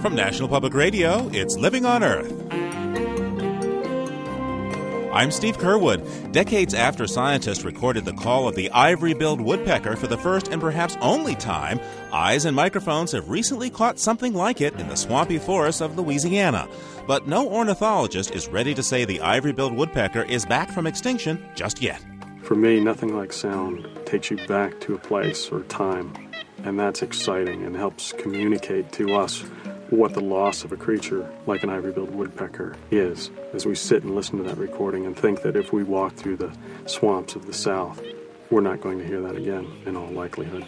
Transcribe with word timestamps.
From 0.00 0.14
National 0.14 0.48
Public 0.48 0.72
Radio, 0.72 1.28
it's 1.30 1.58
Living 1.58 1.84
on 1.84 2.02
Earth. 2.02 2.32
I'm 5.12 5.30
Steve 5.30 5.58
Curwood. 5.58 6.32
Decades 6.32 6.72
after 6.72 7.06
scientists 7.06 7.64
recorded 7.64 8.06
the 8.06 8.14
call 8.14 8.48
of 8.48 8.54
the 8.54 8.70
ivory 8.70 9.12
billed 9.12 9.42
woodpecker 9.42 9.96
for 9.96 10.06
the 10.06 10.16
first 10.16 10.48
and 10.48 10.58
perhaps 10.58 10.96
only 11.02 11.34
time, 11.34 11.78
eyes 12.14 12.46
and 12.46 12.56
microphones 12.56 13.12
have 13.12 13.28
recently 13.28 13.68
caught 13.68 13.98
something 13.98 14.32
like 14.32 14.62
it 14.62 14.72
in 14.80 14.88
the 14.88 14.96
swampy 14.96 15.38
forests 15.38 15.82
of 15.82 15.98
Louisiana. 15.98 16.66
But 17.06 17.28
no 17.28 17.46
ornithologist 17.46 18.30
is 18.30 18.48
ready 18.48 18.72
to 18.72 18.82
say 18.82 19.04
the 19.04 19.20
ivory 19.20 19.52
billed 19.52 19.76
woodpecker 19.76 20.22
is 20.22 20.46
back 20.46 20.70
from 20.70 20.86
extinction 20.86 21.44
just 21.54 21.82
yet. 21.82 22.02
For 22.42 22.54
me, 22.54 22.80
nothing 22.80 23.14
like 23.14 23.34
sound 23.34 23.86
takes 24.06 24.30
you 24.30 24.38
back 24.46 24.80
to 24.80 24.94
a 24.94 24.98
place 24.98 25.50
or 25.50 25.60
time, 25.64 26.14
and 26.64 26.80
that's 26.80 27.02
exciting 27.02 27.64
and 27.64 27.76
helps 27.76 28.12
communicate 28.12 28.92
to 28.92 29.14
us 29.14 29.44
what 29.90 30.14
the 30.14 30.20
loss 30.20 30.64
of 30.64 30.72
a 30.72 30.76
creature 30.76 31.28
like 31.46 31.62
an 31.62 31.70
ivory 31.70 31.92
billed 31.92 32.14
woodpecker 32.14 32.76
is 32.90 33.30
as 33.52 33.66
we 33.66 33.74
sit 33.74 34.02
and 34.04 34.14
listen 34.14 34.38
to 34.38 34.44
that 34.44 34.56
recording 34.56 35.04
and 35.04 35.16
think 35.16 35.42
that 35.42 35.56
if 35.56 35.72
we 35.72 35.82
walk 35.82 36.14
through 36.14 36.36
the 36.36 36.52
swamps 36.86 37.34
of 37.34 37.46
the 37.46 37.52
South, 37.52 38.00
we're 38.50 38.60
not 38.60 38.80
going 38.80 38.98
to 38.98 39.06
hear 39.06 39.20
that 39.20 39.36
again 39.36 39.66
in 39.86 39.96
all 39.96 40.10
likelihood. 40.10 40.66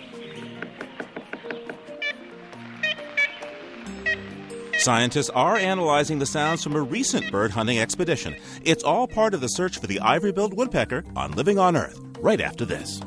Scientists 4.78 5.30
are 5.30 5.56
analyzing 5.56 6.18
the 6.18 6.26
sounds 6.26 6.64
from 6.64 6.74
a 6.74 6.82
recent 6.82 7.30
bird 7.30 7.52
hunting 7.52 7.78
expedition. 7.78 8.34
It's 8.64 8.82
all 8.82 9.06
part 9.06 9.32
of 9.32 9.40
the 9.40 9.46
search 9.46 9.78
for 9.78 9.86
the 9.86 10.00
ivory 10.00 10.32
billed 10.32 10.54
woodpecker 10.54 11.04
on 11.14 11.30
Living 11.32 11.56
on 11.56 11.76
Earth, 11.76 12.00
right 12.18 12.40
after 12.40 12.64
this. 12.64 13.00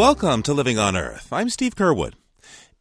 Welcome 0.00 0.42
to 0.44 0.54
Living 0.54 0.78
on 0.78 0.96
Earth. 0.96 1.30
I'm 1.30 1.50
Steve 1.50 1.76
Curwood. 1.76 2.14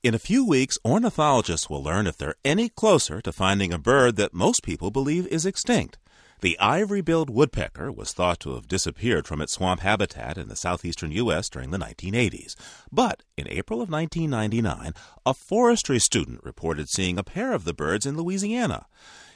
In 0.04 0.16
a 0.16 0.20
few 0.20 0.48
weeks, 0.48 0.80
ornithologists 0.86 1.70
will 1.70 1.84
learn 1.84 2.08
if 2.08 2.16
they're 2.16 2.36
any 2.46 2.70
closer 2.70 3.20
to 3.20 3.34
finding 3.34 3.74
a 3.74 3.78
bird 3.78 4.16
that 4.16 4.34
most 4.34 4.64
people 4.64 4.90
believe 4.90 5.28
is 5.28 5.46
extinct. 5.46 5.98
The 6.40 6.58
ivory 6.60 7.02
billed 7.02 7.30
woodpecker 7.30 7.92
was 7.92 8.14
thought 8.14 8.40
to 8.40 8.56
have 8.56 8.70
disappeared 8.70 9.28
from 9.28 9.42
its 9.42 9.52
swamp 9.52 9.82
habitat 9.82 10.38
in 10.38 10.48
the 10.48 10.56
southeastern 10.56 11.12
U.S. 11.12 11.50
during 11.50 11.72
the 11.72 11.78
1980s. 11.78 12.56
But 12.90 13.24
in 13.36 13.50
April 13.50 13.82
of 13.82 13.90
1999, 13.90 14.94
a 15.26 15.34
forestry 15.34 16.00
student 16.00 16.42
reported 16.46 16.88
seeing 16.88 17.18
a 17.18 17.24
pair 17.24 17.52
of 17.52 17.66
the 17.66 17.74
birds 17.74 18.06
in 18.06 18.16
Louisiana. 18.16 18.86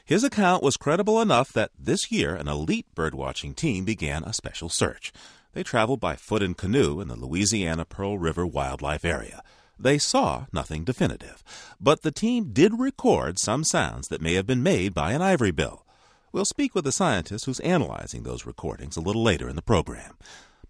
His 0.06 0.24
account 0.24 0.64
was 0.64 0.78
credible 0.78 1.20
enough 1.20 1.52
that 1.52 1.72
this 1.78 2.10
year 2.10 2.34
an 2.34 2.48
elite 2.48 2.88
birdwatching 2.96 3.58
team 3.58 3.84
began 3.84 4.24
a 4.24 4.32
special 4.32 4.70
search. 4.70 5.12
They 5.54 5.64
traveled 5.64 6.00
by 6.00 6.16
foot 6.16 6.44
and 6.44 6.58
canoe 6.58 7.00
in 7.00 7.08
the 7.08 7.16
Louisiana 7.16 7.86
Pearl 7.86 8.18
River 8.18 8.46
Wildlife 8.46 9.06
Area. 9.06 9.44
They 9.80 9.98
saw 9.98 10.46
nothing 10.52 10.84
definitive, 10.84 11.44
but 11.80 12.02
the 12.02 12.12
team 12.12 12.52
did 12.54 12.80
record 12.80 13.40
some 13.40 13.64
sounds 13.64 14.08
that 14.08 14.22
may 14.22 14.34
have 14.34 14.46
been 14.46 14.64
made 14.64 14.94
by 14.94 15.14
an 15.14 15.22
ivory 15.22 15.52
bill. 15.52 15.86
We'll 16.32 16.46
speak 16.46 16.74
with 16.74 16.88
a 16.88 16.92
scientist 16.92 17.46
who's 17.46 17.60
analyzing 17.60 18.24
those 18.24 18.46
recordings 18.46 18.98
a 18.98 19.02
little 19.02 19.24
later 19.24 19.48
in 19.48 19.56
the 19.56 19.62
program. 19.62 20.18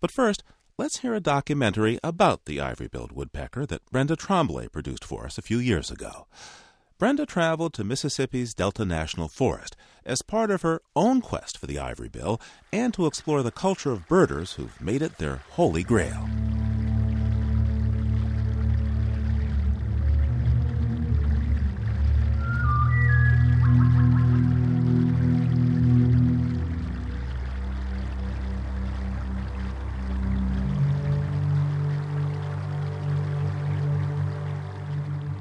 But 0.01 0.11
first, 0.11 0.43
let's 0.77 0.99
hear 0.99 1.13
a 1.13 1.21
documentary 1.21 1.99
about 2.03 2.45
the 2.45 2.59
ivory 2.59 2.87
billed 2.87 3.13
woodpecker 3.13 3.65
that 3.67 3.89
Brenda 3.89 4.17
Tremblay 4.17 4.67
produced 4.67 5.05
for 5.05 5.25
us 5.25 5.37
a 5.37 5.43
few 5.43 5.59
years 5.59 5.91
ago. 5.91 6.27
Brenda 6.99 7.25
traveled 7.25 7.73
to 7.73 7.83
Mississippi's 7.83 8.53
Delta 8.53 8.86
National 8.86 9.27
Forest 9.27 9.75
as 10.05 10.22
part 10.22 10.52
of 10.52 10.61
her 10.61 10.81
own 10.95 11.22
quest 11.22 11.58
for 11.58 11.66
the 11.66 11.80
ivory 11.80 12.08
bill 12.08 12.39
and 12.72 12.94
to 12.94 13.08
explore 13.08 13.41
the 13.41 13.52
culture 13.52 13.91
of 13.91 14.08
birders 14.08 14.53
who've 14.53 14.80
made 14.80 15.02
it 15.02 15.17
their 15.17 15.38
holy 15.51 15.84
grail. 15.84 16.29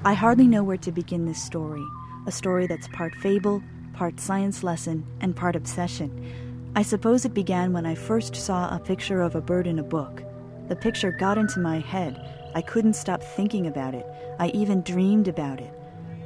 I 0.05 0.15
hardly 0.15 0.49
know 0.49 0.65
where 0.65 0.79
to 0.79 0.91
begin 0.91 1.27
this 1.27 1.41
story, 1.41 1.87
a 2.27 2.33
story 2.33 2.67
that's 2.67 2.89
part 2.89 3.15
fable, 3.15 3.63
part 3.93 4.19
science 4.19 4.65
lesson, 4.65 5.07
and 5.21 5.37
part 5.37 5.55
obsession. 5.55 6.73
I 6.75 6.83
suppose 6.83 7.25
it 7.25 7.35
began 7.35 7.73
when 7.73 7.87
I 7.87 7.95
first 7.95 8.35
saw 8.35 8.75
a 8.75 8.81
picture 8.81 9.23
of 9.23 9.37
a 9.37 9.41
bird 9.41 9.69
in 9.69 9.79
a 9.79 9.85
book. 9.85 10.25
The 10.67 10.75
picture 10.75 11.13
got 11.13 11.39
into 11.39 11.61
my 11.61 11.79
head. 11.79 12.21
I 12.53 12.63
couldn't 12.63 12.95
stop 12.95 13.23
thinking 13.23 13.69
about 13.69 13.95
it. 13.95 14.05
I 14.41 14.49
even 14.49 14.83
dreamed 14.83 15.29
about 15.29 15.61
it. 15.61 15.73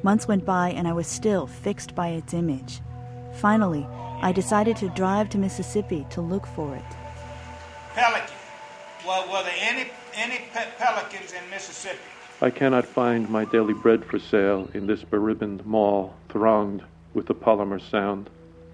Months 0.03 0.26
went 0.26 0.47
by 0.47 0.70
and 0.70 0.88
I 0.88 0.94
was 0.94 1.06
still 1.06 1.47
fixed 1.47 1.94
by 1.94 2.08
its 2.08 2.32
image. 2.32 2.81
Finally, 3.34 3.87
I 4.22 4.32
decided 4.32 4.78
to 4.78 4.88
drive 4.88 5.28
to 5.31 5.38
Mississippi 5.38 6.06
to 6.08 6.22
look 6.22 6.47
for 6.47 6.75
it. 6.75 6.97
Pelican. 7.93 8.37
Well, 9.06 9.31
were 9.31 9.44
there 9.44 9.53
any, 9.60 9.91
any 10.14 10.47
pe- 10.54 10.72
pelicans 10.78 11.34
in 11.34 11.50
Mississippi? 11.50 11.98
I 12.43 12.51
cannot 12.51 12.85
find 12.85 13.31
my 13.31 13.47
daily 13.47 13.73
bread 13.73 14.05
for 14.05 14.19
sale 14.19 14.69
in 14.75 14.87
this 14.87 15.03
beribboned 15.03 15.65
mall 15.65 16.15
thronged 16.29 16.83
with 17.15 17.27
the 17.27 17.35
polymer 17.35 17.81
sound 17.81 18.29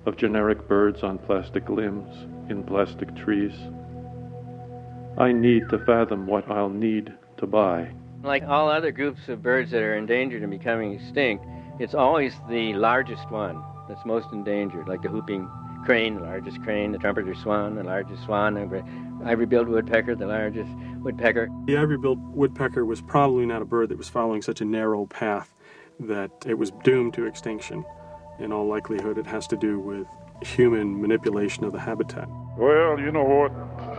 of 0.04 0.16
generic 0.16 0.66
birds 0.66 1.04
on 1.04 1.18
plastic 1.18 1.68
limbs 1.68 2.12
in 2.50 2.64
plastic 2.64 3.14
trees. 3.14 3.52
I 5.16 5.30
need 5.30 5.68
to 5.68 5.78
fathom 5.78 6.26
what 6.26 6.50
I'll 6.50 6.70
need 6.70 7.12
to 7.36 7.46
buy. 7.46 7.92
Like 8.24 8.42
all 8.42 8.68
other 8.68 8.90
groups 8.90 9.28
of 9.28 9.44
birds 9.44 9.70
that 9.70 9.82
are 9.82 9.94
endangered 9.94 10.42
and 10.42 10.50
becoming 10.50 10.94
extinct, 10.94 11.44
it's 11.78 11.94
always 11.94 12.34
the 12.48 12.74
largest 12.74 13.30
one 13.30 13.62
that's 13.88 14.04
most 14.04 14.26
endangered, 14.32 14.88
like 14.88 15.02
the 15.02 15.10
whooping 15.10 15.48
crane, 15.84 16.16
the 16.16 16.22
largest 16.22 16.62
crane, 16.62 16.92
the 16.92 16.98
trumpeter 16.98 17.34
swan, 17.34 17.74
the 17.74 17.82
largest 17.82 18.24
swan, 18.24 18.54
the 18.54 18.84
ivory-billed 19.24 19.68
woodpecker, 19.68 20.14
the 20.14 20.26
largest 20.26 20.70
woodpecker. 21.00 21.48
The 21.66 21.76
ivory-billed 21.76 22.34
woodpecker 22.34 22.84
was 22.84 23.00
probably 23.00 23.46
not 23.46 23.62
a 23.62 23.64
bird 23.64 23.88
that 23.90 23.98
was 23.98 24.08
following 24.08 24.42
such 24.42 24.60
a 24.60 24.64
narrow 24.64 25.06
path 25.06 25.52
that 26.00 26.30
it 26.46 26.54
was 26.54 26.70
doomed 26.82 27.14
to 27.14 27.26
extinction. 27.26 27.84
In 28.38 28.52
all 28.52 28.66
likelihood, 28.66 29.18
it 29.18 29.26
has 29.26 29.46
to 29.48 29.56
do 29.56 29.78
with 29.78 30.06
human 30.42 31.00
manipulation 31.00 31.64
of 31.64 31.72
the 31.72 31.80
habitat. 31.80 32.28
Well, 32.56 32.98
you 32.98 33.12
know 33.12 33.24
what 33.24 33.52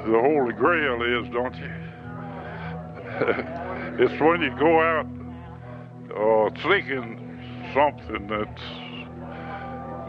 the 0.05 0.19
Holy 0.19 0.53
Grail 0.53 1.01
is, 1.01 1.29
don't 1.29 1.55
you? 1.55 1.71
it's 4.03 4.19
when 4.21 4.41
you 4.41 4.49
go 4.57 4.81
out 4.81 5.07
uh, 6.15 6.49
seeking 6.61 7.19
something 7.73 8.27
that's 8.27 8.61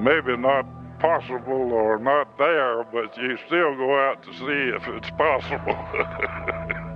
maybe 0.00 0.36
not 0.36 0.66
possible 1.04 1.70
or 1.70 1.98
not 1.98 2.38
there, 2.38 2.82
but 2.84 3.14
you 3.18 3.36
still 3.46 3.76
go 3.76 3.94
out 3.94 4.22
to 4.22 4.32
see 4.32 4.72
if 4.74 4.88
it's 4.88 5.10
possible. 5.10 5.74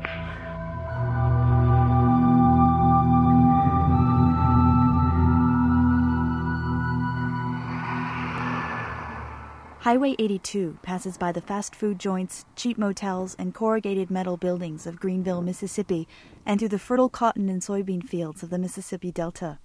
Highway 9.80 10.16
82 10.18 10.78
passes 10.82 11.18
by 11.18 11.30
the 11.30 11.42
fast 11.42 11.74
food 11.74 11.98
joints, 11.98 12.46
cheap 12.56 12.78
motels, 12.78 13.36
and 13.38 13.54
corrugated 13.54 14.10
metal 14.10 14.38
buildings 14.38 14.86
of 14.86 14.98
Greenville, 14.98 15.42
Mississippi, 15.42 16.08
and 16.46 16.58
through 16.58 16.70
the 16.70 16.78
fertile 16.78 17.10
cotton 17.10 17.50
and 17.50 17.60
soybean 17.60 18.02
fields 18.02 18.42
of 18.42 18.48
the 18.48 18.58
Mississippi 18.58 19.12
Delta. 19.12 19.58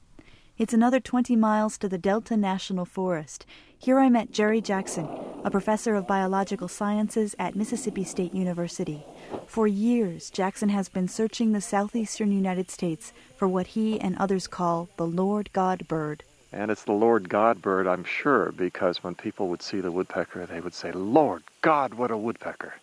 It's 0.55 0.71
another 0.71 0.99
20 0.99 1.35
miles 1.35 1.79
to 1.79 1.89
the 1.89 1.97
Delta 1.97 2.37
National 2.37 2.85
Forest. 2.85 3.47
Here 3.79 3.97
I 3.97 4.07
met 4.07 4.31
Jerry 4.31 4.61
Jackson, 4.61 5.09
a 5.43 5.49
professor 5.49 5.95
of 5.95 6.05
biological 6.05 6.67
sciences 6.67 7.35
at 7.39 7.55
Mississippi 7.55 8.03
State 8.03 8.35
University. 8.35 9.03
For 9.47 9.65
years, 9.65 10.29
Jackson 10.29 10.69
has 10.69 10.89
been 10.89 11.07
searching 11.07 11.53
the 11.53 11.59
southeastern 11.59 12.31
United 12.31 12.69
States 12.69 13.13
for 13.35 13.47
what 13.47 13.65
he 13.65 13.99
and 13.99 14.15
others 14.19 14.45
call 14.45 14.89
the 14.95 15.07
Lord 15.07 15.49
God 15.53 15.87
bird. 15.87 16.21
And 16.51 16.69
it's 16.69 16.83
the 16.83 16.91
Lord 16.91 17.29
God 17.29 17.59
bird, 17.59 17.87
I'm 17.87 18.03
sure, 18.03 18.51
because 18.51 19.03
when 19.03 19.15
people 19.15 19.47
would 19.47 19.63
see 19.63 19.79
the 19.79 19.91
woodpecker, 19.91 20.45
they 20.45 20.59
would 20.59 20.75
say, 20.75 20.91
Lord 20.91 21.41
God, 21.61 21.95
what 21.95 22.11
a 22.11 22.17
woodpecker. 22.17 22.75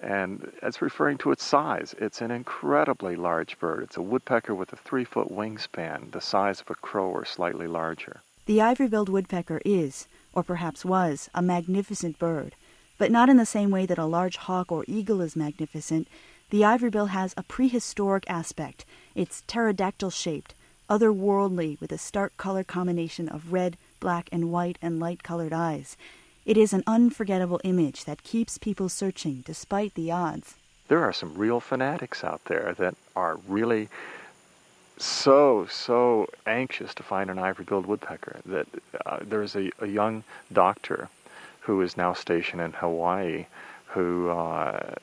And 0.00 0.50
it's 0.62 0.80
referring 0.80 1.18
to 1.18 1.30
its 1.30 1.44
size. 1.44 1.94
It's 1.98 2.22
an 2.22 2.30
incredibly 2.30 3.16
large 3.16 3.58
bird. 3.58 3.82
It's 3.82 3.96
a 3.98 4.02
woodpecker 4.02 4.54
with 4.54 4.72
a 4.72 4.76
three 4.76 5.04
foot 5.04 5.28
wingspan, 5.30 6.12
the 6.12 6.20
size 6.20 6.60
of 6.60 6.70
a 6.70 6.74
crow 6.74 7.10
or 7.10 7.24
slightly 7.24 7.66
larger. 7.66 8.20
The 8.46 8.60
ivory 8.62 8.88
billed 8.88 9.10
woodpecker 9.10 9.60
is, 9.64 10.08
or 10.32 10.42
perhaps 10.42 10.84
was, 10.84 11.28
a 11.34 11.42
magnificent 11.42 12.18
bird, 12.18 12.54
but 12.98 13.10
not 13.10 13.28
in 13.28 13.36
the 13.36 13.46
same 13.46 13.70
way 13.70 13.86
that 13.86 13.98
a 13.98 14.06
large 14.06 14.36
hawk 14.36 14.72
or 14.72 14.84
eagle 14.88 15.20
is 15.20 15.36
magnificent. 15.36 16.08
The 16.48 16.64
ivory 16.64 16.90
bill 16.90 17.06
has 17.06 17.34
a 17.36 17.42
prehistoric 17.42 18.24
aspect. 18.28 18.84
It's 19.14 19.42
pterodactyl 19.46 20.10
shaped, 20.10 20.54
otherworldly 20.88 21.78
with 21.80 21.92
a 21.92 21.98
stark 21.98 22.36
color 22.36 22.64
combination 22.64 23.28
of 23.28 23.52
red, 23.52 23.76
black 24.00 24.28
and 24.32 24.50
white 24.50 24.78
and 24.82 24.98
light 24.98 25.22
colored 25.22 25.52
eyes. 25.52 25.96
It 26.46 26.56
is 26.56 26.72
an 26.72 26.82
unforgettable 26.86 27.60
image 27.64 28.04
that 28.04 28.22
keeps 28.22 28.56
people 28.56 28.88
searching 28.88 29.42
despite 29.44 29.94
the 29.94 30.10
odds. 30.10 30.54
There 30.88 31.02
are 31.02 31.12
some 31.12 31.34
real 31.34 31.60
fanatics 31.60 32.24
out 32.24 32.44
there 32.46 32.74
that 32.78 32.94
are 33.14 33.38
really 33.46 33.88
so, 34.96 35.66
so 35.70 36.28
anxious 36.46 36.94
to 36.94 37.02
find 37.02 37.30
an 37.30 37.38
ivory-billed 37.38 37.86
woodpecker 37.86 38.40
that 38.46 38.66
uh, 39.06 39.18
there's 39.22 39.54
a, 39.54 39.70
a, 39.80 39.86
young 39.86 40.24
doctor 40.52 41.08
who 41.60 41.80
is 41.80 41.96
now 41.96 42.12
stationed 42.12 42.60
in 42.60 42.72
Hawaii 42.72 43.46
who 43.86 44.28
uh, 44.28 44.94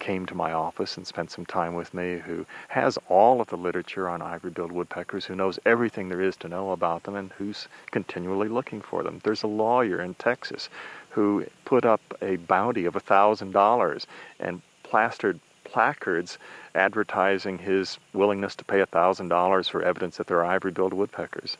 came 0.00 0.26
to 0.26 0.34
my 0.34 0.52
office 0.52 0.96
and 0.96 1.06
spent 1.06 1.30
some 1.30 1.46
time 1.46 1.74
with 1.74 1.94
me, 1.94 2.18
who 2.18 2.44
has 2.68 2.98
all 3.08 3.40
of 3.40 3.46
the 3.48 3.56
literature 3.56 4.08
on 4.08 4.20
ivory-billed 4.20 4.72
woodpeckers, 4.72 5.24
who 5.24 5.36
knows 5.36 5.60
everything 5.64 6.08
there 6.08 6.20
is 6.20 6.36
to 6.38 6.48
know 6.48 6.72
about 6.72 7.04
them, 7.04 7.14
and 7.14 7.30
who's 7.38 7.68
continually 7.92 8.48
looking 8.48 8.80
for 8.80 9.04
them. 9.04 9.20
There's 9.22 9.44
a 9.44 9.46
lawyer 9.46 10.00
in 10.00 10.14
Texas 10.14 10.68
who 11.10 11.46
put 11.64 11.84
up 11.84 12.00
a 12.20 12.36
bounty 12.36 12.84
of 12.86 12.94
$1,000 12.94 14.06
and 14.40 14.62
plastered 14.82 15.38
placards 15.64 16.36
advertising 16.74 17.58
his 17.58 17.98
willingness 18.12 18.56
to 18.56 18.64
pay 18.64 18.78
$1,000 18.80 19.70
for 19.70 19.82
evidence 19.82 20.16
that 20.16 20.26
there 20.26 20.38
are 20.38 20.46
ivory-billed 20.46 20.92
woodpeckers. 20.92 21.56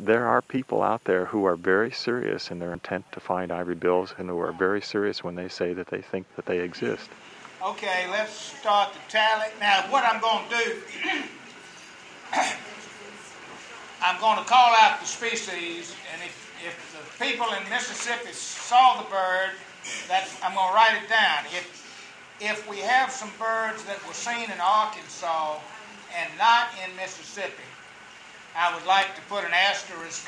There 0.00 0.26
are 0.26 0.42
people 0.42 0.82
out 0.82 1.04
there 1.04 1.26
who 1.26 1.44
are 1.44 1.54
very 1.54 1.92
serious 1.92 2.50
in 2.50 2.58
their 2.58 2.72
intent 2.72 3.04
to 3.12 3.20
find 3.20 3.52
ivory 3.52 3.76
bills 3.76 4.14
and 4.18 4.28
who 4.28 4.40
are 4.40 4.50
very 4.50 4.80
serious 4.80 5.22
when 5.22 5.36
they 5.36 5.48
say 5.48 5.74
that 5.74 5.88
they 5.88 6.02
think 6.02 6.26
that 6.34 6.46
they 6.46 6.58
exist. 6.58 7.08
Okay, 7.64 8.08
let's 8.10 8.32
start 8.32 8.92
the 8.92 8.98
tally. 9.08 9.46
Now, 9.60 9.84
what 9.88 10.02
I'm 10.02 10.20
going 10.20 10.48
to 10.48 10.56
do, 10.56 10.82
I'm 14.02 14.20
going 14.20 14.38
to 14.38 14.44
call 14.44 14.74
out 14.74 14.98
the 14.98 15.06
species, 15.06 15.94
and 16.12 16.20
if, 16.24 16.52
if 16.66 16.74
the 16.90 17.24
people 17.24 17.46
in 17.54 17.62
Mississippi 17.70 18.32
saw 18.32 19.00
the 19.00 19.08
bird, 19.08 19.50
that's, 20.08 20.34
I'm 20.42 20.54
going 20.54 20.70
to 20.70 20.74
write 20.74 21.00
it 21.04 21.08
down. 21.08 21.44
If, 21.54 22.36
if 22.40 22.68
we 22.68 22.78
have 22.78 23.12
some 23.12 23.30
birds 23.38 23.84
that 23.84 24.04
were 24.08 24.14
seen 24.14 24.50
in 24.50 24.60
Arkansas 24.60 25.60
and 26.18 26.36
not 26.36 26.70
in 26.84 26.96
Mississippi, 26.96 27.62
I 28.56 28.74
would 28.74 28.84
like 28.86 29.14
to 29.14 29.20
put 29.28 29.44
an 29.44 29.52
asterisk 29.52 30.26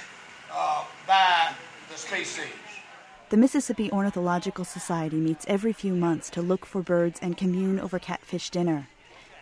uh, 0.52 0.84
by 1.08 1.52
the 1.90 1.98
species. 1.98 2.46
The 3.34 3.40
Mississippi 3.40 3.90
Ornithological 3.90 4.64
Society 4.64 5.16
meets 5.16 5.44
every 5.48 5.72
few 5.72 5.96
months 5.96 6.30
to 6.30 6.40
look 6.40 6.64
for 6.64 6.82
birds 6.82 7.18
and 7.20 7.36
commune 7.36 7.80
over 7.80 7.98
catfish 7.98 8.48
dinner. 8.48 8.86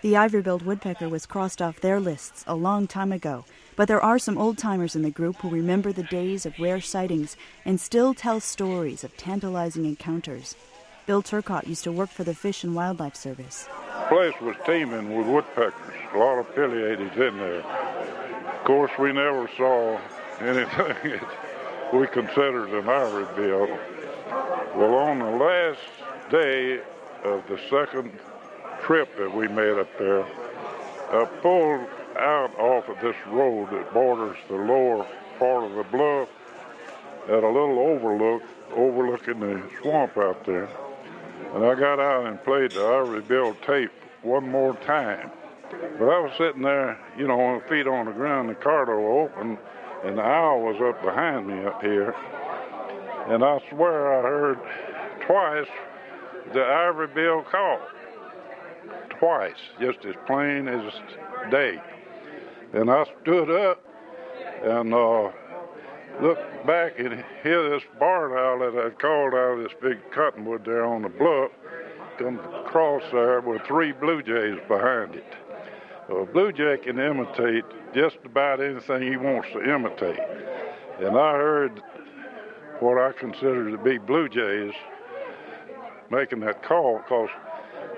The 0.00 0.16
ivory-billed 0.16 0.62
woodpecker 0.62 1.10
was 1.10 1.26
crossed 1.26 1.60
off 1.60 1.82
their 1.82 2.00
lists 2.00 2.42
a 2.46 2.54
long 2.54 2.86
time 2.86 3.12
ago, 3.12 3.44
but 3.76 3.88
there 3.88 4.00
are 4.00 4.18
some 4.18 4.38
old-timers 4.38 4.96
in 4.96 5.02
the 5.02 5.10
group 5.10 5.36
who 5.36 5.50
remember 5.50 5.92
the 5.92 6.04
days 6.04 6.46
of 6.46 6.58
rare 6.58 6.80
sightings 6.80 7.36
and 7.66 7.78
still 7.78 8.14
tell 8.14 8.40
stories 8.40 9.04
of 9.04 9.14
tantalizing 9.18 9.84
encounters. 9.84 10.56
Bill 11.04 11.20
Turcott 11.20 11.66
used 11.66 11.84
to 11.84 11.92
work 11.92 12.08
for 12.08 12.24
the 12.24 12.34
Fish 12.34 12.64
and 12.64 12.74
Wildlife 12.74 13.14
Service. 13.14 13.68
The 13.98 14.06
place 14.08 14.40
was 14.40 14.56
teeming 14.64 15.14
with 15.14 15.26
woodpeckers, 15.26 15.94
a 16.14 16.16
lot 16.16 16.38
of 16.38 16.54
pileated 16.54 17.12
in 17.12 17.36
there. 17.36 17.60
Of 17.60 18.64
course, 18.64 18.92
we 18.98 19.12
never 19.12 19.50
saw 19.58 20.00
anything 20.40 21.20
we 21.92 22.06
considered 22.06 22.70
an 22.70 22.88
ivory 22.88 23.26
bill. 23.36 23.66
Well, 24.74 24.94
on 24.94 25.18
the 25.18 25.30
last 25.30 25.80
day 26.30 26.80
of 27.24 27.46
the 27.48 27.58
second 27.68 28.12
trip 28.82 29.16
that 29.18 29.32
we 29.32 29.46
made 29.48 29.78
up 29.78 29.98
there, 29.98 30.24
I 30.24 31.24
pulled 31.42 31.86
out 32.16 32.58
off 32.58 32.88
of 32.88 33.00
this 33.00 33.16
road 33.26 33.70
that 33.70 33.92
borders 33.92 34.36
the 34.48 34.54
lower 34.54 35.06
part 35.38 35.64
of 35.64 35.74
the 35.74 35.84
bluff 35.84 36.28
at 37.28 37.44
a 37.44 37.48
little 37.48 37.78
overlook 37.78 38.42
overlooking 38.74 39.40
the 39.40 39.62
swamp 39.80 40.16
out 40.16 40.44
there. 40.46 40.68
And 41.54 41.64
I 41.64 41.74
got 41.74 42.00
out 42.00 42.26
and 42.26 42.42
played 42.42 42.70
the 42.72 42.84
ivory 42.84 43.20
bill 43.20 43.54
tape 43.66 43.90
one 44.22 44.48
more 44.48 44.74
time. 44.76 45.30
But 45.70 46.08
I 46.08 46.20
was 46.20 46.32
sitting 46.38 46.62
there, 46.62 46.98
you 47.18 47.26
know, 47.26 47.38
on 47.38 47.60
feet 47.68 47.86
on 47.86 48.06
the 48.06 48.12
ground, 48.12 48.48
the 48.48 48.54
car 48.54 48.86
door 48.86 49.24
open, 49.24 49.58
and 50.04 50.18
the 50.18 50.22
owl 50.22 50.60
was 50.60 50.76
up 50.82 51.02
behind 51.02 51.46
me 51.46 51.64
up 51.64 51.80
here. 51.80 52.14
And 53.28 53.44
I 53.44 53.60
swear 53.70 54.18
I 54.18 54.22
heard 54.22 54.58
twice 55.26 55.68
the 56.52 56.64
ivory 56.64 57.08
bill 57.08 57.44
call. 57.50 57.80
Twice, 59.18 59.54
just 59.80 60.04
as 60.04 60.14
plain 60.26 60.66
as 60.66 60.92
day. 61.50 61.80
And 62.72 62.90
I 62.90 63.04
stood 63.22 63.50
up 63.50 63.80
and 64.64 64.92
uh, 64.92 65.30
looked 66.20 66.66
back 66.66 66.98
and 66.98 67.24
hear 67.42 67.70
this 67.70 67.82
barn 67.98 68.32
owl 68.32 68.58
that 68.58 68.84
I'd 68.84 68.98
called 68.98 69.34
out 69.34 69.58
of 69.58 69.62
this 69.62 69.72
big 69.80 69.98
cottonwood 70.12 70.64
there 70.64 70.84
on 70.84 71.02
the 71.02 71.08
bluff 71.08 71.52
come 72.18 72.38
across 72.38 73.02
there 73.12 73.40
with 73.40 73.62
three 73.66 73.92
blue 73.92 74.22
jays 74.22 74.58
behind 74.68 75.14
it. 75.14 75.24
A 76.20 76.26
blue 76.26 76.52
jay 76.52 76.76
can 76.76 76.98
imitate 77.00 77.64
just 77.94 78.18
about 78.24 78.60
anything 78.60 79.02
he 79.02 79.16
wants 79.16 79.48
to 79.52 79.62
imitate. 79.62 80.20
And 81.00 81.16
I 81.16 81.32
heard 81.32 81.82
what 82.80 82.98
I 82.98 83.12
consider 83.12 83.70
to 83.70 83.78
be 83.78 83.96
blue 83.98 84.28
jays 84.28 84.72
making 86.10 86.40
that 86.40 86.62
call 86.62 86.98
because 86.98 87.30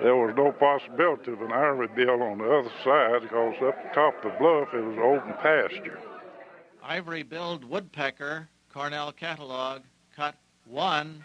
there 0.00 0.14
was 0.14 0.34
no 0.37 0.52
possibility 0.52 1.32
of 1.32 1.43
an 1.43 1.52
ivory 1.52 1.88
bill 1.88 2.22
on 2.22 2.38
the 2.38 2.50
other 2.50 2.70
side 2.84 3.22
because 3.22 3.55
up 3.62 3.82
the 3.82 3.90
top 3.94 4.25
of 4.25 4.32
the 4.32 4.38
bluff 4.38 4.69
it 4.72 4.84
was 4.84 4.99
open 4.99 5.34
pasture. 5.43 5.99
Ivory 6.82 7.25
billed 7.25 7.64
woodpecker, 7.64 8.49
Cornell 8.72 9.11
catalog, 9.12 9.82
cut 10.14 10.37
one. 10.66 11.25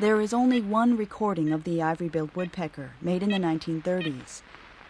There 0.00 0.20
is 0.20 0.32
only 0.32 0.60
one 0.60 0.96
recording 0.96 1.52
of 1.52 1.64
the 1.64 1.82
ivory-billed 1.82 2.34
woodpecker, 2.34 2.92
made 3.00 3.22
in 3.22 3.30
the 3.30 3.36
1930s. 3.36 4.40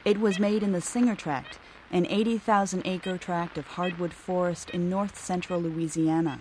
It 0.04 0.20
was 0.20 0.38
made 0.38 0.62
in 0.62 0.72
the 0.72 0.80
Singer 0.80 1.16
Tract, 1.16 1.58
an 1.90 2.06
80,000-acre 2.06 3.18
tract 3.18 3.58
of 3.58 3.66
hardwood 3.66 4.14
forest 4.14 4.70
in 4.70 4.88
north-central 4.88 5.60
Louisiana. 5.60 6.40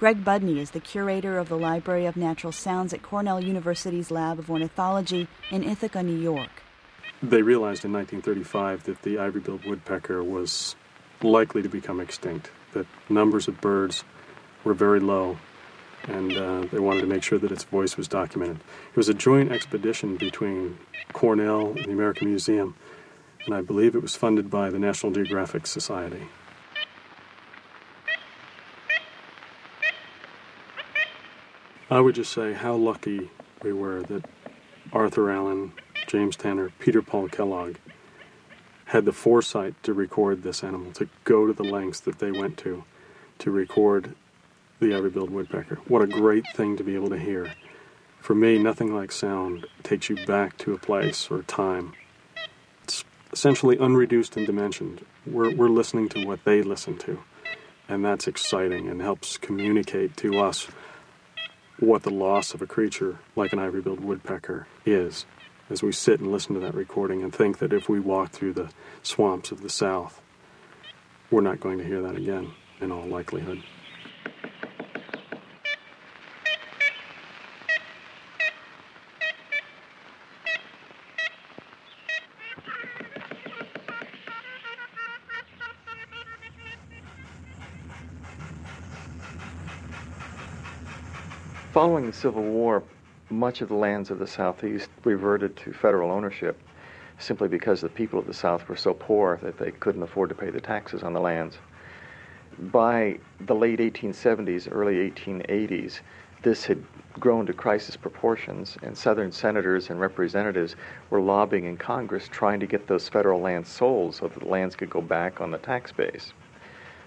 Greg 0.00 0.24
Budney 0.24 0.56
is 0.56 0.70
the 0.70 0.80
curator 0.80 1.38
of 1.38 1.48
the 1.48 1.58
Library 1.58 2.06
of 2.06 2.16
Natural 2.16 2.52
Sounds 2.52 2.92
at 2.92 3.02
Cornell 3.02 3.44
University's 3.44 4.10
Lab 4.10 4.38
of 4.38 4.50
Ornithology 4.50 5.28
in 5.50 5.62
Ithaca, 5.62 6.02
New 6.02 6.18
York. 6.18 6.62
They 7.22 7.42
realized 7.42 7.84
in 7.84 7.92
1935 7.92 8.84
that 8.84 9.02
the 9.02 9.18
ivory-billed 9.18 9.66
woodpecker 9.66 10.24
was 10.24 10.74
likely 11.22 11.62
to 11.62 11.68
become 11.68 12.00
extinct, 12.00 12.50
that 12.72 12.86
numbers 13.08 13.46
of 13.46 13.60
birds 13.60 14.04
were 14.64 14.74
very 14.74 15.00
low 15.00 15.38
and 16.08 16.36
uh, 16.36 16.66
they 16.70 16.78
wanted 16.78 17.00
to 17.00 17.06
make 17.06 17.22
sure 17.22 17.38
that 17.38 17.52
its 17.52 17.64
voice 17.64 17.96
was 17.96 18.08
documented. 18.08 18.56
It 18.90 18.96
was 18.96 19.08
a 19.08 19.14
joint 19.14 19.52
expedition 19.52 20.16
between 20.16 20.78
Cornell 21.12 21.68
and 21.68 21.84
the 21.84 21.92
American 21.92 22.28
Museum, 22.28 22.74
and 23.46 23.54
I 23.54 23.62
believe 23.62 23.94
it 23.94 24.02
was 24.02 24.14
funded 24.14 24.50
by 24.50 24.70
the 24.70 24.78
National 24.78 25.12
Geographic 25.12 25.66
Society. 25.66 26.28
I 31.90 32.00
would 32.00 32.14
just 32.14 32.32
say 32.32 32.54
how 32.54 32.74
lucky 32.74 33.30
we 33.62 33.72
were 33.72 34.02
that 34.02 34.24
Arthur 34.92 35.30
Allen, 35.30 35.72
James 36.06 36.36
Tanner, 36.36 36.72
Peter 36.78 37.02
Paul 37.02 37.28
Kellogg 37.28 37.76
had 38.86 39.04
the 39.04 39.12
foresight 39.12 39.74
to 39.82 39.92
record 39.92 40.42
this 40.42 40.62
animal, 40.62 40.92
to 40.92 41.08
go 41.24 41.46
to 41.46 41.52
the 41.52 41.64
lengths 41.64 42.00
that 42.00 42.18
they 42.18 42.30
went 42.30 42.56
to 42.58 42.84
to 43.38 43.50
record 43.50 44.14
the 44.80 44.94
ivory-billed 44.94 45.30
woodpecker. 45.30 45.76
What 45.88 46.02
a 46.02 46.06
great 46.06 46.46
thing 46.54 46.76
to 46.76 46.84
be 46.84 46.94
able 46.94 47.10
to 47.10 47.18
hear. 47.18 47.52
For 48.20 48.34
me, 48.34 48.58
nothing 48.58 48.94
like 48.94 49.12
sound 49.12 49.66
takes 49.82 50.08
you 50.08 50.16
back 50.26 50.56
to 50.58 50.72
a 50.72 50.78
place 50.78 51.30
or 51.30 51.42
time. 51.42 51.92
It's 52.82 53.04
essentially 53.32 53.76
unreduced 53.76 54.36
in 54.36 54.44
dimension. 54.44 55.00
We're, 55.26 55.54
we're 55.54 55.68
listening 55.68 56.08
to 56.10 56.26
what 56.26 56.44
they 56.44 56.62
listen 56.62 56.98
to, 56.98 57.22
and 57.88 58.04
that's 58.04 58.26
exciting 58.26 58.88
and 58.88 59.00
helps 59.00 59.36
communicate 59.36 60.16
to 60.18 60.38
us 60.40 60.68
what 61.78 62.02
the 62.02 62.10
loss 62.10 62.54
of 62.54 62.62
a 62.62 62.66
creature 62.66 63.18
like 63.36 63.52
an 63.52 63.58
ivory-billed 63.58 64.00
woodpecker 64.00 64.66
is 64.86 65.26
as 65.70 65.82
we 65.82 65.92
sit 65.92 66.20
and 66.20 66.30
listen 66.30 66.54
to 66.54 66.60
that 66.60 66.74
recording 66.74 67.22
and 67.22 67.34
think 67.34 67.58
that 67.58 67.72
if 67.72 67.88
we 67.88 67.98
walk 67.98 68.30
through 68.30 68.52
the 68.52 68.70
swamps 69.02 69.50
of 69.50 69.62
the 69.62 69.70
South, 69.70 70.20
we're 71.30 71.40
not 71.40 71.60
going 71.60 71.78
to 71.78 71.84
hear 71.84 72.02
that 72.02 72.16
again 72.16 72.52
in 72.80 72.92
all 72.92 73.06
likelihood. 73.06 73.62
Following 91.74 92.06
the 92.06 92.12
Civil 92.12 92.44
War, 92.44 92.84
much 93.30 93.60
of 93.60 93.68
the 93.68 93.74
lands 93.74 94.12
of 94.12 94.20
the 94.20 94.28
Southeast 94.28 94.88
reverted 95.02 95.56
to 95.56 95.72
federal 95.72 96.12
ownership. 96.12 96.56
simply 97.18 97.48
because 97.48 97.80
the 97.80 97.88
people 97.88 98.16
of 98.16 98.28
the 98.28 98.32
South 98.32 98.68
were 98.68 98.76
so 98.76 98.94
poor 98.94 99.40
that 99.42 99.58
they 99.58 99.72
couldn't 99.72 100.04
afford 100.04 100.28
to 100.28 100.36
pay 100.36 100.50
the 100.50 100.60
taxes 100.60 101.02
on 101.02 101.12
the 101.14 101.20
lands. 101.20 101.58
By 102.60 103.18
the 103.40 103.56
late 103.56 103.80
1870s, 103.80 104.68
early 104.70 105.10
1880s, 105.10 105.98
this 106.42 106.64
had 106.66 106.80
grown 107.18 107.44
to 107.46 107.52
crisis 107.52 107.96
proportions, 107.96 108.78
and 108.80 108.96
Southern 108.96 109.32
senators 109.32 109.90
and 109.90 109.98
representatives 109.98 110.76
were 111.10 111.20
lobbying 111.20 111.64
in 111.64 111.76
Congress 111.76 112.28
trying 112.28 112.60
to 112.60 112.66
get 112.66 112.86
those 112.86 113.08
federal 113.08 113.40
lands 113.40 113.68
sold 113.68 114.14
so 114.14 114.28
that 114.28 114.38
the 114.38 114.46
lands 114.46 114.76
could 114.76 114.90
go 114.90 115.00
back 115.00 115.40
on 115.40 115.50
the 115.50 115.58
tax 115.58 115.90
base. 115.90 116.34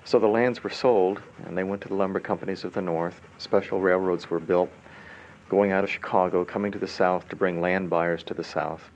So 0.07 0.19
the 0.19 0.27
lands 0.27 0.63
were 0.63 0.69
sold, 0.69 1.21
and 1.45 1.57
they 1.57 1.65
went 1.65 1.81
to 1.81 1.89
the 1.89 1.93
lumber 1.93 2.21
companies 2.21 2.63
of 2.63 2.73
the 2.73 2.81
North. 2.81 3.19
Special 3.39 3.81
railroads 3.81 4.29
were 4.29 4.39
built, 4.39 4.71
going 5.49 5.73
out 5.73 5.83
of 5.83 5.89
Chicago, 5.89 6.45
coming 6.45 6.71
to 6.71 6.79
the 6.79 6.87
South 6.87 7.27
to 7.27 7.35
bring 7.35 7.59
land 7.59 7.89
buyers 7.89 8.23
to 8.23 8.33
the 8.33 8.41
South. 8.41 8.89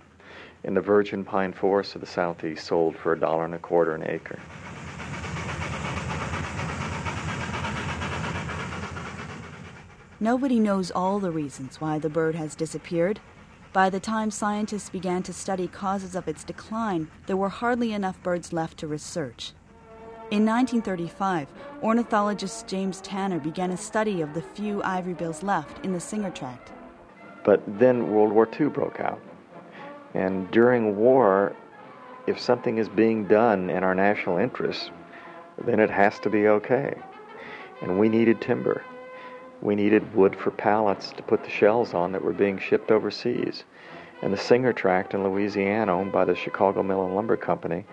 And 0.63 0.77
the 0.77 0.79
virgin 0.79 1.25
pine 1.25 1.51
forests 1.51 1.95
of 1.95 1.99
the 1.99 2.07
Southeast 2.07 2.65
sold 2.65 2.95
for 2.95 3.11
a 3.11 3.19
dollar 3.19 3.43
and 3.43 3.53
a 3.53 3.59
quarter 3.59 3.93
an 3.93 4.07
acre. 4.07 4.39
Nobody 10.21 10.61
knows 10.61 10.91
all 10.91 11.19
the 11.19 11.31
reasons 11.31 11.81
why 11.81 11.99
the 11.99 12.09
bird 12.09 12.35
has 12.35 12.55
disappeared. 12.55 13.19
By 13.73 13.89
the 13.89 13.99
time 13.99 14.31
scientists 14.31 14.89
began 14.89 15.23
to 15.23 15.33
study 15.33 15.67
causes 15.67 16.15
of 16.15 16.29
its 16.29 16.45
decline, 16.45 17.11
there 17.25 17.35
were 17.35 17.49
hardly 17.49 17.91
enough 17.91 18.23
birds 18.23 18.53
left 18.53 18.77
to 18.77 18.87
research. 18.87 19.51
In 20.31 20.45
1935, 20.45 21.49
ornithologist 21.83 22.65
James 22.65 23.01
Tanner 23.01 23.37
began 23.37 23.71
a 23.71 23.75
study 23.75 24.21
of 24.21 24.33
the 24.33 24.41
few 24.41 24.81
ivory 24.81 25.13
bills 25.13 25.43
left 25.43 25.83
in 25.83 25.91
the 25.91 25.99
Singer 25.99 26.31
Tract. 26.31 26.71
But 27.43 27.61
then 27.67 28.09
World 28.13 28.31
War 28.31 28.47
II 28.57 28.67
broke 28.67 29.01
out. 29.01 29.19
And 30.13 30.49
during 30.49 30.95
war, 30.95 31.53
if 32.27 32.39
something 32.39 32.77
is 32.77 32.87
being 32.87 33.27
done 33.27 33.69
in 33.69 33.83
our 33.83 33.93
national 33.93 34.37
interests, 34.37 34.89
then 35.65 35.81
it 35.81 35.89
has 35.89 36.17
to 36.19 36.29
be 36.29 36.47
okay. 36.47 36.97
And 37.81 37.99
we 37.99 38.07
needed 38.07 38.39
timber. 38.39 38.85
We 39.61 39.75
needed 39.75 40.15
wood 40.15 40.37
for 40.37 40.51
pallets 40.51 41.11
to 41.11 41.23
put 41.23 41.43
the 41.43 41.49
shells 41.49 41.93
on 41.93 42.13
that 42.13 42.23
were 42.23 42.31
being 42.31 42.57
shipped 42.57 42.89
overseas. 42.89 43.65
And 44.21 44.31
the 44.31 44.37
Singer 44.37 44.71
Tract 44.71 45.13
in 45.13 45.25
Louisiana, 45.25 45.93
owned 45.93 46.13
by 46.13 46.23
the 46.23 46.35
Chicago 46.35 46.83
Mill 46.83 47.05
and 47.05 47.15
Lumber 47.15 47.35
Company, 47.35 47.85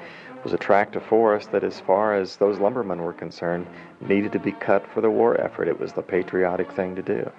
was 0.45 0.53
a 0.53 0.59
tract 0.59 0.97
of 0.97 1.03
forest 1.05 1.53
that, 1.53 1.65
as 1.65 1.81
far 1.81 2.15
as 2.15 2.37
those 2.37 2.59
lumbermen 2.59 3.03
were 3.03 3.13
concerned, 3.13 3.67
needed 4.01 4.33
to 4.33 4.39
be 4.39 4.53
cut 4.53 4.87
for 4.93 5.01
the 5.01 5.11
war 5.11 5.41
effort. 5.41 5.69
It 5.69 5.81
was 5.81 5.93
the 5.93 6.03
patriotic 6.03 6.71
thing 6.73 6.95
to 6.97 7.03
do. 7.03 7.31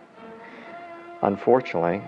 Unfortunately, 1.22 2.02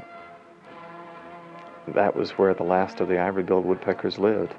that 1.88 2.16
was 2.16 2.32
where 2.32 2.54
the 2.54 2.64
last 2.64 3.00
of 3.00 3.08
the 3.08 3.20
ivory-billed 3.20 3.66
woodpeckers 3.66 4.20
lived. 4.20 4.54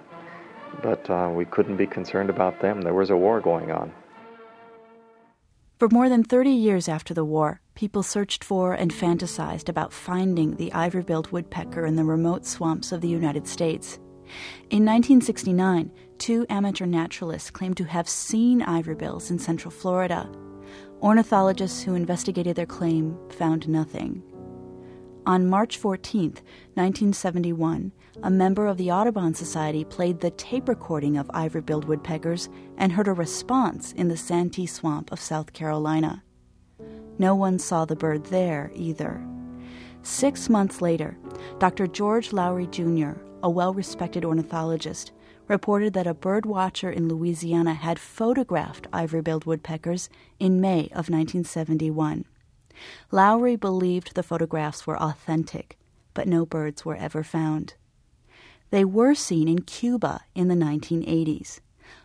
But 0.83 1.09
uh, 1.11 1.31
we 1.35 1.45
couldn't 1.45 1.77
be 1.77 1.87
concerned 1.87 2.31
about 2.31 2.61
them. 2.61 2.83
There 2.83 2.95
was 2.95 3.11
a 3.11 3.17
war 3.17 3.41
going 3.41 3.71
on. 3.71 3.93
For 5.79 5.89
more 5.89 6.09
than 6.09 6.23
30 6.23 6.51
years 6.51 6.89
after 6.89 7.12
the 7.12 7.25
war, 7.25 7.61
people 7.75 8.03
searched 8.03 8.45
for 8.45 8.73
and 8.73 8.93
fantasized 8.93 9.69
about 9.69 9.93
finding 9.93 10.57
the 10.57 10.73
ivory 10.73 11.03
billed 11.03 11.33
woodpecker 11.33 11.85
in 11.85 11.97
the 11.97 12.05
remote 12.05 12.47
swamps 12.47 12.93
of 12.93 13.01
the 13.01 13.09
United 13.09 13.49
States. 13.49 13.99
In 14.71 14.85
1969, 14.87 15.91
two 16.23 16.47
amateur 16.49 16.87
naturalists 16.87 17.50
claimed 17.50 17.76
to 17.76 17.83
have 17.83 18.09
seen 18.09 18.62
ivory 18.62 18.95
bills 18.95 19.33
in 19.33 19.41
central 19.41 19.73
Florida. 19.73 20.31
Ornithologists 21.02 21.83
who 21.83 21.97
investigated 21.97 22.55
their 22.55 22.64
claim 22.64 23.19
found 23.29 23.69
nothing. 23.69 24.23
On 25.26 25.50
March 25.50 25.79
14, 25.79 26.35
1971, 26.75 27.91
a 28.23 28.31
member 28.31 28.69
of 28.69 28.76
the 28.76 28.93
Audubon 28.93 29.35
Society 29.35 29.85
played 29.85 30.21
the 30.21 30.31
tape 30.31 30.69
recording 30.69 31.17
of 31.17 31.29
ivory 31.35 31.61
billed 31.61 31.87
woodpeckers 31.87 32.49
and 32.79 32.93
heard 32.93 33.09
a 33.09 33.12
response 33.12 33.91
in 33.91 34.07
the 34.07 34.17
Santee 34.17 34.67
Swamp 34.67 35.11
of 35.11 35.19
South 35.19 35.52
Carolina. 35.52 36.23
No 37.19 37.35
one 37.35 37.59
saw 37.59 37.85
the 37.85 37.97
bird 37.97 38.26
there 38.26 38.71
either. 38.76 39.21
Six 40.02 40.49
months 40.49 40.81
later, 40.81 41.19
Dr. 41.59 41.88
George 41.88 42.33
Lowery 42.33 42.69
Jr., 42.69 43.14
a 43.43 43.50
well 43.50 43.75
respected 43.75 44.25
ornithologist, 44.25 45.11
reported 45.49 45.93
that 45.93 46.07
a 46.07 46.15
bird 46.15 46.47
watcher 46.47 46.91
in 46.91 47.09
Louisiana 47.09 47.75
had 47.75 47.99
photographed 47.99 48.87
ivory 48.93 49.23
billed 49.23 49.45
woodpeckers 49.45 50.09
in 50.39 50.61
May 50.61 50.85
of 50.87 51.09
1971. 51.09 52.25
Lowery 53.11 53.57
believed 53.57 54.15
the 54.15 54.23
photographs 54.23 54.87
were 54.87 55.01
authentic, 55.01 55.79
but 56.15 56.29
no 56.29 56.47
birds 56.47 56.85
were 56.85 56.97
ever 56.97 57.23
found. 57.23 57.75
They 58.71 58.85
were 58.85 59.15
seen 59.15 59.49
in 59.49 59.63
Cuba 59.63 60.23
in 60.35 60.49
the 60.49 60.55
1980s. 60.55 61.61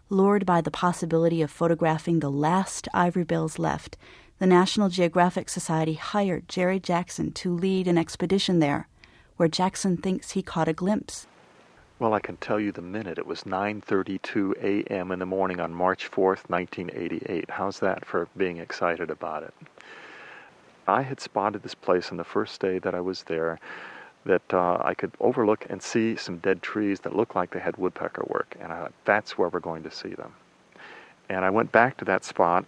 Lured 0.09 0.45
by 0.45 0.61
the 0.61 0.71
possibility 0.71 1.41
of 1.41 1.51
photographing 1.51 2.19
the 2.19 2.31
last 2.31 2.87
ivory 2.93 3.23
bills 3.23 3.57
left, 3.57 3.97
the 4.39 4.47
National 4.47 4.89
Geographic 4.89 5.49
Society 5.49 5.93
hired 5.93 6.47
Jerry 6.47 6.79
Jackson 6.79 7.31
to 7.33 7.53
lead 7.53 7.87
an 7.87 7.97
expedition 7.97 8.59
there, 8.59 8.87
where 9.37 9.49
Jackson 9.49 9.97
thinks 9.97 10.31
he 10.31 10.41
caught 10.41 10.67
a 10.67 10.73
glimpse. 10.73 11.27
Well, 11.99 12.13
I 12.13 12.19
can 12.19 12.37
tell 12.37 12.59
you 12.59 12.71
the 12.71 12.83
minute. 12.83 13.17
It 13.17 13.25
was 13.25 13.41
9:32 13.45 14.53
a.m. 14.61 15.11
in 15.11 15.17
the 15.17 15.25
morning 15.25 15.59
on 15.59 15.73
March 15.73 16.11
4th, 16.11 16.47
1988. 16.47 17.49
How's 17.49 17.79
that 17.79 18.05
for 18.05 18.27
being 18.37 18.57
excited 18.57 19.09
about 19.09 19.41
it? 19.41 19.53
I 20.87 21.01
had 21.01 21.19
spotted 21.19 21.63
this 21.63 21.73
place 21.73 22.11
on 22.11 22.17
the 22.17 22.23
first 22.23 22.61
day 22.61 22.77
that 22.77 22.93
I 22.93 23.01
was 23.01 23.23
there 23.23 23.59
that 24.25 24.53
uh, 24.53 24.77
I 24.79 24.93
could 24.93 25.11
overlook 25.19 25.65
and 25.71 25.81
see 25.81 26.15
some 26.15 26.37
dead 26.37 26.61
trees 26.61 26.99
that 26.99 27.15
looked 27.15 27.35
like 27.35 27.49
they 27.49 27.59
had 27.59 27.75
woodpecker 27.77 28.25
work. 28.27 28.55
And 28.59 28.71
I 28.71 28.81
thought, 28.81 28.93
that's 29.03 29.35
where 29.35 29.49
we're 29.49 29.59
going 29.59 29.81
to 29.81 29.91
see 29.91 30.13
them. 30.13 30.33
And 31.29 31.43
I 31.43 31.49
went 31.49 31.71
back 31.71 31.97
to 31.97 32.05
that 32.05 32.23
spot. 32.23 32.65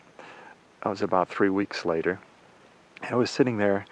I 0.82 0.90
was 0.90 1.04
about 1.04 1.30
three 1.30 1.50
weeks 1.50 1.86
later. 1.86 2.20
And 3.04 3.12
I 3.12 3.16
was 3.16 3.30
sitting 3.30 3.58
there 3.58 3.86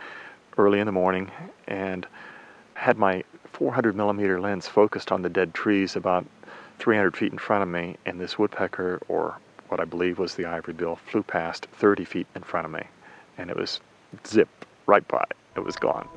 early 0.57 0.79
in 0.79 0.87
the 0.87 0.91
morning 0.91 1.29
and 1.67 2.07
had 2.73 2.97
my 2.97 3.23
400 3.57 3.95
millimeter 3.95 4.39
lens 4.39 4.67
focused 4.67 5.11
on 5.11 5.23
the 5.23 5.29
dead 5.29 5.51
trees 5.51 5.95
about 5.95 6.27
300 6.77 7.17
feet 7.17 7.31
in 7.31 7.39
front 7.39 7.63
of 7.63 7.69
me. 7.69 7.97
And 8.05 8.19
this 8.19 8.37
woodpecker, 8.37 9.01
or 9.07 9.39
what 9.69 9.79
I 9.79 9.85
believe 9.85 10.19
was 10.19 10.35
the 10.35 10.45
ivory 10.45 10.75
bill, 10.75 10.97
flew 11.09 11.23
past 11.23 11.65
30 11.73 12.05
feet 12.05 12.27
in 12.35 12.43
front 12.43 12.65
of 12.65 12.71
me. 12.71 12.83
And 13.35 13.49
it 13.49 13.57
was 13.57 13.79
zip 14.27 14.47
right 14.85 15.07
by. 15.07 15.25
It 15.55 15.61
was 15.61 15.75
gone. 15.75 16.07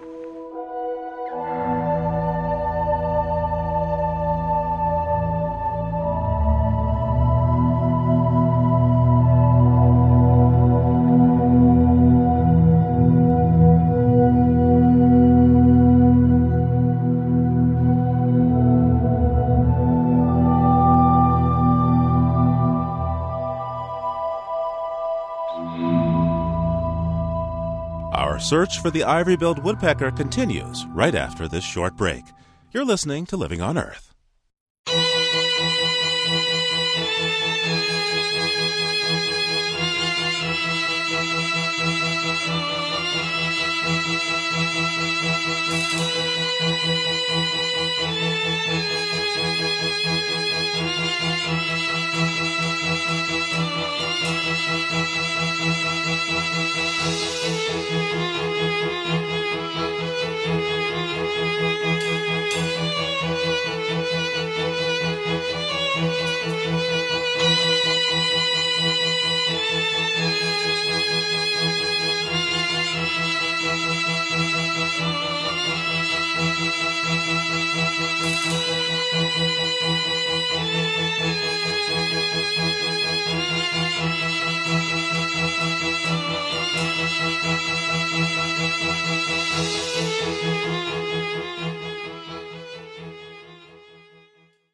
Search 28.50 28.80
for 28.80 28.90
the 28.90 29.04
ivory 29.04 29.36
billed 29.36 29.62
woodpecker 29.62 30.10
continues 30.10 30.84
right 30.86 31.14
after 31.14 31.46
this 31.46 31.62
short 31.62 31.96
break. 31.96 32.24
You're 32.72 32.84
listening 32.84 33.24
to 33.26 33.36
Living 33.36 33.62
on 33.62 33.78
Earth. 33.78 34.12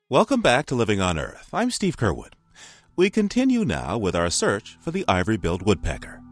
Welcome 0.09 0.41
back 0.41 0.67
to 0.67 0.77
Living 0.77 1.01
on 1.01 1.19
Earth. 1.19 1.49
I'm 1.53 1.69
Steve 1.69 1.97
Curwood. 1.97 2.35
We 2.95 3.11
continue 3.11 3.65
now 3.65 3.99
with 3.99 4.15
our 4.15 4.31
search 4.31 4.77
for 4.81 4.93
the 4.93 5.05
ivory 5.09 5.37
billed 5.37 5.67
woodpecker. 5.67 6.23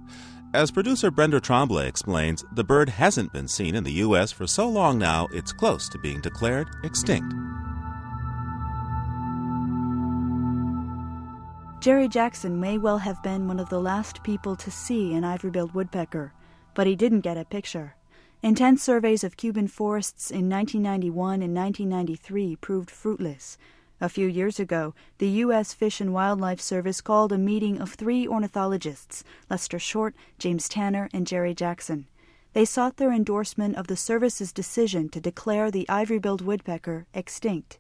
As 0.54 0.71
producer 0.71 1.11
Brenda 1.11 1.40
Tremblay 1.40 1.88
explains, 1.88 2.45
the 2.52 2.62
bird 2.62 2.88
hasn't 2.88 3.33
been 3.33 3.49
seen 3.49 3.75
in 3.75 3.83
the 3.83 3.95
U.S. 3.95 4.31
for 4.31 4.47
so 4.47 4.69
long 4.69 4.97
now 4.97 5.26
it's 5.33 5.52
close 5.52 5.88
to 5.88 5.99
being 5.99 6.21
declared 6.21 6.69
extinct. 6.85 7.35
Jerry 11.81 12.07
Jackson 12.07 12.61
may 12.61 12.78
well 12.78 12.99
have 12.99 13.21
been 13.25 13.49
one 13.49 13.59
of 13.59 13.71
the 13.71 13.81
last 13.81 14.23
people 14.23 14.54
to 14.54 14.71
see 14.71 15.14
an 15.14 15.25
ivory 15.25 15.50
billed 15.50 15.75
woodpecker, 15.75 16.33
but 16.75 16.87
he 16.87 16.95
didn't 16.95 17.23
get 17.23 17.37
a 17.37 17.45
picture. 17.45 17.97
Intense 18.45 18.83
surveys 18.83 19.25
of 19.25 19.39
Cuban 19.39 19.69
forests 19.69 20.31
in 20.31 20.51
1991 20.51 21.41
and 21.41 21.57
1993 21.57 22.57
proved 22.57 22.91
fruitless. 22.91 23.57
A 24.03 24.09
few 24.11 24.27
years 24.27 24.61
ago, 24.61 24.95
the 25.17 25.41
U.S. 25.45 25.73
Fish 25.73 25.99
and 25.99 26.13
Wildlife 26.13 26.61
Service 26.61 27.01
called 27.01 27.33
a 27.33 27.39
meeting 27.39 27.81
of 27.81 27.95
three 27.95 28.29
ornithologists 28.29 29.25
Lester 29.49 29.79
Short, 29.79 30.15
James 30.39 30.69
Tanner, 30.69 31.09
and 31.15 31.27
Jerry 31.27 31.55
Jackson. 31.55 32.07
They 32.53 32.67
sought 32.67 32.99
their 32.99 33.13
endorsement 33.13 33.77
of 33.77 33.87
the 33.87 33.97
service's 33.97 34.53
decision 34.53 35.09
to 35.09 35.23
declare 35.23 35.71
the 35.71 35.89
ivory 35.89 36.19
billed 36.19 36.43
woodpecker 36.43 37.07
extinct. 37.15 37.79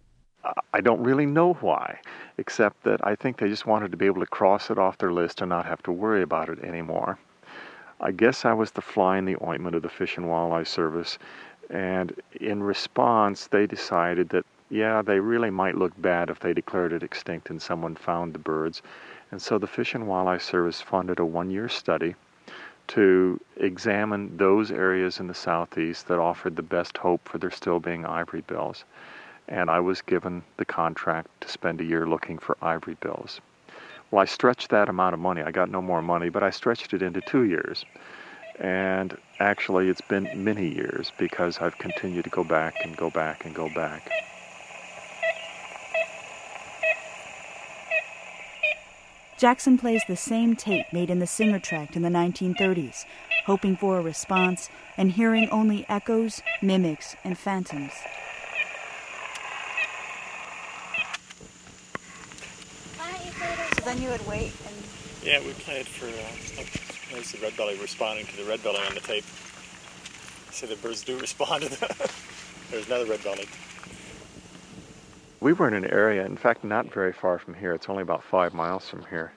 I 0.72 0.80
don't 0.80 1.02
really 1.02 1.26
know 1.26 1.52
why, 1.60 1.98
except 2.38 2.84
that 2.84 3.06
I 3.06 3.16
think 3.16 3.36
they 3.36 3.50
just 3.50 3.66
wanted 3.66 3.90
to 3.90 3.98
be 3.98 4.06
able 4.06 4.20
to 4.20 4.26
cross 4.26 4.70
it 4.70 4.78
off 4.78 4.96
their 4.96 5.12
list 5.12 5.42
and 5.42 5.50
not 5.50 5.66
have 5.66 5.82
to 5.82 5.92
worry 5.92 6.22
about 6.22 6.48
it 6.48 6.60
anymore. 6.60 7.18
I 8.00 8.10
guess 8.10 8.44
I 8.44 8.52
was 8.52 8.72
the 8.72 8.82
fly 8.82 9.18
in 9.18 9.24
the 9.24 9.36
ointment 9.42 9.76
of 9.76 9.82
the 9.82 9.88
Fish 9.88 10.16
and 10.16 10.28
Wildlife 10.28 10.68
Service, 10.68 11.18
and 11.70 12.12
in 12.40 12.62
response, 12.62 13.46
they 13.46 13.66
decided 13.66 14.28
that, 14.30 14.44
yeah, 14.68 15.00
they 15.02 15.20
really 15.20 15.50
might 15.50 15.76
look 15.76 15.92
bad 16.00 16.28
if 16.28 16.40
they 16.40 16.52
declared 16.52 16.92
it 16.92 17.02
extinct 17.02 17.50
and 17.50 17.62
someone 17.62 17.94
found 17.94 18.32
the 18.34 18.38
birds. 18.38 18.82
And 19.30 19.40
so 19.40 19.58
the 19.58 19.66
Fish 19.66 19.94
and 19.94 20.06
Wildlife 20.06 20.42
Service 20.42 20.80
funded 20.80 21.18
a 21.18 21.24
one 21.24 21.50
year 21.50 21.68
study 21.68 22.14
to 22.88 23.40
examine 23.56 24.36
those 24.36 24.70
areas 24.70 25.20
in 25.20 25.26
the 25.26 25.34
southeast 25.34 26.08
that 26.08 26.18
offered 26.18 26.56
the 26.56 26.62
best 26.62 26.98
hope 26.98 27.28
for 27.28 27.38
there 27.38 27.50
still 27.50 27.80
being 27.80 28.04
ivory 28.04 28.42
bills. 28.42 28.84
And 29.48 29.70
I 29.70 29.80
was 29.80 30.02
given 30.02 30.42
the 30.56 30.64
contract 30.64 31.28
to 31.40 31.48
spend 31.48 31.80
a 31.80 31.84
year 31.84 32.06
looking 32.06 32.38
for 32.38 32.56
ivory 32.60 32.96
bills. 33.00 33.40
Well, 34.14 34.22
I 34.22 34.26
stretched 34.26 34.68
that 34.68 34.88
amount 34.88 35.14
of 35.14 35.18
money. 35.18 35.42
I 35.42 35.50
got 35.50 35.70
no 35.70 35.82
more 35.82 36.00
money, 36.00 36.28
but 36.28 36.44
I 36.44 36.50
stretched 36.50 36.94
it 36.94 37.02
into 37.02 37.20
two 37.20 37.42
years. 37.42 37.84
And 38.60 39.18
actually, 39.40 39.88
it's 39.88 40.02
been 40.02 40.30
many 40.36 40.68
years 40.68 41.10
because 41.18 41.58
I've 41.58 41.76
continued 41.78 42.22
to 42.22 42.30
go 42.30 42.44
back 42.44 42.76
and 42.84 42.96
go 42.96 43.10
back 43.10 43.44
and 43.44 43.52
go 43.52 43.68
back. 43.74 44.08
Jackson 49.36 49.76
plays 49.76 50.02
the 50.06 50.14
same 50.14 50.54
tape 50.54 50.86
made 50.92 51.10
in 51.10 51.18
the 51.18 51.26
Singer 51.26 51.58
Tract 51.58 51.96
in 51.96 52.02
the 52.02 52.08
1930s, 52.08 53.06
hoping 53.46 53.76
for 53.76 53.98
a 53.98 54.00
response 54.00 54.70
and 54.96 55.10
hearing 55.10 55.50
only 55.50 55.84
echoes, 55.88 56.40
mimics, 56.62 57.16
and 57.24 57.36
phantoms. 57.36 57.90
Then 63.84 64.00
you 64.00 64.08
would 64.10 64.26
wait 64.26 64.52
and. 64.66 64.76
Yeah, 65.22 65.40
we 65.40 65.52
played 65.52 65.86
for. 65.86 66.06
Uh, 66.06 66.64
there's 67.12 67.32
the 67.32 67.38
red 67.38 67.56
belly 67.56 67.78
responding 67.78 68.26
to 68.26 68.36
the 68.36 68.44
red 68.44 68.62
belly 68.62 68.80
on 68.86 68.94
the 68.94 69.00
tape. 69.00 69.24
So 70.50 70.66
the 70.66 70.76
birds 70.76 71.02
do 71.02 71.18
respond 71.20 71.64
to 71.64 71.80
that. 71.80 72.12
There's 72.70 72.86
another 72.86 73.06
red 73.06 73.22
belly. 73.22 73.46
We 75.40 75.52
were 75.52 75.68
in 75.68 75.74
an 75.74 75.84
area, 75.90 76.24
in 76.24 76.36
fact, 76.36 76.64
not 76.64 76.92
very 76.92 77.12
far 77.12 77.38
from 77.38 77.54
here. 77.54 77.74
It's 77.74 77.88
only 77.88 78.02
about 78.02 78.24
five 78.24 78.54
miles 78.54 78.88
from 78.88 79.04
here. 79.10 79.32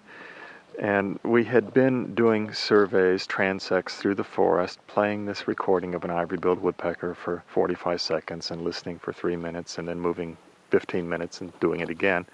And 0.79 1.19
we 1.23 1.43
had 1.43 1.73
been 1.73 2.13
doing 2.13 2.53
surveys, 2.53 3.25
transects 3.25 3.97
through 3.97 4.15
the 4.15 4.23
forest, 4.23 4.79
playing 4.87 5.25
this 5.25 5.47
recording 5.47 5.95
of 5.95 6.03
an 6.03 6.11
ivory 6.11 6.37
billed 6.37 6.61
woodpecker 6.61 7.15
for 7.15 7.43
45 7.47 7.99
seconds 7.99 8.51
and 8.51 8.61
listening 8.61 8.99
for 8.99 9.11
three 9.11 9.35
minutes 9.35 9.79
and 9.79 9.87
then 9.87 9.99
moving 9.99 10.37
15 10.69 11.09
minutes 11.09 11.41
and 11.41 11.57
doing 11.59 11.79
it 11.79 11.89
again. 11.89 12.25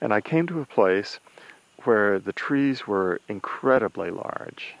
And 0.00 0.12
I 0.12 0.20
came 0.20 0.46
to 0.46 0.60
a 0.60 0.66
place 0.66 1.18
where 1.84 2.18
the 2.18 2.32
trees 2.32 2.86
were 2.86 3.20
incredibly 3.28 4.10
large. 4.10 4.74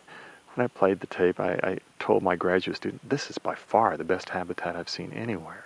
When 0.54 0.64
I 0.64 0.68
played 0.68 1.00
the 1.00 1.06
tape, 1.06 1.40
I, 1.40 1.52
I 1.62 1.78
told 1.98 2.22
my 2.22 2.36
graduate 2.36 2.76
student, 2.76 3.08
this 3.08 3.30
is 3.30 3.38
by 3.38 3.54
far 3.54 3.96
the 3.96 4.04
best 4.04 4.28
habitat 4.28 4.76
I've 4.76 4.88
seen 4.88 5.12
anywhere. 5.12 5.64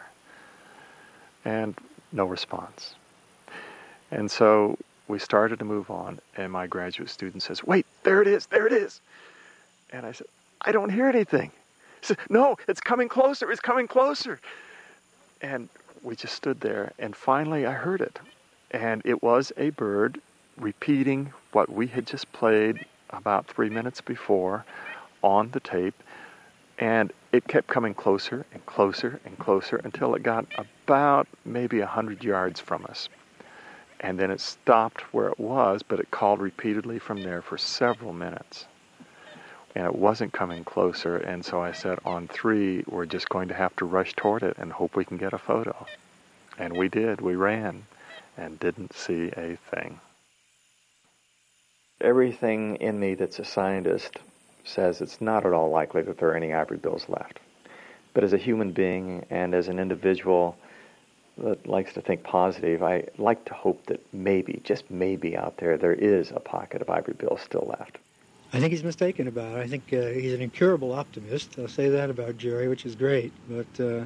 And 1.45 1.75
no 2.13 2.27
response. 2.27 2.95
And 4.11 4.31
so 4.31 4.79
we 5.09 5.19
started 5.19 5.59
to 5.59 5.65
move 5.65 5.91
on, 5.91 6.19
and 6.37 6.53
my 6.53 6.67
graduate 6.67 7.11
student 7.11 7.43
says, 7.43 7.65
Wait, 7.65 7.87
there 8.03 8.23
it 8.23 8.29
is, 8.29 8.47
there 8.47 8.67
it 8.67 8.73
is. 8.73 9.01
And 9.91 10.07
I 10.07 10.13
said, 10.13 10.27
I 10.63 10.73
don't 10.73 10.91
hear 10.91 11.09
anything. 11.09 11.51
He 12.01 12.07
said, 12.07 12.19
No, 12.29 12.57
it's 12.67 12.81
coming 12.81 13.09
closer, 13.09 13.51
it's 13.51 13.61
coming 13.61 13.89
closer. 13.89 14.41
And 15.41 15.69
we 16.03 16.17
just 16.17 16.35
stood 16.35 16.61
there, 16.61 16.93
and 16.99 17.15
finally 17.15 17.67
I 17.67 17.73
heard 17.73 18.01
it. 18.01 18.19
And 18.71 19.03
it 19.05 19.23
was 19.23 19.53
a 19.57 19.71
bird 19.71 20.21
repeating 20.61 21.33
what 21.53 21.71
we 21.71 21.87
had 21.87 22.07
just 22.07 22.31
played 22.33 22.85
about 23.11 23.47
three 23.47 23.71
minutes 23.71 24.01
before 24.01 24.65
on 25.23 25.51
the 25.51 25.61
tape. 25.61 25.95
And 26.79 27.13
it 27.33 27.49
kept 27.49 27.67
coming 27.67 27.95
closer 27.95 28.47
and 28.53 28.65
closer 28.65 29.21
and 29.25 29.39
closer 29.39 29.81
until 29.83 30.15
it 30.15 30.23
got 30.23 30.47
about 30.87 31.27
maybe 31.45 31.81
a 31.81 31.87
hundred 31.87 32.23
yards 32.23 32.61
from 32.61 32.85
us. 32.87 33.09
And 34.01 34.19
then 34.19 34.31
it 34.31 34.41
stopped 34.41 35.13
where 35.13 35.29
it 35.29 35.41
was, 35.41 35.83
but 35.83 35.99
it 35.99 36.11
called 36.11 36.41
repeatedly 36.41 37.01
from 37.01 37.23
there 37.23 37.43
for 37.43 37.59
several 37.59 38.13
minutes. 38.13 38.67
And 39.75 39.87
it 39.87 39.95
wasn't 39.95 40.33
coming 40.33 40.65
closer, 40.65 41.17
and 41.17 41.45
so 41.45 41.61
I 41.61 41.73
said, 41.73 41.99
on 42.05 42.27
three, 42.29 42.85
we're 42.89 43.07
just 43.07 43.29
going 43.29 43.49
to 43.49 43.55
have 43.55 43.75
to 43.77 43.85
rush 43.85 44.15
toward 44.15 44.43
it 44.43 44.57
and 44.59 44.73
hope 44.73 44.97
we 44.97 45.05
can 45.05 45.19
get 45.19 45.33
a 45.33 45.39
photo. 45.39 45.87
And 46.59 46.77
we 46.77 46.89
did. 46.89 47.21
We 47.21 47.37
ran 47.37 47.85
and 48.37 48.59
didn't 48.59 48.95
see 48.95 49.31
a 49.37 49.57
thing. 49.71 50.01
Everything 52.01 52.77
in 52.77 52.99
me 53.01 53.15
that's 53.15 53.39
a 53.39 53.45
scientist 53.45 54.19
says 54.65 55.01
it's 55.01 55.21
not 55.21 55.45
at 55.45 55.53
all 55.53 55.71
likely 55.71 56.03
that 56.03 56.19
there 56.19 56.29
are 56.31 56.37
any 56.37 56.53
ivory 56.53 56.77
bills 56.77 57.07
left. 57.09 57.41
But 58.15 58.25
as 58.25 58.33
a 58.33 58.39
human 58.39 58.73
being 58.73 59.27
and 59.31 59.55
as 59.55 59.69
an 59.69 59.79
individual 59.79 60.57
that 61.39 61.67
likes 61.67 61.93
to 61.95 62.01
think 62.01 62.23
positive, 62.23 62.83
I 62.83 63.05
like 63.17 63.45
to 63.47 63.55
hope 63.55 63.87
that 63.87 64.01
maybe, 64.13 64.61
just 64.65 64.91
maybe 64.91 65.37
out 65.37 65.57
there, 65.59 65.77
there 65.77 65.93
is 65.93 66.31
a 66.31 66.41
pocket 66.41 66.83
of 66.83 66.91
ivory 66.91 67.15
bills 67.15 67.41
still 67.41 67.75
left. 67.79 67.99
I 68.53 68.61
think 68.61 68.73
he's 68.73 68.85
mistaken 68.85 69.29
about 69.29 69.59
it. 69.59 69.61
I 69.61 69.67
think 69.67 69.93
uh, 69.93 70.07
he's 70.07 70.33
an 70.33 70.41
incurable 70.41 70.93
optimist. 70.93 71.59
I'll 71.59 71.69
say 71.69 71.89
that 71.91 72.11
about 72.11 72.39
Jerry, 72.39 72.69
which 72.69 72.87
is 72.87 72.95
great, 72.95 73.33
but 73.49 73.81
uh, 73.81 74.05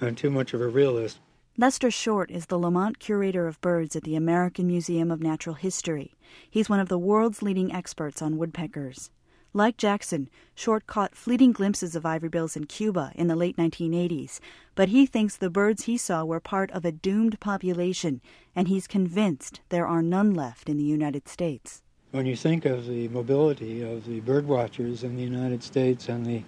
I'm 0.00 0.14
too 0.14 0.30
much 0.30 0.52
of 0.52 0.60
a 0.60 0.66
realist. 0.66 1.18
Lester 1.58 1.90
Short 1.90 2.30
is 2.30 2.46
the 2.46 2.58
Lamont 2.58 2.98
Curator 2.98 3.46
of 3.46 3.60
Birds 3.60 3.94
at 3.94 4.04
the 4.04 4.16
American 4.16 4.66
Museum 4.66 5.10
of 5.10 5.20
Natural 5.20 5.54
History. 5.54 6.14
He's 6.50 6.70
one 6.70 6.80
of 6.80 6.88
the 6.88 6.96
world's 6.96 7.42
leading 7.42 7.70
experts 7.70 8.22
on 8.22 8.38
woodpeckers. 8.38 9.10
Like 9.52 9.76
Jackson, 9.76 10.30
Short 10.54 10.86
caught 10.86 11.14
fleeting 11.14 11.52
glimpses 11.52 11.94
of 11.94 12.06
ivory 12.06 12.30
bills 12.30 12.56
in 12.56 12.64
Cuba 12.64 13.12
in 13.14 13.26
the 13.26 13.36
late 13.36 13.58
1980s, 13.58 14.40
but 14.74 14.88
he 14.88 15.04
thinks 15.04 15.36
the 15.36 15.50
birds 15.50 15.84
he 15.84 15.98
saw 15.98 16.24
were 16.24 16.40
part 16.40 16.70
of 16.70 16.86
a 16.86 16.92
doomed 16.92 17.38
population, 17.38 18.22
and 18.56 18.68
he's 18.68 18.86
convinced 18.86 19.60
there 19.68 19.86
are 19.86 20.00
none 20.00 20.32
left 20.32 20.70
in 20.70 20.78
the 20.78 20.84
United 20.84 21.28
States. 21.28 21.82
When 22.12 22.24
you 22.24 22.34
think 22.34 22.64
of 22.64 22.86
the 22.86 23.08
mobility 23.08 23.82
of 23.82 24.06
the 24.06 24.20
bird 24.20 24.48
watchers 24.48 25.04
in 25.04 25.16
the 25.16 25.22
United 25.22 25.62
States 25.62 26.08
and 26.08 26.24
the 26.24 26.44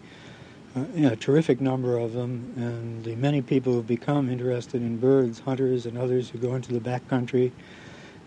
uh, 0.77 0.85
a 1.13 1.17
terrific 1.17 1.61
number 1.61 1.99
of 1.99 2.13
them, 2.13 2.53
and 2.57 3.05
the 3.05 3.15
many 3.17 3.43
people 3.43 3.73
who've 3.73 3.87
become 3.87 4.29
interested 4.29 4.83
in 4.83 4.99
birds, 4.99 5.41
hunters 5.41 5.87
and 5.87 5.97
others 5.97 6.31
who 6.31 6.39
go 6.39 6.55
into 6.55 6.73
the 6.73 6.81
backcountry, 6.81 7.53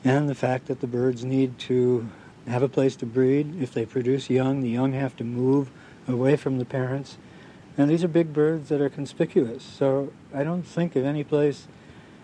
and 0.04 0.30
the 0.30 0.36
fact 0.36 0.68
that 0.68 0.80
the 0.80 0.88
birds 0.88 1.26
need 1.26 1.58
to 1.60 2.08
have 2.48 2.64
a 2.64 2.70
place 2.70 2.96
to 2.96 3.06
breed. 3.06 3.62
If 3.62 3.74
they 3.74 3.86
produce 3.86 4.30
young, 4.30 4.62
the 4.62 4.70
young 4.70 4.94
have 4.94 5.16
to 5.18 5.24
move 5.24 5.70
away 6.08 6.36
from 6.38 6.58
the 6.58 6.66
parents. 6.66 7.18
And 7.78 7.90
these 7.90 8.04
are 8.04 8.08
big 8.08 8.34
birds 8.34 8.70
that 8.70 8.82
are 8.82 8.90
conspicuous. 8.90 9.64
So 9.64 10.14
I 10.34 10.44
don't 10.44 10.64
think 10.64 10.96
of 10.96 11.06
any 11.06 11.24
place 11.24 11.68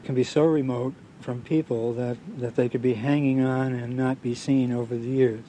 can 0.03 0.15
be 0.15 0.23
so 0.23 0.43
remote 0.43 0.93
from 1.19 1.41
people 1.41 1.93
that, 1.93 2.17
that 2.37 2.55
they 2.55 2.69
could 2.69 2.81
be 2.81 2.95
hanging 2.95 3.41
on 3.41 3.73
and 3.73 3.95
not 3.95 4.21
be 4.21 4.35
seen 4.35 4.71
over 4.71 4.97
the 4.97 5.07
years. 5.07 5.45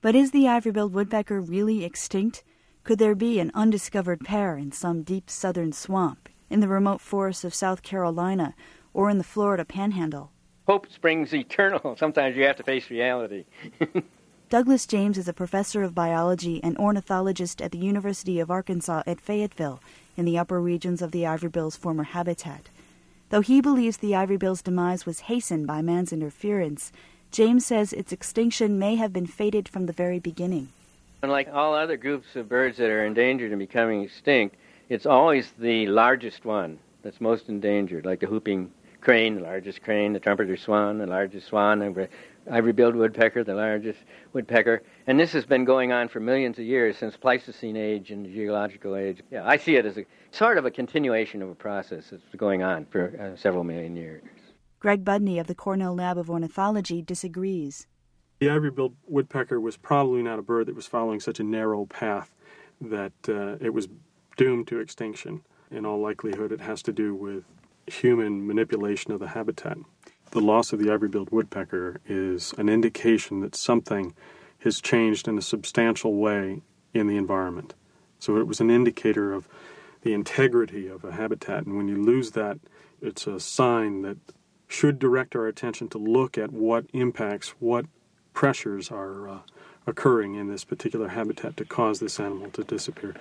But 0.00 0.14
is 0.14 0.30
the 0.30 0.48
ivory-billed 0.48 0.92
woodpecker 0.92 1.40
really 1.40 1.84
extinct? 1.84 2.44
Could 2.84 2.98
there 2.98 3.14
be 3.14 3.40
an 3.40 3.50
undiscovered 3.54 4.20
pair 4.20 4.58
in 4.58 4.70
some 4.70 5.02
deep 5.02 5.30
southern 5.30 5.72
swamp, 5.72 6.28
in 6.50 6.60
the 6.60 6.68
remote 6.68 7.00
forests 7.00 7.42
of 7.42 7.54
South 7.54 7.82
Carolina, 7.82 8.54
or 8.92 9.08
in 9.08 9.16
the 9.16 9.24
Florida 9.24 9.64
panhandle? 9.64 10.32
Hope 10.66 10.92
springs 10.92 11.32
eternal. 11.32 11.96
Sometimes 11.98 12.36
you 12.36 12.44
have 12.44 12.56
to 12.56 12.62
face 12.62 12.90
reality. 12.90 13.46
Douglas 14.50 14.84
James 14.84 15.16
is 15.16 15.26
a 15.26 15.32
professor 15.32 15.82
of 15.82 15.94
biology 15.94 16.62
and 16.62 16.76
ornithologist 16.76 17.62
at 17.62 17.72
the 17.72 17.78
University 17.78 18.38
of 18.38 18.50
Arkansas 18.50 19.02
at 19.06 19.18
Fayetteville, 19.18 19.80
in 20.14 20.26
the 20.26 20.36
upper 20.36 20.60
regions 20.60 21.00
of 21.00 21.10
the 21.10 21.24
ivory 21.24 21.48
bill's 21.48 21.76
former 21.76 22.04
habitat. 22.04 22.68
Though 23.30 23.40
he 23.40 23.62
believes 23.62 23.96
the 23.96 24.14
ivory 24.14 24.36
bill's 24.36 24.60
demise 24.60 25.06
was 25.06 25.20
hastened 25.20 25.66
by 25.66 25.80
man's 25.80 26.12
interference, 26.12 26.92
James 27.30 27.64
says 27.64 27.94
its 27.94 28.12
extinction 28.12 28.78
may 28.78 28.96
have 28.96 29.12
been 29.12 29.26
fated 29.26 29.70
from 29.70 29.86
the 29.86 29.92
very 29.94 30.18
beginning. 30.18 30.68
Unlike 31.24 31.54
all 31.54 31.72
other 31.74 31.96
groups 31.96 32.36
of 32.36 32.50
birds 32.50 32.76
that 32.76 32.90
are 32.90 33.06
endangered 33.06 33.50
and 33.50 33.58
becoming 33.58 34.02
extinct, 34.02 34.56
it's 34.90 35.06
always 35.06 35.50
the 35.58 35.86
largest 35.86 36.44
one 36.44 36.78
that's 37.02 37.18
most 37.18 37.48
endangered, 37.48 38.04
like 38.04 38.20
the 38.20 38.26
whooping 38.26 38.70
crane, 39.00 39.36
the 39.36 39.40
largest 39.40 39.80
crane, 39.80 40.12
the 40.12 40.20
trumpeter 40.20 40.58
swan, 40.58 40.98
the 40.98 41.06
largest 41.06 41.46
swan, 41.46 41.78
the 41.78 42.10
ivory-billed 42.50 42.94
woodpecker, 42.94 43.42
the 43.42 43.54
largest 43.54 44.00
woodpecker. 44.34 44.82
And 45.06 45.18
this 45.18 45.32
has 45.32 45.46
been 45.46 45.64
going 45.64 45.92
on 45.92 46.08
for 46.08 46.20
millions 46.20 46.58
of 46.58 46.66
years 46.66 46.98
since 46.98 47.16
Pleistocene 47.16 47.78
age 47.78 48.10
and 48.10 48.26
geological 48.26 48.94
age. 48.94 49.22
Yeah, 49.30 49.48
I 49.48 49.56
see 49.56 49.76
it 49.76 49.86
as 49.86 49.96
a 49.96 50.04
sort 50.30 50.58
of 50.58 50.66
a 50.66 50.70
continuation 50.70 51.40
of 51.40 51.48
a 51.48 51.54
process 51.54 52.10
that's 52.10 52.22
going 52.36 52.62
on 52.62 52.84
for 52.84 53.18
uh, 53.18 53.40
several 53.40 53.64
million 53.64 53.96
years. 53.96 54.22
Greg 54.78 55.06
Budney 55.06 55.40
of 55.40 55.46
the 55.46 55.54
Cornell 55.54 55.94
Lab 55.94 56.18
of 56.18 56.28
Ornithology 56.28 57.00
disagrees. 57.00 57.86
The 58.44 58.50
ivory-billed 58.50 58.96
woodpecker 59.08 59.58
was 59.58 59.78
probably 59.78 60.22
not 60.22 60.38
a 60.38 60.42
bird 60.42 60.66
that 60.66 60.76
was 60.76 60.86
following 60.86 61.18
such 61.18 61.40
a 61.40 61.42
narrow 61.42 61.86
path 61.86 62.34
that 62.78 63.14
uh, 63.26 63.56
it 63.58 63.72
was 63.72 63.88
doomed 64.36 64.68
to 64.68 64.80
extinction. 64.80 65.40
In 65.70 65.86
all 65.86 65.98
likelihood, 65.98 66.52
it 66.52 66.60
has 66.60 66.82
to 66.82 66.92
do 66.92 67.14
with 67.14 67.44
human 67.86 68.46
manipulation 68.46 69.12
of 69.12 69.20
the 69.20 69.28
habitat. 69.28 69.78
The 70.32 70.42
loss 70.42 70.74
of 70.74 70.78
the 70.78 70.92
ivory-billed 70.92 71.30
woodpecker 71.30 72.02
is 72.04 72.52
an 72.58 72.68
indication 72.68 73.40
that 73.40 73.54
something 73.54 74.14
has 74.58 74.78
changed 74.78 75.26
in 75.26 75.38
a 75.38 75.40
substantial 75.40 76.16
way 76.16 76.60
in 76.92 77.06
the 77.06 77.16
environment. 77.16 77.72
So 78.18 78.36
it 78.36 78.46
was 78.46 78.60
an 78.60 78.70
indicator 78.70 79.32
of 79.32 79.48
the 80.02 80.12
integrity 80.12 80.86
of 80.86 81.02
a 81.02 81.12
habitat, 81.12 81.64
and 81.64 81.78
when 81.78 81.88
you 81.88 81.96
lose 81.96 82.32
that, 82.32 82.58
it's 83.00 83.26
a 83.26 83.40
sign 83.40 84.02
that 84.02 84.18
should 84.68 84.98
direct 84.98 85.34
our 85.34 85.46
attention 85.46 85.88
to 85.88 85.96
look 85.96 86.36
at 86.36 86.52
what 86.52 86.84
impacts, 86.92 87.54
what 87.58 87.86
pressures 88.34 88.90
are 88.90 89.28
uh, 89.28 89.38
occurring 89.86 90.34
in 90.34 90.48
this 90.48 90.64
particular 90.64 91.08
habitat 91.08 91.56
to 91.56 91.64
cause 91.64 92.00
this 92.00 92.20
animal 92.20 92.50
to 92.50 92.64
disappear. 92.64 93.14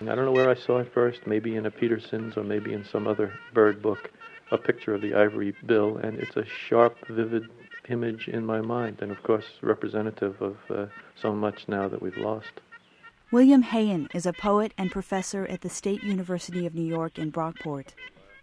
I 0.00 0.14
don't 0.14 0.26
know 0.26 0.32
where 0.32 0.50
I 0.50 0.54
saw 0.54 0.78
it 0.78 0.92
first, 0.92 1.26
maybe 1.26 1.56
in 1.56 1.64
a 1.64 1.70
Peterson's 1.70 2.36
or 2.36 2.44
maybe 2.44 2.74
in 2.74 2.84
some 2.84 3.06
other 3.06 3.38
bird 3.54 3.80
book, 3.80 4.10
a 4.50 4.58
picture 4.58 4.94
of 4.94 5.00
the 5.00 5.14
ivory 5.14 5.54
bill, 5.64 5.96
and 5.96 6.18
it's 6.18 6.36
a 6.36 6.44
sharp, 6.44 6.96
vivid 7.08 7.48
image 7.88 8.28
in 8.28 8.44
my 8.44 8.60
mind, 8.60 8.98
and 9.00 9.10
of 9.10 9.22
course, 9.22 9.46
representative 9.62 10.40
of 10.42 10.56
uh, 10.70 10.86
so 11.20 11.32
much 11.32 11.68
now 11.68 11.88
that 11.88 12.02
we've 12.02 12.18
lost. 12.18 12.60
William 13.34 13.64
Heyen 13.64 14.06
is 14.14 14.26
a 14.26 14.32
poet 14.32 14.72
and 14.78 14.92
professor 14.92 15.44
at 15.46 15.60
the 15.60 15.68
State 15.68 16.04
University 16.04 16.66
of 16.66 16.74
New 16.76 16.86
York 16.86 17.18
in 17.18 17.32
Brockport. 17.32 17.88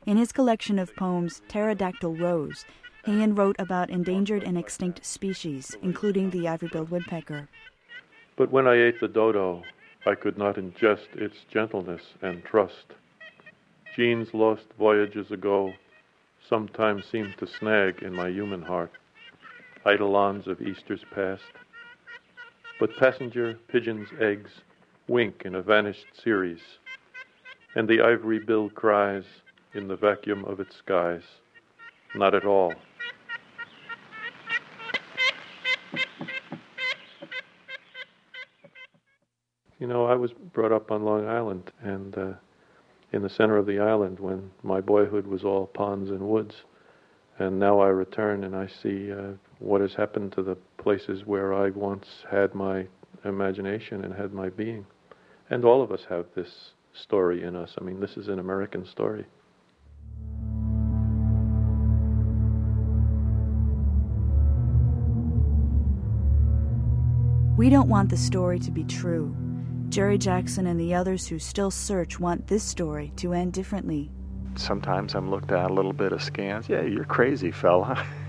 In 0.06 0.18
his 0.18 0.34
collection 0.34 0.78
of 0.78 0.94
poems, 0.98 1.42
Pterodactyl 1.48 2.18
Rose, 2.18 2.66
Heyen 3.06 3.34
wrote 3.38 3.56
about 3.58 3.90
endangered 3.90 4.44
and 4.44 4.58
extinct 4.58 5.06
species, 5.06 5.78
including 5.82 6.30
the 6.30 6.46
ivory-billed 6.46 6.90
woodpecker. 6.90 7.48
But 8.36 8.52
when 8.52 8.68
I 8.68 8.74
ate 8.74 9.00
the 9.00 9.08
dodo, 9.08 9.64
I 10.06 10.14
could 10.14 10.38
not 10.38 10.58
ingest 10.58 11.16
its 11.16 11.38
gentleness 11.50 12.02
and 12.22 12.44
trust. 12.44 12.88
Jean's 13.96 14.34
lost 14.34 14.66
voyages 14.78 15.32
ago 15.32 15.72
sometimes 16.50 17.06
seemed 17.06 17.38
to 17.38 17.48
snag 17.48 18.04
in 18.04 18.14
my 18.14 18.28
human 18.28 18.64
heart, 18.64 18.92
eidolons 19.88 20.48
of 20.48 20.62
Easter's 20.62 21.06
past. 21.16 21.54
But 22.78 22.98
passenger 22.98 23.58
pigeon's 23.70 24.10
eggs 24.20 24.52
wink 25.08 25.44
in 25.46 25.56
a 25.56 25.62
vanished 25.62 26.06
series, 26.24 26.62
and 27.76 27.88
the 27.88 28.02
ivory 28.02 28.40
bill 28.40 28.70
cries 28.70 29.24
in 29.74 29.88
the 29.88 29.96
vacuum 29.96 30.44
of 30.46 30.60
its 30.60 30.76
skies, 30.76 31.24
not 32.16 32.36
at 32.36 32.46
all. 32.46 32.74
You 39.80 39.88
know, 39.88 40.06
I 40.06 40.14
was 40.14 40.32
brought 40.32 40.72
up 40.72 40.92
on 40.92 41.04
Long 41.04 41.28
Island 41.28 41.72
and 41.82 42.16
uh, 42.16 42.34
in 43.14 43.24
the 43.24 43.30
center 43.30 43.58
of 43.58 43.66
the 43.66 43.80
island 43.80 44.20
when 44.20 44.52
my 44.62 44.80
boyhood 44.80 45.26
was 45.26 45.44
all 45.44 45.68
ponds 45.68 46.12
and 46.12 46.22
woods. 46.22 46.56
And 47.40 47.60
now 47.60 47.80
I 47.80 47.88
return 47.88 48.44
and 48.44 48.56
I 48.56 48.68
see 48.68 49.12
uh, 49.12 49.32
what 49.58 49.82
has 49.82 49.96
happened 49.96 50.34
to 50.34 50.44
the 50.44 50.56
places 50.78 51.26
where 51.26 51.54
I 51.54 51.72
once 51.72 52.08
had 52.30 52.54
my 52.54 52.86
imagination 53.26 54.04
and 54.04 54.14
had 54.14 54.34
my 54.34 54.50
being. 54.50 54.86
And 55.50 55.66
all 55.66 55.82
of 55.82 55.92
us 55.92 56.06
have 56.10 56.26
this 56.36 56.72
story 56.94 57.44
in 57.44 57.56
us. 57.56 57.76
I 57.80 57.84
mean, 57.84 58.00
this 58.00 58.18
is 58.18 58.28
an 58.28 58.40
American 58.40 58.86
story. 58.86 59.26
We 67.58 67.70
don't 67.70 67.90
want 67.90 68.10
the 68.10 68.18
story 68.18 68.60
to 68.60 68.72
be 68.72 68.84
true. 68.84 69.36
Jerry 69.90 70.18
Jackson 70.18 70.68
and 70.68 70.80
the 70.80 70.94
others 70.94 71.28
who 71.28 71.38
still 71.38 71.70
search 71.70 72.20
want 72.20 72.48
this 72.48 72.64
story 72.64 73.12
to 73.18 73.34
end 73.34 73.54
differently. 73.54 74.10
Sometimes 74.56 75.14
I'm 75.16 75.30
looked 75.30 75.52
at 75.52 75.70
a 75.70 75.74
little 75.74 75.94
bit 75.94 76.12
askance. 76.14 76.70
Yeah, 76.70 76.82
you're 76.82 77.04
crazy, 77.04 77.52
fella. 77.52 78.04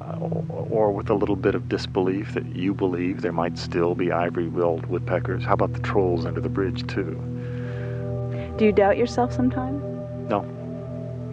uh, 0.00 0.18
or, 0.18 0.66
or, 0.70 0.92
with 0.92 1.10
a 1.10 1.14
little 1.14 1.36
bit 1.36 1.54
of 1.54 1.68
disbelief 1.68 2.34
that 2.34 2.46
you 2.54 2.74
believe 2.74 3.22
there 3.22 3.32
might 3.32 3.58
still 3.58 3.94
be 3.94 4.12
ivory-billed 4.12 4.86
woodpeckers. 4.86 5.44
How 5.44 5.54
about 5.54 5.72
the 5.72 5.80
trolls 5.80 6.26
under 6.26 6.40
the 6.40 6.48
bridge, 6.48 6.86
too? 6.86 7.12
Do 8.58 8.64
you 8.64 8.72
doubt 8.72 8.96
yourself 8.96 9.32
sometimes? 9.32 9.82
No. 10.28 10.44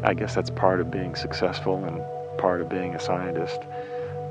I 0.04 0.14
guess 0.14 0.36
that's 0.36 0.50
part 0.50 0.82
of 0.82 0.92
being 0.92 1.16
successful 1.16 1.84
and 1.86 2.02
part 2.38 2.62
of 2.62 2.70
being 2.70 2.96
a 2.96 3.00
scientist. 3.00 3.60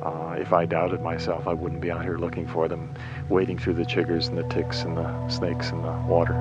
Uh, 0.02 0.36
if 0.38 0.52
I 0.52 0.66
doubted 0.66 1.00
myself, 1.00 1.46
I 1.46 1.52
wouldn't 1.52 1.80
be 1.80 1.90
out 1.90 2.02
here 2.02 2.18
looking 2.18 2.46
for 2.46 2.68
them, 2.68 2.92
wading 3.28 3.58
through 3.58 3.74
the 3.74 3.84
chiggers 3.84 4.28
and 4.28 4.36
the 4.36 4.42
ticks 4.44 4.82
and 4.82 4.96
the 4.96 5.28
snakes 5.28 5.70
in 5.70 5.80
the 5.82 5.92
water. 6.08 6.34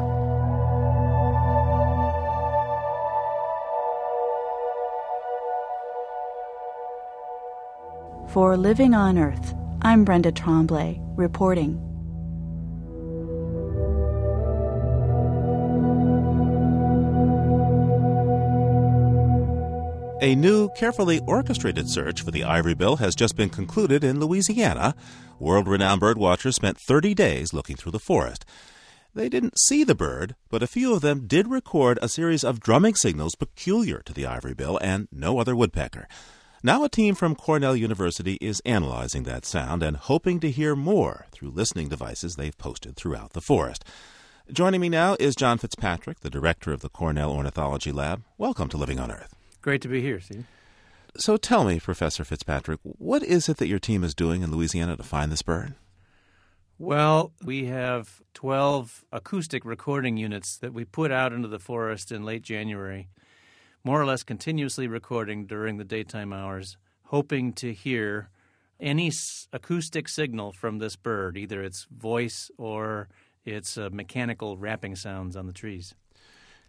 For 8.34 8.56
Living 8.56 8.94
on 8.94 9.18
Earth, 9.18 9.54
I'm 9.82 10.06
Brenda 10.06 10.32
Tremblay, 10.32 11.02
reporting. 11.18 11.76
A 20.22 20.34
new, 20.36 20.70
carefully 20.78 21.20
orchestrated 21.28 21.90
search 21.90 22.22
for 22.22 22.32
the 22.32 22.46
ivory 22.46 22.74
bill 22.74 22.96
has 22.96 23.16
just 23.16 23.36
been 23.36 23.50
concluded 23.50 24.02
in 24.02 24.22
Louisiana. 24.22 24.96
World 25.38 25.68
renowned 25.68 26.00
birdwatchers 26.00 26.54
spent 26.54 26.78
30 26.78 27.14
days 27.14 27.52
looking 27.52 27.76
through 27.76 27.92
the 27.92 28.00
forest. 28.00 28.46
They 29.14 29.28
didn't 29.28 29.60
see 29.60 29.84
the 29.84 29.94
bird, 29.94 30.36
but 30.50 30.64
a 30.64 30.68
few 30.68 30.94
of 30.94 31.02
them 31.02 31.28
did 31.28 31.50
record 31.50 32.00
a 32.02 32.08
series 32.08 32.46
of 32.46 32.62
drumming 32.62 32.96
signals 32.96 33.36
peculiar 33.36 34.02
to 34.06 34.14
the 34.14 34.26
ivory 34.26 34.54
bill 34.54 34.80
and 34.82 35.10
no 35.12 35.38
other 35.38 35.54
woodpecker. 35.54 36.08
Now, 36.64 36.84
a 36.84 36.90
team 36.90 37.16
from 37.16 37.34
Cornell 37.34 37.76
University 37.76 38.38
is 38.40 38.62
analyzing 38.68 39.24
that 39.24 39.48
sound 39.48 39.82
and 39.82 39.98
hoping 39.98 40.40
to 40.42 40.52
hear 40.52 40.76
more 40.76 41.26
through 41.32 41.50
listening 41.50 41.90
devices 41.90 42.36
they've 42.36 42.56
posted 42.56 42.96
throughout 42.96 43.34
the 43.34 43.42
forest. 43.42 43.84
Joining 44.54 44.80
me 44.80 44.88
now 44.88 45.18
is 45.20 45.36
John 45.36 45.58
Fitzpatrick, 45.58 46.20
the 46.20 46.30
director 46.30 46.72
of 46.72 46.82
the 46.82 46.90
Cornell 46.90 47.32
Ornithology 47.32 47.92
Lab. 47.92 48.22
Welcome 48.38 48.70
to 48.70 48.78
Living 48.78 49.00
on 49.00 49.12
Earth. 49.12 49.34
Great 49.64 49.82
to 49.82 49.88
be 49.88 50.02
here, 50.02 50.20
Steve. 50.20 50.46
So 51.18 51.36
tell 51.36 51.64
me, 51.64 51.80
Professor 51.80 52.24
Fitzpatrick, 52.24 52.80
what 52.84 53.24
is 53.24 53.50
it 53.50 53.58
that 53.58 53.68
your 53.68 53.80
team 53.80 54.04
is 54.04 54.14
doing 54.14 54.44
in 54.44 54.52
Louisiana 54.52 54.96
to 54.98 55.04
find 55.04 55.32
this 55.32 55.42
bird? 55.42 55.74
Well, 56.78 57.34
we 57.44 57.66
have 57.66 58.22
12 58.36 59.04
acoustic 59.12 59.66
recording 59.66 60.18
units 60.18 60.60
that 60.60 60.76
we 60.76 60.86
put 60.86 61.12
out 61.12 61.34
into 61.34 61.48
the 61.48 61.58
forest 61.58 62.12
in 62.12 62.24
late 62.24 62.44
January, 62.44 63.08
more 63.84 64.02
or 64.02 64.06
less 64.06 64.24
continuously 64.24 64.88
recording 64.88 65.46
during 65.46 65.78
the 65.78 65.84
daytime 65.84 66.34
hours, 66.34 66.78
hoping 67.06 67.54
to 67.54 67.74
hear 67.74 68.30
any 68.80 69.12
acoustic 69.54 70.08
signal 70.08 70.52
from 70.52 70.80
this 70.80 70.96
bird, 70.96 71.38
either 71.38 71.64
its 71.64 71.88
voice 71.96 72.50
or 72.58 73.10
its 73.46 73.78
uh, 73.78 73.90
mechanical 73.92 74.58
rapping 74.58 74.96
sounds 74.96 75.36
on 75.36 75.48
the 75.48 75.54
trees. 75.54 75.96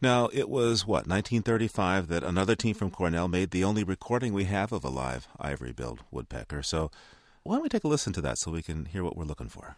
Now, 0.01 0.29
it 0.33 0.49
was, 0.49 0.85
what, 0.85 1.07
1935 1.07 2.09
that 2.09 2.25
another 2.25 2.57
team 2.57 2.75
from 2.75 2.91
Cornell 2.91 3.29
made 3.29 3.53
the 3.53 3.63
only 3.63 3.85
recording 3.85 4.33
we 4.33 4.45
have 4.45 4.73
of 4.73 4.85
a 4.85 4.89
live 4.89 5.29
ivory 5.39 5.73
billed 5.73 6.01
woodpecker. 6.11 6.63
So, 6.63 6.91
why 7.45 7.55
don't 7.55 7.63
we 7.63 7.69
take 7.69 7.85
a 7.85 7.89
listen 7.89 8.13
to 8.15 8.21
that 8.23 8.39
so 8.39 8.51
we 8.51 8.63
can 8.63 8.87
hear 8.87 9.05
what 9.05 9.17
we're 9.17 9.25
looking 9.25 9.49
for? 9.49 9.77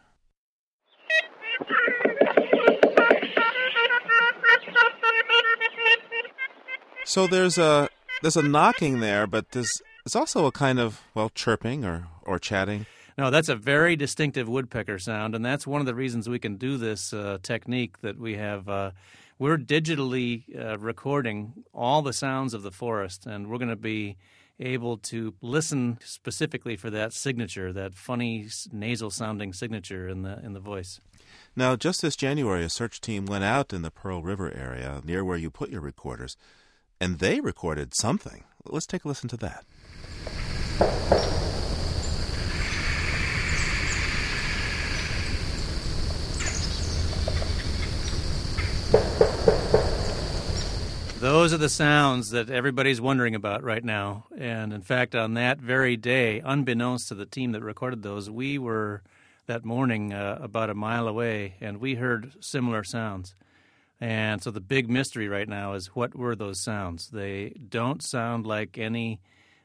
So 7.04 7.26
there's 7.26 7.58
a 7.58 7.88
there's 8.22 8.36
a 8.36 8.42
knocking 8.42 9.00
there, 9.00 9.26
but 9.26 9.50
there's 9.50 9.82
there's 10.04 10.16
also 10.16 10.46
a 10.46 10.52
kind 10.52 10.78
of 10.80 11.02
well 11.14 11.30
chirping 11.30 11.84
or 11.84 12.08
or 12.22 12.38
chatting. 12.38 12.86
No, 13.16 13.30
that's 13.30 13.48
a 13.48 13.54
very 13.54 13.94
distinctive 13.94 14.48
woodpecker 14.48 14.98
sound, 14.98 15.34
and 15.34 15.44
that's 15.44 15.66
one 15.66 15.80
of 15.80 15.86
the 15.86 15.94
reasons 15.94 16.28
we 16.28 16.38
can 16.38 16.56
do 16.56 16.76
this 16.76 17.12
uh, 17.12 17.38
technique 17.42 18.00
that 18.00 18.18
we 18.18 18.34
have. 18.34 18.68
Uh, 18.68 18.90
we're 19.38 19.58
digitally 19.58 20.44
uh, 20.58 20.78
recording 20.78 21.64
all 21.72 22.02
the 22.02 22.12
sounds 22.12 22.54
of 22.54 22.62
the 22.62 22.70
forest, 22.70 23.26
and 23.26 23.48
we're 23.48 23.58
going 23.58 23.68
to 23.68 23.76
be 23.76 24.16
able 24.58 24.96
to 24.96 25.34
listen 25.40 25.98
specifically 26.04 26.76
for 26.76 26.88
that 26.90 27.12
signature, 27.12 27.72
that 27.72 27.94
funny 27.94 28.48
nasal 28.72 29.10
sounding 29.10 29.52
signature 29.52 30.08
in 30.08 30.22
the 30.22 30.40
in 30.42 30.54
the 30.54 30.60
voice. 30.60 31.00
Now, 31.54 31.76
just 31.76 32.02
this 32.02 32.16
January, 32.16 32.64
a 32.64 32.68
search 32.70 33.00
team 33.00 33.26
went 33.26 33.44
out 33.44 33.72
in 33.72 33.82
the 33.82 33.90
Pearl 33.90 34.22
River 34.22 34.52
area 34.52 35.00
near 35.04 35.24
where 35.24 35.36
you 35.36 35.50
put 35.50 35.70
your 35.70 35.80
recorders, 35.80 36.36
and 37.04 37.18
they 37.18 37.38
recorded 37.38 37.94
something. 37.94 38.44
Let's 38.64 38.86
take 38.86 39.04
a 39.04 39.08
listen 39.08 39.28
to 39.28 39.36
that. 39.36 39.66
Those 51.20 51.52
are 51.52 51.58
the 51.58 51.68
sounds 51.68 52.30
that 52.30 52.48
everybody's 52.48 53.02
wondering 53.02 53.34
about 53.34 53.62
right 53.62 53.84
now. 53.84 54.24
And 54.38 54.72
in 54.72 54.80
fact, 54.80 55.14
on 55.14 55.34
that 55.34 55.58
very 55.58 55.98
day, 55.98 56.40
unbeknownst 56.42 57.08
to 57.08 57.14
the 57.14 57.26
team 57.26 57.52
that 57.52 57.62
recorded 57.62 58.02
those, 58.02 58.30
we 58.30 58.56
were 58.56 59.02
that 59.46 59.62
morning 59.62 60.14
uh, 60.14 60.38
about 60.40 60.70
a 60.70 60.74
mile 60.74 61.06
away 61.06 61.56
and 61.60 61.82
we 61.82 61.96
heard 61.96 62.32
similar 62.40 62.82
sounds. 62.82 63.34
And 64.00 64.42
so 64.42 64.50
the 64.50 64.60
big 64.60 64.90
mystery 64.90 65.28
right 65.28 65.48
now 65.48 65.74
is 65.74 65.88
what 65.88 66.14
were 66.14 66.36
those 66.36 66.60
sounds? 66.60 67.10
They 67.10 67.54
don't 67.68 68.02
sound 68.02 68.46
like 68.46 68.76
any 68.76 69.20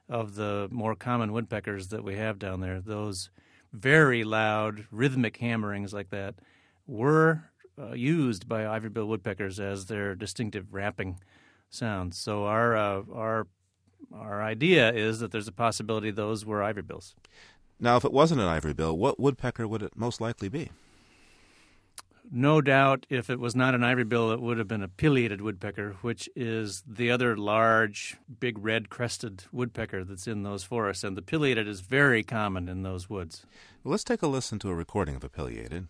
of 0.08 0.36
the 0.36 0.68
more 0.72 0.96
common 0.96 1.34
woodpeckers 1.34 1.90
that 1.90 2.04
we 2.04 2.16
have 2.16 2.40
down 2.40 2.62
there. 2.62 2.80
Those 2.80 3.30
very 3.74 4.24
loud, 4.24 4.86
rhythmic 4.92 5.38
hammerings 5.38 5.94
like 5.94 6.10
that 6.10 6.36
were 6.88 7.50
uh, 7.80 7.94
used 7.94 8.48
by 8.48 8.68
ivory-billed 8.68 9.10
woodpeckers 9.10 9.60
as 9.60 9.86
their 9.86 10.16
distinctive 10.16 10.74
rapping 10.74 11.20
sounds. 11.70 12.18
So 12.18 12.46
our 12.46 12.76
uh, 12.76 13.04
our 13.14 13.48
our 14.14 14.42
idea 14.42 14.92
is 14.92 15.20
that 15.20 15.32
there's 15.32 15.48
a 15.48 15.52
possibility 15.52 16.10
those 16.12 16.46
were 16.46 16.64
ivory 16.64 16.84
bills. 16.84 17.16
Now, 17.80 17.96
if 17.96 18.04
it 18.04 18.12
wasn't 18.12 18.42
an 18.42 18.48
ivory 18.48 18.74
bill, 18.74 18.98
what 18.98 19.20
woodpecker 19.20 19.68
would 19.68 19.84
it 19.84 19.96
most 19.96 20.20
likely 20.20 20.50
be? 20.50 20.72
No 22.32 22.62
doubt, 22.62 23.08
if 23.10 23.30
it 23.30 23.40
was 23.40 23.56
not 23.56 23.74
an 23.74 23.84
ivory 23.84 24.04
bill, 24.04 24.32
it 24.32 24.40
would 24.40 24.60
have 24.60 24.68
been 24.68 24.84
a 24.84 24.88
pileated 24.88 25.42
woodpecker, 25.42 25.96
which 26.02 26.30
is 26.36 26.84
the 26.88 27.10
other 27.10 27.36
large, 27.36 28.18
big 28.40 28.64
red 28.64 28.90
crested 28.90 29.46
woodpecker 29.52 30.04
that's 30.04 30.28
in 30.28 30.44
those 30.44 30.64
forests. 30.64 31.04
And 31.04 31.18
the 31.18 31.24
pileated 31.24 31.68
is 31.68 31.82
very 31.82 32.24
common 32.24 32.70
in 32.70 32.84
those 32.84 33.10
woods. 33.10 33.46
Well, 33.84 33.92
let's 33.92 34.04
take 34.04 34.22
a 34.22 34.28
listen 34.28 34.60
to 34.60 34.70
a 34.70 34.76
recording 34.76 35.16
of 35.16 35.24
a 35.24 35.30
pileated. 35.30 35.88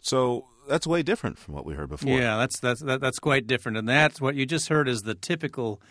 So 0.00 0.46
that's 0.68 0.86
way 0.86 1.02
different 1.02 1.36
from 1.36 1.52
what 1.52 1.66
we 1.66 1.74
heard 1.74 1.90
before. 1.90 2.18
Yeah, 2.18 2.36
that's 2.36 2.60
that's 2.60 2.80
that, 2.82 3.00
that's 3.00 3.18
quite 3.18 3.46
different, 3.46 3.76
and 3.76 3.88
that's 3.88 4.20
what 4.20 4.36
you 4.36 4.46
just 4.46 4.68
heard 4.68 4.88
is 4.88 5.02
the 5.02 5.14
typical 5.14 5.82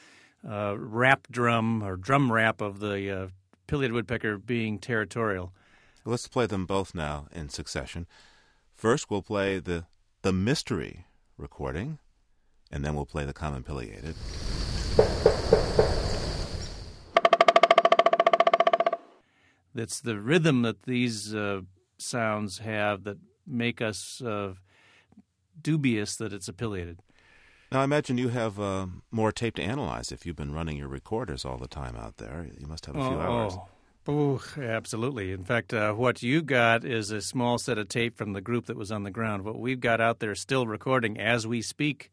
uh, 0.48 0.76
rap 0.78 1.28
drum 1.30 1.84
or 1.84 1.98
drum 1.98 2.32
rap 2.32 2.62
of 2.62 2.80
the 2.80 3.12
uh, 3.12 3.28
pileated 3.68 3.94
woodpecker 3.94 4.38
being 4.38 4.80
territorial. 4.80 5.54
Let's 6.08 6.28
play 6.28 6.46
them 6.46 6.68
both 6.68 6.94
now 6.94 7.26
in 7.32 7.50
succession. 7.50 8.06
First, 8.76 9.10
we'll 9.10 9.24
play 9.24 9.58
the 9.58 9.86
the 10.22 10.32
mystery 10.32 11.06
recording, 11.36 11.98
and 12.72 12.86
then 12.86 12.96
we'll 12.96 13.08
play 13.08 13.26
the 13.26 13.34
common 13.34 13.64
pileated. 13.64 14.16
It's 19.74 20.00
the 20.00 20.20
rhythm 20.20 20.62
that 20.62 20.84
these 20.84 21.34
uh, 21.34 21.62
sounds 21.98 22.60
have 22.60 23.04
that 23.06 23.18
make 23.48 23.82
us 23.82 24.22
uh, 24.22 24.54
dubious 25.60 26.16
that 26.18 26.32
it's 26.32 26.50
pileated. 26.52 27.00
Now, 27.72 27.82
I 27.82 27.84
imagine 27.84 28.20
you 28.20 28.30
have 28.30 28.60
uh, 28.60 28.86
more 29.10 29.32
tape 29.32 29.56
to 29.56 29.64
analyze 29.64 30.12
if 30.12 30.24
you've 30.26 30.36
been 30.36 30.54
running 30.54 30.78
your 30.78 30.88
recorders 30.88 31.44
all 31.46 31.58
the 31.58 31.68
time 31.68 31.96
out 31.96 32.18
there. 32.18 32.48
You 32.58 32.68
must 32.68 32.86
have 32.86 32.96
a 32.96 33.00
few 33.00 33.18
oh, 33.18 33.22
hours. 33.22 33.54
Oh, 33.58 33.68
absolutely. 34.08 35.32
In 35.32 35.44
fact, 35.44 35.74
uh, 35.74 35.94
what 35.94 36.22
you 36.22 36.44
got 36.44 36.86
is 36.86 37.10
a 37.10 37.22
small 37.22 37.58
set 37.58 37.78
of 37.78 37.90
tape 37.90 38.18
from 38.18 38.34
the 38.34 38.42
group 38.42 38.68
that 38.68 38.78
was 38.78 38.92
on 38.92 39.04
the 39.04 39.10
ground. 39.10 39.44
What 39.44 39.60
we've 39.60 39.80
got 39.80 40.00
out 40.00 40.20
there 40.20 40.36
still 40.36 40.68
recording 40.68 41.20
as 41.20 41.48
we 41.48 41.62
speak 41.64 42.12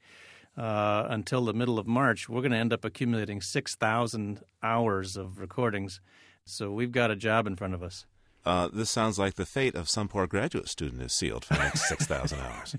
uh, 0.57 1.07
until 1.09 1.45
the 1.45 1.53
middle 1.53 1.79
of 1.79 1.87
March, 1.87 2.29
we're 2.29 2.41
going 2.41 2.53
to 2.53 2.59
end 2.59 2.73
up 2.73 2.85
accumulating 2.85 3.43
6,000 3.43 4.41
hours 4.63 5.17
of 5.17 5.39
recordings. 5.39 6.01
So 6.47 6.73
we've 6.73 6.93
got 6.93 7.11
a 7.11 7.17
job 7.17 7.47
in 7.47 7.57
front 7.57 7.75
of 7.75 7.83
us. 7.83 8.07
Uh, 8.45 8.69
this 8.73 8.91
sounds 8.91 9.19
like 9.19 9.35
the 9.35 9.47
fate 9.47 9.75
of 9.75 9.89
some 9.89 10.09
poor 10.09 10.27
graduate 10.27 10.69
student 10.69 11.03
is 11.03 11.13
sealed 11.13 11.45
for 11.45 11.55
the 11.55 11.61
next 11.61 11.89
6,000 11.89 12.39
hours. 12.41 12.77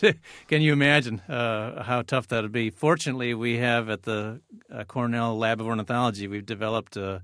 Can 0.46 0.62
you 0.62 0.72
imagine 0.72 1.20
uh, 1.28 1.82
how 1.82 2.02
tough 2.02 2.28
that 2.28 2.42
would 2.42 2.52
be? 2.52 2.70
Fortunately, 2.70 3.34
we 3.34 3.56
have 3.56 3.90
at 3.90 4.04
the 4.04 4.40
uh, 4.72 4.84
Cornell 4.84 5.36
Lab 5.36 5.60
of 5.60 5.66
Ornithology, 5.66 6.28
we've 6.28 6.46
developed 6.46 6.96
a 6.96 7.22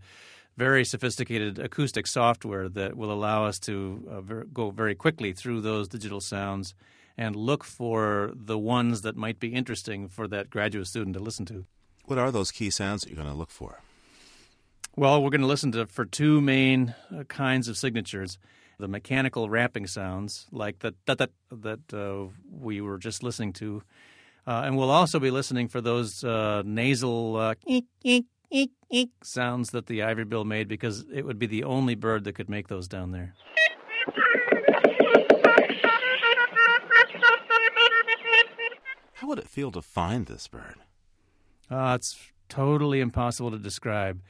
very 0.56 0.84
sophisticated 0.84 1.58
acoustic 1.58 2.06
software 2.06 2.68
that 2.68 2.96
will 2.96 3.12
allow 3.12 3.44
us 3.44 3.58
to 3.60 4.06
uh, 4.10 4.20
ver- 4.20 4.44
go 4.44 4.70
very 4.70 4.94
quickly 4.94 5.32
through 5.32 5.60
those 5.60 5.88
digital 5.88 6.20
sounds 6.20 6.74
and 7.16 7.36
look 7.36 7.64
for 7.64 8.32
the 8.34 8.58
ones 8.58 9.02
that 9.02 9.16
might 9.16 9.38
be 9.38 9.48
interesting 9.48 10.08
for 10.08 10.26
that 10.28 10.50
graduate 10.50 10.86
student 10.86 11.14
to 11.14 11.22
listen 11.22 11.46
to. 11.46 11.64
What 12.06 12.18
are 12.18 12.30
those 12.30 12.50
key 12.50 12.70
sounds 12.70 13.02
that 13.02 13.08
you're 13.10 13.16
going 13.16 13.32
to 13.32 13.38
look 13.38 13.50
for? 13.50 13.80
Well, 14.96 15.22
we're 15.22 15.30
going 15.30 15.40
to 15.40 15.46
listen 15.46 15.72
to 15.72 15.86
for 15.86 16.04
two 16.04 16.40
main 16.40 16.94
uh, 17.12 17.24
kinds 17.24 17.68
of 17.68 17.76
signatures 17.76 18.38
the 18.78 18.88
mechanical 18.88 19.48
rapping 19.48 19.86
sounds 19.86 20.46
like 20.50 20.80
that 20.80 20.94
that 21.06 21.18
that, 21.18 21.30
that 21.50 21.94
uh, 21.94 22.26
we 22.50 22.80
were 22.80 22.98
just 22.98 23.22
listening 23.22 23.52
to, 23.54 23.82
uh, 24.46 24.62
and 24.64 24.76
we'll 24.76 24.90
also 24.90 25.20
be 25.20 25.30
listening 25.30 25.68
for 25.68 25.80
those 25.80 26.24
uh, 26.24 26.62
nasal 26.64 27.36
uh, 27.36 27.54
eek, 27.66 27.86
eek, 28.02 28.26
eek, 28.50 28.72
eek 28.94 29.11
sounds 29.24 29.70
that 29.70 29.87
the 29.87 30.02
ivory 30.02 30.24
bill 30.24 30.44
made 30.44 30.68
because 30.68 31.04
it 31.12 31.26
would 31.26 31.38
be 31.38 31.46
the 31.46 31.64
only 31.64 31.96
bird 31.96 32.22
that 32.24 32.35
could 32.35 32.48
make 32.48 32.68
those 32.68 32.87
down 32.87 33.11
there. 33.11 33.35
How 39.14 39.28
would 39.28 39.38
it 39.38 39.48
feel 39.48 39.72
to 39.72 39.83
find 39.83 40.26
this 40.26 40.46
bird? 40.46 40.76
Uh, 41.70 41.94
it's 41.96 42.16
totally 42.48 43.00
impossible 43.00 43.50
to 43.50 43.59
describe. 43.59 44.20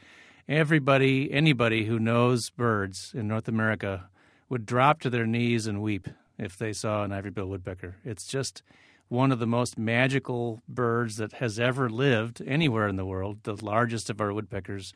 Everybody, 0.48 1.30
anybody 1.32 1.84
who 1.84 1.98
knows 1.98 2.48
birds 2.48 3.12
in 3.14 3.28
North 3.28 3.48
America 3.48 4.08
would 4.48 4.64
drop 4.64 5.00
to 5.00 5.10
their 5.10 5.26
knees 5.26 5.66
and 5.66 5.82
weep 5.82 6.08
if 6.38 6.56
they 6.56 6.72
saw 6.72 7.02
an 7.02 7.12
ivory-billed 7.12 7.50
woodpecker. 7.50 7.96
It's 8.04 8.26
just 8.26 8.62
one 9.08 9.32
of 9.32 9.38
the 9.38 9.46
most 9.46 9.78
magical 9.78 10.62
birds 10.68 11.16
that 11.16 11.34
has 11.34 11.58
ever 11.58 11.88
lived 11.88 12.42
anywhere 12.46 12.88
in 12.88 12.96
the 12.96 13.04
world, 13.04 13.38
the 13.42 13.62
largest 13.64 14.10
of 14.10 14.20
our 14.20 14.32
woodpeckers. 14.32 14.92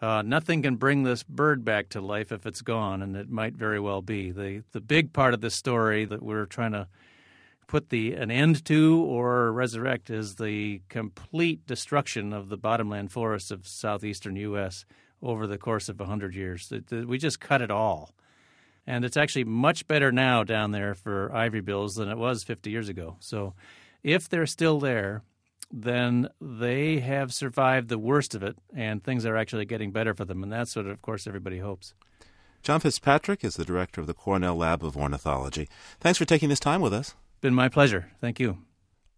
Uh, 0.00 0.22
nothing 0.22 0.62
can 0.62 0.76
bring 0.76 1.02
this 1.02 1.22
bird 1.22 1.64
back 1.64 1.88
to 1.90 2.00
life 2.00 2.32
if 2.32 2.46
it's 2.46 2.62
gone, 2.62 3.02
and 3.02 3.16
it 3.16 3.28
might 3.28 3.54
very 3.54 3.78
well 3.78 4.00
be. 4.00 4.30
The, 4.30 4.62
the 4.72 4.80
big 4.80 5.12
part 5.12 5.34
of 5.34 5.40
this 5.40 5.54
story 5.54 6.04
that 6.06 6.22
we're 6.22 6.46
trying 6.46 6.72
to 6.72 6.88
put 7.66 7.90
the 7.90 8.14
an 8.14 8.30
end 8.30 8.64
to 8.64 9.04
or 9.04 9.52
resurrect 9.52 10.10
is 10.10 10.36
the 10.36 10.80
complete 10.88 11.66
destruction 11.66 12.32
of 12.32 12.48
the 12.48 12.56
bottomland 12.56 13.12
forests 13.12 13.50
of 13.50 13.66
southeastern 13.66 14.36
U.S. 14.36 14.84
over 15.22 15.46
the 15.46 15.58
course 15.58 15.88
of 15.88 16.00
100 16.00 16.34
years. 16.34 16.72
We 16.90 17.18
just 17.18 17.38
cut 17.38 17.62
it 17.62 17.70
all 17.70 18.12
and 18.86 19.04
it's 19.04 19.16
actually 19.16 19.44
much 19.44 19.86
better 19.86 20.10
now 20.12 20.44
down 20.44 20.72
there 20.72 20.94
for 20.94 21.34
ivory 21.34 21.60
bills 21.60 21.94
than 21.94 22.08
it 22.08 22.18
was 22.18 22.44
50 22.44 22.70
years 22.70 22.88
ago. 22.88 23.16
So, 23.20 23.54
if 24.02 24.28
they're 24.28 24.46
still 24.46 24.80
there, 24.80 25.22
then 25.70 26.28
they 26.40 26.98
have 27.00 27.32
survived 27.32 27.88
the 27.88 27.98
worst 27.98 28.34
of 28.34 28.42
it, 28.42 28.56
and 28.74 29.02
things 29.02 29.24
are 29.24 29.36
actually 29.36 29.64
getting 29.66 29.92
better 29.92 30.14
for 30.14 30.24
them, 30.24 30.42
and 30.42 30.52
that's 30.52 30.74
what, 30.74 30.86
of 30.86 31.00
course, 31.02 31.26
everybody 31.26 31.58
hopes. 31.58 31.94
John 32.62 32.80
Fitzpatrick 32.80 33.44
is 33.44 33.54
the 33.54 33.64
director 33.64 34.00
of 34.00 34.06
the 34.06 34.14
Cornell 34.14 34.56
Lab 34.56 34.84
of 34.84 34.96
Ornithology. 34.96 35.68
Thanks 36.00 36.18
for 36.18 36.24
taking 36.24 36.48
this 36.48 36.60
time 36.60 36.80
with 36.80 36.92
us. 36.92 37.14
Been 37.40 37.54
my 37.54 37.68
pleasure. 37.68 38.10
Thank 38.20 38.38
you. 38.38 38.58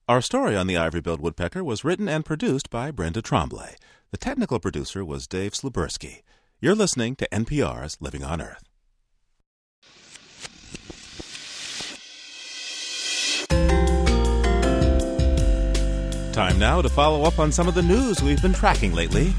Our 0.08 0.20
story 0.20 0.56
on 0.56 0.66
the 0.66 0.76
ivory-billed 0.76 1.20
woodpecker 1.20 1.64
was 1.64 1.84
written 1.84 2.08
and 2.08 2.24
produced 2.24 2.70
by 2.70 2.90
Brenda 2.90 3.22
Tremblay. 3.22 3.76
The 4.10 4.18
technical 4.18 4.60
producer 4.60 5.04
was 5.04 5.26
Dave 5.26 5.52
Slubersky. 5.52 6.22
You're 6.60 6.74
listening 6.74 7.16
to 7.16 7.28
NPR's 7.32 7.96
Living 8.00 8.22
on 8.22 8.42
Earth. 8.42 8.62
Time 16.32 16.58
now 16.58 16.80
to 16.80 16.88
follow 16.88 17.24
up 17.24 17.38
on 17.38 17.52
some 17.52 17.68
of 17.68 17.74
the 17.74 17.82
news 17.82 18.22
we've 18.22 18.40
been 18.40 18.54
tracking 18.54 18.94
lately. 18.94 19.34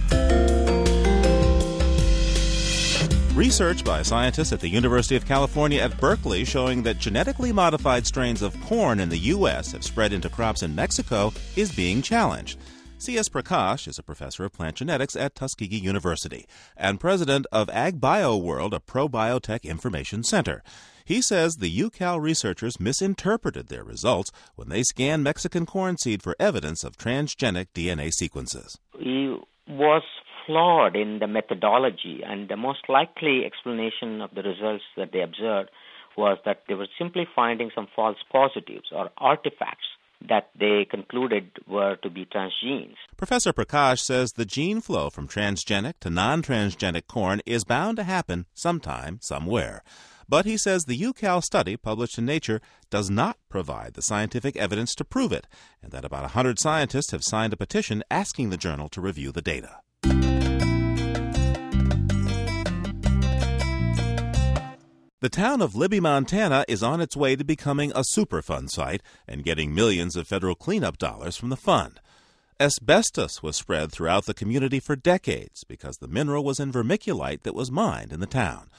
Research 3.33 3.83
by 3.83 4.03
scientists 4.03 4.53
at 4.53 4.59
the 4.59 4.69
University 4.69 5.15
of 5.15 5.25
California 5.25 5.81
at 5.81 5.99
Berkeley 5.99 6.45
showing 6.45 6.83
that 6.83 6.99
genetically 6.99 7.51
modified 7.51 8.05
strains 8.05 8.43
of 8.43 8.55
corn 8.61 8.99
in 8.99 9.09
the 9.09 9.17
U.S. 9.17 9.71
have 9.71 9.83
spread 9.83 10.13
into 10.13 10.29
crops 10.29 10.61
in 10.61 10.75
Mexico 10.75 11.33
is 11.55 11.71
being 11.71 12.03
challenged. 12.03 12.59
C.S. 12.99 13.27
Prakash 13.27 13.87
is 13.87 13.97
a 13.97 14.03
professor 14.03 14.45
of 14.45 14.53
plant 14.53 14.75
genetics 14.75 15.15
at 15.15 15.33
Tuskegee 15.33 15.79
University 15.79 16.45
and 16.77 16.99
president 16.99 17.47
of 17.51 17.69
AgBio 17.69 18.39
World, 18.39 18.75
a 18.75 18.79
pro-biotech 18.79 19.63
information 19.63 20.23
center. 20.23 20.61
He 21.05 21.21
says 21.21 21.55
the 21.55 21.75
UCal 21.75 22.21
researchers 22.21 22.79
misinterpreted 22.79 23.67
their 23.67 23.83
results 23.83 24.31
when 24.55 24.69
they 24.69 24.83
scanned 24.83 25.23
Mexican 25.23 25.65
corn 25.65 25.97
seed 25.97 26.23
for 26.23 26.35
evidence 26.39 26.83
of 26.83 26.97
transgenic 26.97 27.67
DNA 27.75 28.13
sequences. 28.13 28.77
He 28.97 29.37
was 29.67 30.03
flawed 30.45 30.95
in 30.95 31.19
the 31.19 31.27
methodology, 31.27 32.21
and 32.25 32.49
the 32.49 32.57
most 32.57 32.89
likely 32.89 33.45
explanation 33.45 34.21
of 34.21 34.31
the 34.35 34.43
results 34.43 34.83
that 34.97 35.11
they 35.11 35.21
observed 35.21 35.69
was 36.17 36.37
that 36.45 36.63
they 36.67 36.75
were 36.75 36.87
simply 36.97 37.27
finding 37.35 37.71
some 37.73 37.87
false 37.95 38.17
positives 38.31 38.87
or 38.91 39.09
artifacts 39.17 39.87
that 40.29 40.49
they 40.57 40.85
concluded 40.89 41.49
were 41.67 41.97
to 41.97 42.09
be 42.09 42.25
transgenes. 42.25 42.95
Professor 43.17 43.51
Prakash 43.51 43.99
says 43.99 44.33
the 44.33 44.45
gene 44.45 44.79
flow 44.79 45.09
from 45.09 45.27
transgenic 45.27 45.95
to 45.99 46.09
non 46.09 46.41
transgenic 46.41 47.07
corn 47.07 47.41
is 47.45 47.63
bound 47.63 47.97
to 47.97 48.03
happen 48.03 48.45
sometime, 48.53 49.19
somewhere. 49.21 49.83
But 50.27 50.45
he 50.45 50.57
says 50.57 50.85
the 50.85 50.99
UCal 50.99 51.41
study 51.41 51.77
published 51.77 52.17
in 52.17 52.25
Nature 52.25 52.61
does 52.89 53.09
not 53.09 53.37
provide 53.49 53.93
the 53.93 54.01
scientific 54.01 54.55
evidence 54.55 54.95
to 54.95 55.05
prove 55.05 55.31
it, 55.31 55.47
and 55.81 55.91
that 55.91 56.05
about 56.05 56.21
100 56.21 56.59
scientists 56.59 57.11
have 57.11 57.23
signed 57.23 57.53
a 57.53 57.57
petition 57.57 58.03
asking 58.09 58.49
the 58.49 58.57
journal 58.57 58.89
to 58.89 59.01
review 59.01 59.31
the 59.31 59.41
data. 59.41 59.79
The 65.23 65.29
town 65.29 65.61
of 65.61 65.73
Libby, 65.73 66.01
Montana 66.01 66.65
is 66.67 66.83
on 66.83 66.99
its 66.99 67.15
way 67.15 67.37
to 67.37 67.45
becoming 67.45 67.91
a 67.91 68.03
Superfund 68.17 68.71
site 68.71 69.01
and 69.25 69.45
getting 69.45 69.73
millions 69.73 70.17
of 70.17 70.27
federal 70.27 70.53
cleanup 70.53 70.97
dollars 70.97 71.37
from 71.37 71.47
the 71.47 71.55
fund. 71.55 72.01
Asbestos 72.59 73.41
was 73.41 73.55
spread 73.55 73.89
throughout 73.89 74.25
the 74.25 74.33
community 74.33 74.81
for 74.81 74.97
decades 74.97 75.63
because 75.63 75.97
the 75.97 76.09
mineral 76.09 76.43
was 76.43 76.59
in 76.59 76.73
vermiculite 76.73 77.43
that 77.43 77.55
was 77.55 77.71
mined 77.71 78.11
in 78.11 78.19
the 78.19 78.25
town. 78.25 78.69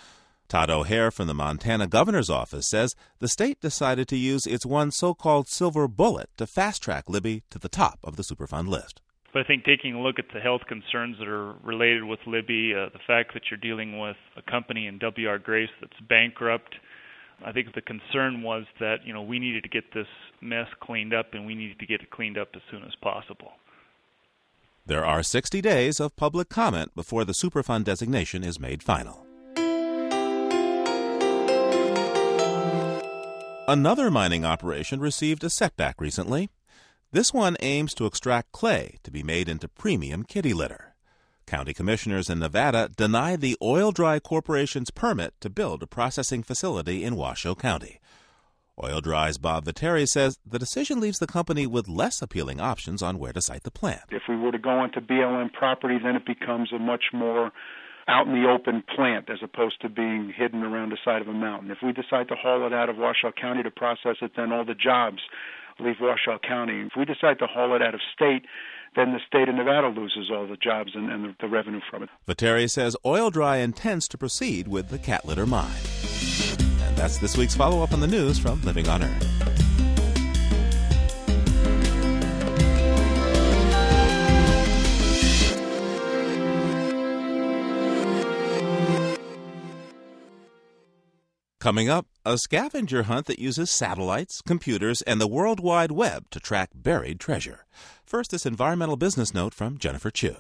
Todd 0.55 0.71
O'Hair 0.71 1.11
from 1.11 1.27
the 1.27 1.35
Montana 1.35 1.89
governor's 1.89 2.31
office 2.31 2.69
says 2.69 2.95
the 3.19 3.27
state 3.27 3.61
decided 3.61 4.07
to 4.07 4.17
use 4.17 4.47
its 4.47 4.65
one 4.65 4.93
so 4.93 5.13
called 5.13 5.49
silver 5.49 5.89
bullet 5.89 6.31
to 6.37 6.47
fast 6.47 6.81
track 6.81 7.09
Libby 7.09 7.43
to 7.51 7.59
the 7.59 7.69
top 7.69 7.99
of 8.05 8.15
the 8.15 8.23
Superfund 8.23 8.69
list. 8.69 9.01
But 9.33 9.41
I 9.41 9.45
think 9.49 9.65
taking 9.65 9.95
a 9.95 10.01
look 10.01 10.21
at 10.21 10.27
the 10.33 10.39
health 10.39 10.61
concerns 10.69 11.19
that 11.19 11.27
are 11.27 11.55
related 11.65 12.05
with 12.05 12.21
Libby, 12.25 12.73
uh, 12.73 12.89
the 12.91 13.01
fact 13.05 13.35
that 13.35 13.51
you're 13.51 13.59
dealing 13.59 13.99
with 13.99 14.15
a 14.37 14.49
company 14.49 14.87
in 14.87 15.01
W.R. 15.01 15.41
Grace 15.41 15.71
that's 15.81 15.99
bankrupt, 16.09 16.77
I 17.45 17.51
think 17.51 17.75
the 17.75 17.83
concern 17.83 18.45
was 18.45 18.63
that 18.79 18.99
you 19.05 19.13
know 19.13 19.23
we 19.23 19.41
needed 19.41 19.65
to 19.65 19.69
get 19.69 19.93
this 19.93 20.07
mess 20.41 20.69
cleaned 20.79 21.13
up 21.13 21.35
and 21.35 21.47
we 21.47 21.57
needed 21.57 21.81
to 21.81 21.87
get 21.87 22.01
it 22.01 22.13
cleaned 22.13 22.39
up 22.39 22.51
as 22.55 22.63
soon 22.71 22.85
as 22.85 22.95
possible. 23.03 23.55
There 24.87 25.05
are 25.05 25.25
60 25.25 25.61
days 25.61 25.99
of 25.99 26.15
public 26.15 26.49
comment 26.49 26.95
before 26.95 27.25
the 27.25 27.33
Superfund 27.33 27.83
designation 27.83 28.45
is 28.45 28.61
made 28.61 28.85
final. 28.85 29.27
Another 33.67 34.11
mining 34.11 34.45
operation 34.45 35.01
received 35.01 35.43
a 35.43 35.49
setback 35.49 35.99
recently. 35.99 36.51
This 37.13 37.33
one 37.33 37.57
aims 37.61 37.95
to 37.95 38.05
extract 38.05 38.53
clay 38.53 38.99
to 39.05 39.11
be 39.11 39.23
made 39.23 39.49
into 39.49 39.69
premium 39.69 40.23
kitty 40.25 40.53
litter. 40.53 40.95
County 41.47 41.73
commissioners 41.73 42.29
in 42.29 42.41
Nevada 42.41 42.91
denied 42.95 43.41
the 43.41 43.57
Oil-Dri 43.63 44.21
Corporation's 44.21 44.91
permit 44.91 45.33
to 45.41 45.49
build 45.49 45.83
a 45.83 45.87
processing 45.87 46.43
facility 46.43 47.05
in 47.05 47.17
Washoe 47.17 47.55
County. 47.55 48.01
Oil-Dri's 48.83 49.39
Bob 49.39 49.65
Viteri 49.65 50.07
says 50.07 50.39
the 50.45 50.59
decision 50.59 51.01
leaves 51.01 51.19
the 51.19 51.27
company 51.27 51.67
with 51.67 51.89
less 51.89 52.21
appealing 52.21 52.61
options 52.61 53.03
on 53.03 53.19
where 53.19 53.33
to 53.33 53.41
site 53.41 53.63
the 53.63 53.71
plant. 53.71 54.03
If 54.11 54.25
we 54.29 54.37
were 54.37 54.53
to 54.53 54.59
go 54.59 54.71
onto 54.71 55.01
BLM 55.01 55.55
property, 55.55 55.97
then 56.03 56.17
it 56.17 56.27
becomes 56.27 56.71
a 56.71 56.79
much 56.79 57.05
more 57.15 57.51
out 58.09 58.27
in 58.27 58.33
the 58.35 58.49
open 58.49 58.83
plant 58.95 59.31
as 59.31 59.39
opposed 59.43 59.81
to 59.81 59.89
being 59.89 60.33
hidden 60.37 60.63
around 60.63 60.91
the 60.91 60.99
side 61.05 61.23
of 61.23 61.29
a 61.29 61.33
mountain. 61.33 61.71
If 61.71 61.79
we 61.83 61.93
decide 61.93 62.29
to 62.29 62.35
haul 62.35 62.67
it 62.67 62.73
out 62.73 62.89
of 62.89 62.97
Washoe 62.97 63.33
County 63.33 63.63
to 63.63 63.71
process 63.71 64.17
it, 64.21 64.33
then 64.37 64.53
all 64.53 64.65
the 64.65 64.75
jobs 64.75 65.23
leave 65.81 65.97
Washoe 66.01 66.39
County. 66.47 66.81
If 66.81 66.93
we 66.97 67.05
decide 67.05 67.39
to 67.39 67.47
haul 67.47 67.75
it 67.75 67.83
out 67.83 67.95
of 67.95 68.01
state, 68.15 68.45
then 68.97 69.13
the 69.13 69.21
state 69.27 69.49
of 69.49 69.55
Nevada 69.55 69.89
loses 69.89 70.31
all 70.31 70.47
the 70.47 70.57
jobs 70.57 70.93
and, 70.95 71.11
and 71.11 71.25
the, 71.25 71.35
the, 71.41 71.49
revenue 71.49 71.81
from 71.91 72.05
it. 72.05 72.11
Viteri 72.29 72.71
says 72.71 72.97
Oil-Dri 73.05 73.61
intends 73.61 74.07
to 74.09 74.19
proceed 74.19 74.69
with 74.69 74.89
the 74.89 74.99
cat 74.99 75.25
litter 75.25 75.47
mine. 75.47 75.73
And 76.83 76.97
that's 76.97 77.19
this 77.19 77.37
week's 77.37 77.57
follow 77.57 77.83
up 77.83 77.93
on 77.93 78.01
the 78.01 78.07
news 78.07 78.39
from 78.39 78.63
Living 78.63 78.89
on 78.89 79.03
Earth. 79.03 79.34
Coming 91.65 91.89
up, 91.89 92.05
a 92.27 92.37
scavenger 92.37 93.05
hunt 93.05 93.25
that 93.25 93.39
uses 93.39 93.71
satellites, 93.71 94.43
computers, 94.43 95.01
and 95.01 95.19
the 95.19 95.27
World 95.27 95.61
Wide 95.61 95.93
Web 95.93 96.29
to 96.29 96.39
track 96.39 96.69
buried 96.75 97.19
treasure. 97.19 97.65
First, 98.05 98.33
this 98.33 98.45
environmental 98.45 98.99
business 98.99 99.33
note 99.33 99.55
from 99.55 99.79
Jennifer 99.79 100.11
Chu. 100.11 100.37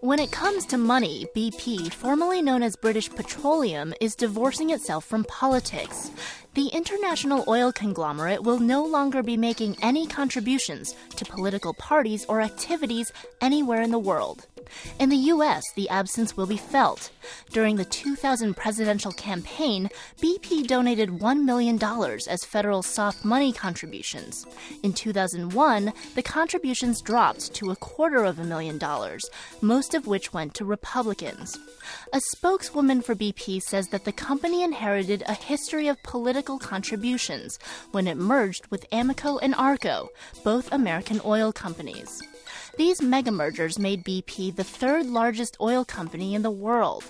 When 0.00 0.18
it 0.18 0.32
comes 0.32 0.66
to 0.66 0.76
money, 0.76 1.26
BP, 1.36 1.92
formerly 1.92 2.42
known 2.42 2.64
as 2.64 2.74
British 2.74 3.08
Petroleum, 3.08 3.94
is 4.00 4.16
divorcing 4.16 4.70
itself 4.70 5.04
from 5.04 5.22
politics. 5.22 6.10
The 6.54 6.66
international 6.72 7.44
oil 7.46 7.70
conglomerate 7.70 8.42
will 8.42 8.58
no 8.58 8.84
longer 8.84 9.22
be 9.22 9.36
making 9.36 9.76
any 9.82 10.08
contributions 10.08 10.96
to 11.14 11.24
political 11.24 11.72
parties 11.74 12.24
or 12.28 12.40
activities 12.40 13.12
anywhere 13.40 13.82
in 13.82 13.92
the 13.92 14.00
world. 14.00 14.48
In 14.98 15.08
the 15.08 15.16
U.S., 15.16 15.62
the 15.74 15.88
absence 15.88 16.36
will 16.36 16.46
be 16.46 16.56
felt. 16.56 17.10
During 17.50 17.76
the 17.76 17.84
2000 17.84 18.54
presidential 18.56 19.12
campaign, 19.12 19.88
BP 20.22 20.66
donated 20.66 21.10
$1 21.10 21.44
million 21.44 21.78
as 22.28 22.44
federal 22.44 22.82
soft 22.82 23.24
money 23.24 23.52
contributions. 23.52 24.46
In 24.82 24.92
2001, 24.92 25.92
the 26.14 26.22
contributions 26.22 27.02
dropped 27.02 27.54
to 27.54 27.70
a 27.70 27.76
quarter 27.76 28.24
of 28.24 28.38
a 28.38 28.44
million 28.44 28.78
dollars, 28.78 29.28
most 29.60 29.94
of 29.94 30.06
which 30.06 30.32
went 30.32 30.54
to 30.54 30.64
Republicans. 30.64 31.58
A 32.12 32.20
spokeswoman 32.32 33.02
for 33.02 33.14
BP 33.14 33.62
says 33.62 33.88
that 33.88 34.04
the 34.04 34.12
company 34.12 34.62
inherited 34.62 35.22
a 35.26 35.34
history 35.34 35.88
of 35.88 36.02
political 36.02 36.58
contributions 36.58 37.58
when 37.92 38.06
it 38.06 38.16
merged 38.16 38.66
with 38.68 38.88
Amoco 38.90 39.38
and 39.42 39.54
Arco, 39.54 40.08
both 40.44 40.72
American 40.72 41.20
oil 41.24 41.52
companies. 41.52 42.22
These 42.80 43.02
mega 43.02 43.30
mergers 43.30 43.78
made 43.78 44.04
BP 44.04 44.56
the 44.56 44.64
third 44.64 45.04
largest 45.04 45.58
oil 45.60 45.84
company 45.84 46.34
in 46.34 46.40
the 46.40 46.50
world. 46.50 47.04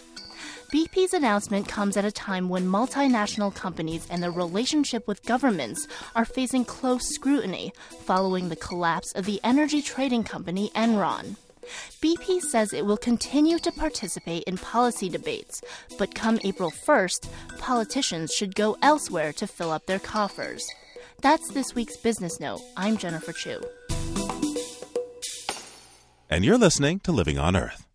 BP's 0.74 1.14
announcement 1.14 1.68
comes 1.68 1.96
at 1.96 2.04
a 2.04 2.10
time 2.10 2.48
when 2.48 2.66
multinational 2.66 3.54
companies 3.54 4.04
and 4.10 4.20
their 4.20 4.32
relationship 4.32 5.06
with 5.06 5.22
governments 5.22 5.86
are 6.16 6.24
facing 6.24 6.64
close 6.64 7.14
scrutiny 7.14 7.72
following 8.00 8.48
the 8.48 8.56
collapse 8.56 9.12
of 9.12 9.26
the 9.26 9.40
energy 9.44 9.80
trading 9.80 10.24
company 10.24 10.72
Enron. 10.74 11.36
BP 12.02 12.40
says 12.40 12.72
it 12.72 12.84
will 12.84 12.96
continue 12.96 13.60
to 13.60 13.70
participate 13.70 14.42
in 14.48 14.58
policy 14.58 15.08
debates, 15.08 15.62
but 16.00 16.16
come 16.16 16.40
April 16.42 16.72
1st, 16.72 17.28
politicians 17.58 18.32
should 18.32 18.56
go 18.56 18.76
elsewhere 18.82 19.32
to 19.34 19.46
fill 19.46 19.70
up 19.70 19.86
their 19.86 20.00
coffers. 20.00 20.68
That's 21.20 21.48
this 21.50 21.76
week's 21.76 21.96
Business 21.96 22.40
Note. 22.40 22.60
I'm 22.76 22.96
Jennifer 22.96 23.32
Chu 23.32 23.62
and 26.30 26.44
you're 26.44 26.56
listening 26.56 27.00
to 27.00 27.12
Living 27.12 27.38
on 27.38 27.56
Earth. 27.56 27.89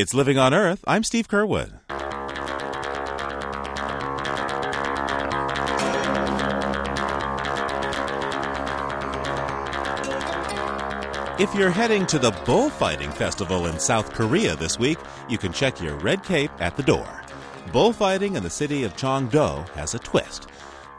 It's 0.00 0.14
Living 0.14 0.38
on 0.38 0.54
Earth. 0.54 0.84
I'm 0.86 1.02
Steve 1.02 1.26
Curwood. 1.26 1.72
If 11.40 11.52
you're 11.52 11.70
heading 11.70 12.06
to 12.06 12.20
the 12.20 12.30
Bullfighting 12.46 13.10
Festival 13.10 13.66
in 13.66 13.80
South 13.80 14.12
Korea 14.12 14.54
this 14.54 14.78
week, 14.78 14.98
you 15.28 15.36
can 15.36 15.52
check 15.52 15.80
your 15.80 15.96
red 15.96 16.22
cape 16.22 16.52
at 16.60 16.76
the 16.76 16.84
door. 16.84 17.24
Bullfighting 17.72 18.36
in 18.36 18.44
the 18.44 18.50
city 18.50 18.84
of 18.84 18.96
Cheongdo 18.96 19.68
has 19.70 19.94
a 19.94 19.98
twist. 19.98 20.46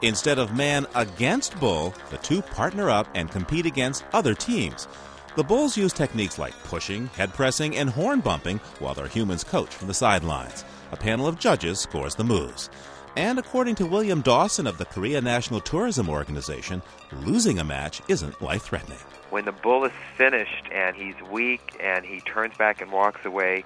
Instead 0.02 0.38
of 0.38 0.54
man 0.54 0.84
against 0.94 1.58
bull, 1.58 1.94
the 2.10 2.18
two 2.18 2.42
partner 2.42 2.90
up 2.90 3.08
and 3.14 3.30
compete 3.30 3.64
against 3.64 4.04
other 4.12 4.34
teams. 4.34 4.88
The 5.36 5.44
bulls 5.44 5.76
use 5.76 5.92
techniques 5.92 6.38
like 6.38 6.60
pushing, 6.64 7.06
head 7.08 7.32
pressing, 7.32 7.76
and 7.76 7.90
horn 7.90 8.20
bumping 8.20 8.58
while 8.78 8.94
their 8.94 9.08
humans 9.08 9.44
coach 9.44 9.74
from 9.74 9.88
the 9.88 9.94
sidelines. 9.94 10.64
A 10.92 10.96
panel 10.96 11.26
of 11.26 11.38
judges 11.38 11.78
scores 11.78 12.14
the 12.14 12.24
moves. 12.24 12.70
And 13.16 13.38
according 13.38 13.74
to 13.76 13.86
William 13.86 14.20
Dawson 14.20 14.66
of 14.66 14.78
the 14.78 14.84
Korea 14.84 15.20
National 15.20 15.60
Tourism 15.60 16.08
Organization, 16.08 16.82
losing 17.12 17.58
a 17.58 17.64
match 17.64 18.00
isn't 18.08 18.40
life 18.40 18.62
threatening 18.62 18.98
when 19.30 19.44
the 19.44 19.52
bull 19.52 19.84
is 19.84 19.92
finished 20.16 20.66
and 20.72 20.94
he's 20.94 21.14
weak 21.30 21.76
and 21.80 22.04
he 22.04 22.20
turns 22.20 22.56
back 22.56 22.80
and 22.80 22.92
walks 22.92 23.24
away, 23.24 23.64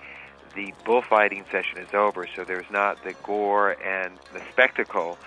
the 0.55 0.73
bullfighting 0.85 1.45
session 1.51 1.79
is 1.79 1.93
over. 1.93 2.27
So 2.37 2.45
there's 2.45 2.71
not 2.71 3.03
the 3.03 3.15
gore 3.23 3.73
and 3.83 4.19
the 4.33 4.41
spectacle 4.53 5.19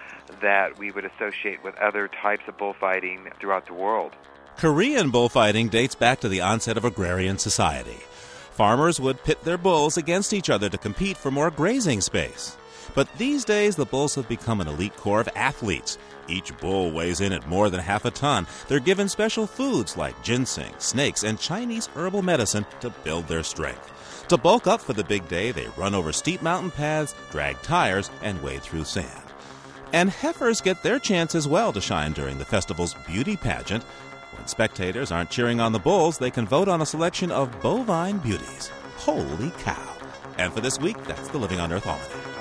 that 0.42 0.78
we 0.78 0.92
would 0.92 1.06
associate 1.06 1.64
with 1.64 1.76
other 1.78 2.08
types 2.08 2.44
of 2.48 2.58
bullfighting 2.58 3.30
throughout 3.40 3.66
the 3.66 3.74
world. 3.74 4.14
Korean 4.58 5.12
bullfighting 5.12 5.70
dates 5.70 5.94
back 5.94 6.20
to 6.22 6.30
the 6.30 6.42
onset 6.42 6.78
of 6.78 6.86
agrarian 6.86 7.38
society. 7.38 8.00
Farmers 8.52 9.00
would 9.00 9.24
pit 9.24 9.44
their 9.44 9.58
bulls 9.58 9.98
against 9.98 10.34
each 10.34 10.50
other 10.50 10.68
to 10.68 10.78
compete 10.80 11.16
for 11.16 11.30
more 11.30 11.52
grazing 11.52 12.02
space. 12.02 12.58
But 12.96 13.08
these 13.20 13.46
days, 13.46 13.76
the 13.76 13.86
bulls 13.86 14.16
have 14.16 14.28
become 14.28 14.60
an 14.60 14.68
elite 14.68 14.98
corps 14.98 15.22
of 15.22 15.30
athletes 15.36 16.00
each 16.28 16.58
bull 16.58 16.92
weighs 16.92 17.22
in 17.22 17.34
at 17.34 17.48
more 17.48 17.70
than 17.70 17.80
half 17.80 18.06
a 18.06 18.12
ton. 18.12 18.48
They're 18.68 18.80
given 18.80 19.10
special 19.10 19.48
foods 19.48 19.96
like 19.98 20.24
ginseng, 20.24 20.74
snakes, 20.78 21.24
and 21.24 21.40
Chinese 21.40 21.88
herbal 21.96 22.22
medicine 22.22 22.66
to 22.82 22.90
build 22.90 23.28
their 23.28 23.44
strength. 23.44 24.26
To 24.30 24.38
bulk 24.38 24.68
up 24.68 24.82
for 24.82 24.94
the 24.94 25.04
big 25.04 25.28
day, 25.28 25.52
they 25.52 25.68
run 25.78 25.96
over 25.96 26.12
steep 26.12 26.42
mountain 26.42 26.72
paths, 26.72 27.16
drag 27.32 27.62
tires, 27.62 28.10
and 28.22 28.42
wade 28.42 28.62
through 28.62 28.84
sand. 28.84 29.24
And 29.94 30.10
heifers 30.10 30.60
get 30.60 30.84
their 30.84 31.00
chance 31.00 31.34
as 31.34 31.48
well 31.48 31.72
to 31.72 31.80
shine 31.80 32.12
during 32.12 32.38
the 32.38 32.46
festival's 32.46 32.94
beauty 33.08 33.38
pageant. 33.38 33.86
Spectators 34.48 35.12
aren't 35.12 35.30
cheering 35.30 35.60
on 35.60 35.74
the 35.74 35.80
bulls, 35.80 36.18
they 36.18 36.32
can 36.32 36.48
vote 36.48 36.70
on 36.70 36.82
a 36.82 36.86
selection 36.86 37.32
of 37.32 37.52
bovine 37.62 38.18
beauties. 38.20 38.70
Holy 38.96 39.52
cow! 39.60 39.98
And 40.38 40.54
for 40.54 40.62
this 40.62 40.80
week, 40.80 41.04
that's 41.04 41.28
the 41.28 41.38
Living 41.38 41.60
on 41.60 41.74
Earth 41.74 41.86
Almanac. 41.86 42.37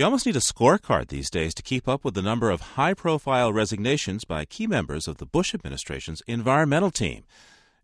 You 0.00 0.06
almost 0.06 0.24
need 0.24 0.36
a 0.36 0.38
scorecard 0.40 1.08
these 1.08 1.28
days 1.28 1.52
to 1.52 1.62
keep 1.62 1.86
up 1.86 2.06
with 2.06 2.14
the 2.14 2.22
number 2.22 2.48
of 2.48 2.62
high 2.62 2.94
profile 2.94 3.52
resignations 3.52 4.24
by 4.24 4.46
key 4.46 4.66
members 4.66 5.06
of 5.06 5.18
the 5.18 5.26
Bush 5.26 5.54
administration's 5.54 6.22
environmental 6.26 6.90
team. 6.90 7.24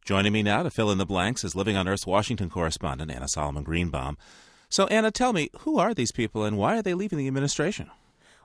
Joining 0.03 0.33
me 0.33 0.43
now 0.43 0.62
to 0.62 0.71
fill 0.71 0.91
in 0.91 0.97
the 0.97 1.05
blanks 1.05 1.45
is 1.45 1.55
Living 1.55 1.77
on 1.77 1.87
Earth's 1.87 2.07
Washington 2.07 2.49
correspondent, 2.49 3.11
Anna 3.11 3.29
Solomon 3.29 3.64
Greenbaum. 3.64 4.17
So, 4.71 4.87
Anna, 4.87 5.11
tell 5.11 5.35
me, 5.35 5.51
who 5.59 5.79
are 5.79 5.93
these 5.93 6.11
people 6.11 6.43
and 6.43 6.57
why 6.57 6.79
are 6.79 6.83
they 6.83 6.95
leaving 6.95 7.19
the 7.19 7.27
administration? 7.27 7.91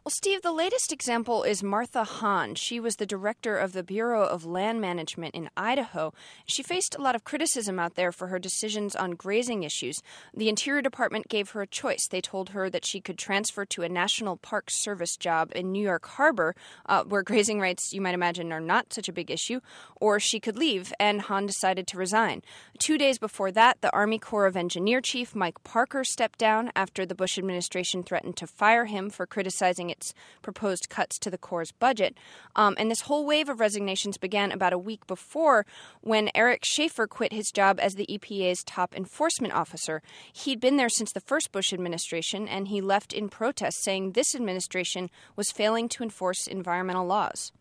Well, 0.03 0.09
Steve, 0.09 0.41
the 0.41 0.51
latest 0.51 0.91
example 0.91 1.43
is 1.43 1.61
Martha 1.61 2.03
Hahn. 2.03 2.55
She 2.55 2.79
was 2.79 2.95
the 2.95 3.05
director 3.05 3.55
of 3.55 3.73
the 3.73 3.83
Bureau 3.83 4.23
of 4.23 4.47
Land 4.47 4.81
Management 4.81 5.35
in 5.35 5.51
Idaho. 5.55 6.11
She 6.47 6.63
faced 6.63 6.95
a 6.95 7.01
lot 7.03 7.13
of 7.13 7.23
criticism 7.23 7.77
out 7.77 7.93
there 7.93 8.11
for 8.11 8.29
her 8.29 8.39
decisions 8.39 8.95
on 8.95 9.11
grazing 9.11 9.61
issues. 9.61 10.01
The 10.33 10.49
Interior 10.49 10.81
Department 10.81 11.27
gave 11.27 11.51
her 11.51 11.61
a 11.61 11.67
choice. 11.67 12.07
They 12.07 12.19
told 12.19 12.49
her 12.49 12.67
that 12.67 12.83
she 12.83 12.99
could 12.99 13.19
transfer 13.19 13.63
to 13.63 13.83
a 13.83 13.89
National 13.89 14.37
Park 14.37 14.71
Service 14.71 15.15
job 15.15 15.51
in 15.53 15.71
New 15.71 15.83
York 15.83 16.07
Harbor, 16.07 16.55
uh, 16.87 17.03
where 17.03 17.21
grazing 17.21 17.59
rights, 17.59 17.93
you 17.93 18.01
might 18.01 18.15
imagine, 18.15 18.51
are 18.51 18.59
not 18.59 18.93
such 18.93 19.07
a 19.07 19.13
big 19.13 19.29
issue, 19.29 19.59
or 19.97 20.19
she 20.19 20.39
could 20.39 20.57
leave, 20.57 20.91
and 20.99 21.21
Hahn 21.21 21.45
decided 21.45 21.85
to 21.85 21.99
resign. 21.99 22.41
Two 22.79 22.97
days 22.97 23.19
before 23.19 23.51
that, 23.51 23.81
the 23.81 23.93
Army 23.93 24.17
Corps 24.17 24.47
of 24.47 24.57
Engineer 24.57 24.99
Chief 24.99 25.35
Mike 25.35 25.63
Parker 25.63 26.03
stepped 26.03 26.39
down 26.39 26.71
after 26.75 27.05
the 27.05 27.13
Bush 27.13 27.37
administration 27.37 28.01
threatened 28.01 28.35
to 28.37 28.47
fire 28.47 28.85
him 28.85 29.11
for 29.11 29.27
criticizing 29.27 29.90
its 29.91 30.13
proposed 30.41 30.89
cuts 30.89 31.19
to 31.19 31.29
the 31.29 31.37
Corps' 31.37 31.71
budget. 31.77 32.17
Um, 32.55 32.75
and 32.79 32.89
this 32.89 33.01
whole 33.01 33.25
wave 33.25 33.49
of 33.49 33.59
resignations 33.59 34.17
began 34.17 34.51
about 34.51 34.73
a 34.73 34.77
week 34.77 35.05
before 35.05 35.65
when 36.01 36.31
Eric 36.33 36.65
Schaeffer 36.65 37.05
quit 37.05 37.33
his 37.33 37.51
job 37.51 37.79
as 37.79 37.95
the 37.95 38.07
EPA's 38.07 38.63
top 38.63 38.95
enforcement 38.95 39.53
officer. 39.53 40.01
He'd 40.33 40.59
been 40.59 40.77
there 40.77 40.89
since 40.89 41.11
the 41.11 41.19
first 41.19 41.51
Bush 41.51 41.71
administration, 41.73 42.47
and 42.47 42.69
he 42.69 42.81
left 42.81 43.13
in 43.13 43.29
protest, 43.29 43.83
saying 43.83 44.13
this 44.13 44.33
administration 44.33 45.09
was 45.35 45.51
failing 45.51 45.89
to 45.89 46.03
enforce 46.03 46.47
environmental 46.47 47.05
laws. 47.05 47.51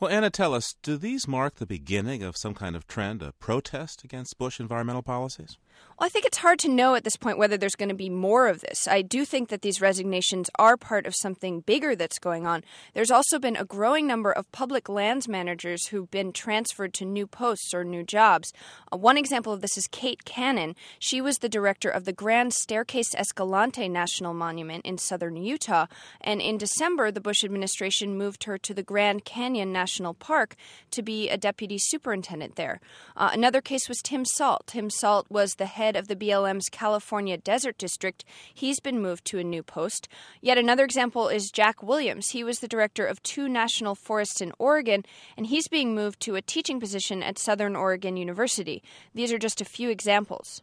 Well, 0.00 0.10
Anna, 0.10 0.28
tell 0.28 0.54
us, 0.54 0.74
do 0.82 0.96
these 0.96 1.28
mark 1.28 1.56
the 1.56 1.66
beginning 1.66 2.22
of 2.22 2.36
some 2.36 2.54
kind 2.54 2.74
of 2.74 2.86
trend, 2.86 3.22
a 3.22 3.32
protest 3.32 4.02
against 4.02 4.38
Bush 4.38 4.58
environmental 4.58 5.02
policies? 5.02 5.56
Well, 5.98 6.06
I 6.06 6.10
think 6.10 6.24
it's 6.24 6.38
hard 6.38 6.58
to 6.60 6.68
know 6.68 6.96
at 6.96 7.04
this 7.04 7.16
point 7.16 7.38
whether 7.38 7.56
there's 7.56 7.76
going 7.76 7.88
to 7.88 7.94
be 7.94 8.10
more 8.10 8.48
of 8.48 8.60
this. 8.62 8.88
I 8.88 9.00
do 9.00 9.24
think 9.24 9.48
that 9.50 9.62
these 9.62 9.80
resignations 9.80 10.50
are 10.58 10.76
part 10.76 11.06
of 11.06 11.14
something 11.14 11.60
bigger 11.60 11.94
that's 11.94 12.18
going 12.18 12.48
on. 12.48 12.64
There's 12.94 13.12
also 13.12 13.38
been 13.38 13.54
a 13.54 13.64
growing 13.64 14.04
number 14.04 14.32
of 14.32 14.50
public 14.50 14.88
lands 14.88 15.28
managers 15.28 15.86
who've 15.86 16.10
been 16.10 16.32
transferred 16.32 16.94
to 16.94 17.04
new 17.04 17.28
posts 17.28 17.72
or 17.72 17.84
new 17.84 18.02
jobs. 18.02 18.52
Uh, 18.92 18.96
one 18.96 19.16
example 19.16 19.52
of 19.52 19.60
this 19.60 19.76
is 19.76 19.86
Kate 19.86 20.24
Cannon. 20.24 20.74
She 20.98 21.20
was 21.20 21.38
the 21.38 21.48
director 21.48 21.90
of 21.90 22.06
the 22.06 22.12
Grand 22.12 22.54
Staircase 22.54 23.14
Escalante 23.14 23.88
National 23.88 24.34
Monument 24.34 24.84
in 24.84 24.98
southern 24.98 25.36
Utah, 25.36 25.86
and 26.20 26.40
in 26.40 26.58
December, 26.58 27.12
the 27.12 27.20
Bush 27.20 27.44
administration 27.44 28.18
moved 28.18 28.44
her 28.44 28.58
to 28.58 28.74
the 28.74 28.82
Grand 28.82 29.24
Canyon 29.24 29.72
National 29.72 30.12
Park 30.12 30.56
to 30.90 31.02
be 31.02 31.28
a 31.28 31.36
deputy 31.36 31.78
superintendent 31.78 32.56
there. 32.56 32.80
Uh, 33.16 33.30
another 33.32 33.60
case 33.60 33.88
was 33.88 33.98
Tim 34.02 34.24
Salt. 34.24 34.66
Tim 34.66 34.90
Salt 34.90 35.26
was 35.30 35.54
the 35.54 35.63
head 35.66 35.94
head 35.94 35.96
of 35.96 36.08
the 36.08 36.16
BLM's 36.16 36.68
California 36.68 37.36
Desert 37.36 37.78
District. 37.78 38.24
He's 38.52 38.80
been 38.80 39.00
moved 39.00 39.24
to 39.26 39.38
a 39.38 39.44
new 39.44 39.62
post. 39.62 40.08
Yet 40.40 40.58
another 40.58 40.84
example 40.84 41.28
is 41.28 41.50
Jack 41.50 41.82
Williams. 41.82 42.30
He 42.30 42.42
was 42.42 42.58
the 42.58 42.68
director 42.68 43.06
of 43.06 43.22
two 43.22 43.48
national 43.48 43.94
forests 43.94 44.40
in 44.40 44.52
Oregon, 44.58 45.04
and 45.36 45.46
he's 45.46 45.68
being 45.68 45.94
moved 45.94 46.20
to 46.20 46.34
a 46.34 46.42
teaching 46.42 46.80
position 46.80 47.22
at 47.22 47.38
Southern 47.38 47.76
Oregon 47.76 48.16
University. 48.16 48.82
These 49.14 49.32
are 49.32 49.38
just 49.38 49.60
a 49.60 49.64
few 49.64 49.90
examples. 49.90 50.62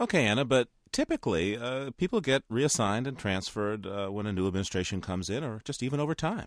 Okay, 0.00 0.24
Anna, 0.24 0.44
but 0.44 0.68
typically 0.92 1.56
uh, 1.56 1.90
people 1.98 2.20
get 2.20 2.44
reassigned 2.48 3.06
and 3.06 3.18
transferred 3.18 3.86
uh, 3.86 4.08
when 4.08 4.26
a 4.26 4.32
new 4.32 4.46
administration 4.46 5.00
comes 5.00 5.28
in 5.28 5.44
or 5.44 5.60
just 5.64 5.82
even 5.82 6.00
over 6.00 6.14
time. 6.14 6.46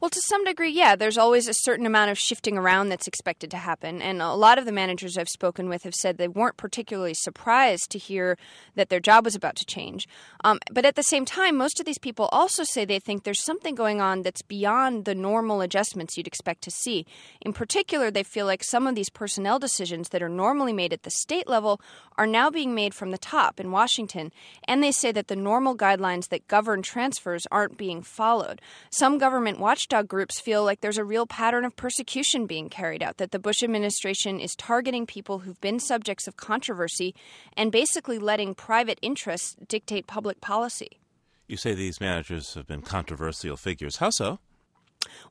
Well, 0.00 0.10
to 0.10 0.20
some 0.26 0.44
degree, 0.44 0.70
yeah. 0.70 0.96
There's 0.96 1.16
always 1.16 1.48
a 1.48 1.54
certain 1.54 1.86
amount 1.86 2.10
of 2.10 2.18
shifting 2.18 2.58
around 2.58 2.88
that's 2.88 3.06
expected 3.06 3.50
to 3.52 3.56
happen. 3.56 4.02
And 4.02 4.20
a 4.20 4.34
lot 4.34 4.58
of 4.58 4.66
the 4.66 4.72
managers 4.72 5.16
I've 5.16 5.28
spoken 5.28 5.68
with 5.68 5.84
have 5.84 5.94
said 5.94 6.18
they 6.18 6.28
weren't 6.28 6.56
particularly 6.56 7.14
surprised 7.14 7.90
to 7.90 7.98
hear 7.98 8.36
that 8.74 8.88
their 8.88 9.00
job 9.00 9.24
was 9.24 9.34
about 9.34 9.56
to 9.56 9.64
change. 9.64 10.06
Um, 10.42 10.58
but 10.70 10.84
at 10.84 10.96
the 10.96 11.02
same 11.02 11.24
time, 11.24 11.56
most 11.56 11.80
of 11.80 11.86
these 11.86 11.98
people 11.98 12.28
also 12.32 12.64
say 12.64 12.84
they 12.84 12.98
think 12.98 13.22
there's 13.22 13.42
something 13.42 13.74
going 13.74 14.00
on 14.00 14.22
that's 14.22 14.42
beyond 14.42 15.04
the 15.04 15.14
normal 15.14 15.60
adjustments 15.60 16.16
you'd 16.16 16.26
expect 16.26 16.62
to 16.62 16.70
see. 16.70 17.06
In 17.40 17.52
particular, 17.52 18.10
they 18.10 18.22
feel 18.22 18.46
like 18.46 18.64
some 18.64 18.86
of 18.86 18.94
these 18.94 19.10
personnel 19.10 19.58
decisions 19.58 20.10
that 20.10 20.22
are 20.22 20.28
normally 20.28 20.72
made 20.72 20.92
at 20.92 21.04
the 21.04 21.10
state 21.10 21.48
level 21.48 21.80
are 22.18 22.26
now 22.26 22.50
being 22.50 22.74
made 22.74 22.94
from 22.94 23.10
the 23.10 23.18
top 23.18 23.58
in 23.58 23.70
Washington. 23.70 24.32
And 24.68 24.82
they 24.82 24.92
say 24.92 25.12
that 25.12 25.28
the 25.28 25.36
normal 25.36 25.76
guidelines 25.76 26.28
that 26.28 26.46
govern 26.48 26.82
transfers 26.82 27.46
aren't 27.50 27.78
being 27.78 28.02
followed. 28.02 28.60
Some 28.90 29.18
government 29.18 29.58
watch 29.58 29.88
watchdog 29.94 30.08
groups 30.08 30.40
feel 30.40 30.64
like 30.64 30.80
there's 30.80 30.98
a 30.98 31.04
real 31.04 31.24
pattern 31.24 31.64
of 31.64 31.76
persecution 31.76 32.46
being 32.46 32.68
carried 32.68 33.00
out, 33.00 33.18
that 33.18 33.30
the 33.30 33.38
Bush 33.38 33.62
administration 33.62 34.40
is 34.40 34.56
targeting 34.56 35.06
people 35.06 35.40
who've 35.40 35.60
been 35.60 35.78
subjects 35.78 36.26
of 36.26 36.36
controversy 36.36 37.14
and 37.56 37.70
basically 37.70 38.18
letting 38.18 38.56
private 38.56 38.98
interests 39.02 39.54
dictate 39.68 40.08
public 40.08 40.40
policy. 40.40 40.98
You 41.46 41.56
say 41.56 41.74
these 41.74 42.00
managers 42.00 42.54
have 42.54 42.66
been 42.66 42.82
controversial 42.82 43.56
figures. 43.56 43.98
How 43.98 44.10
so? 44.10 44.40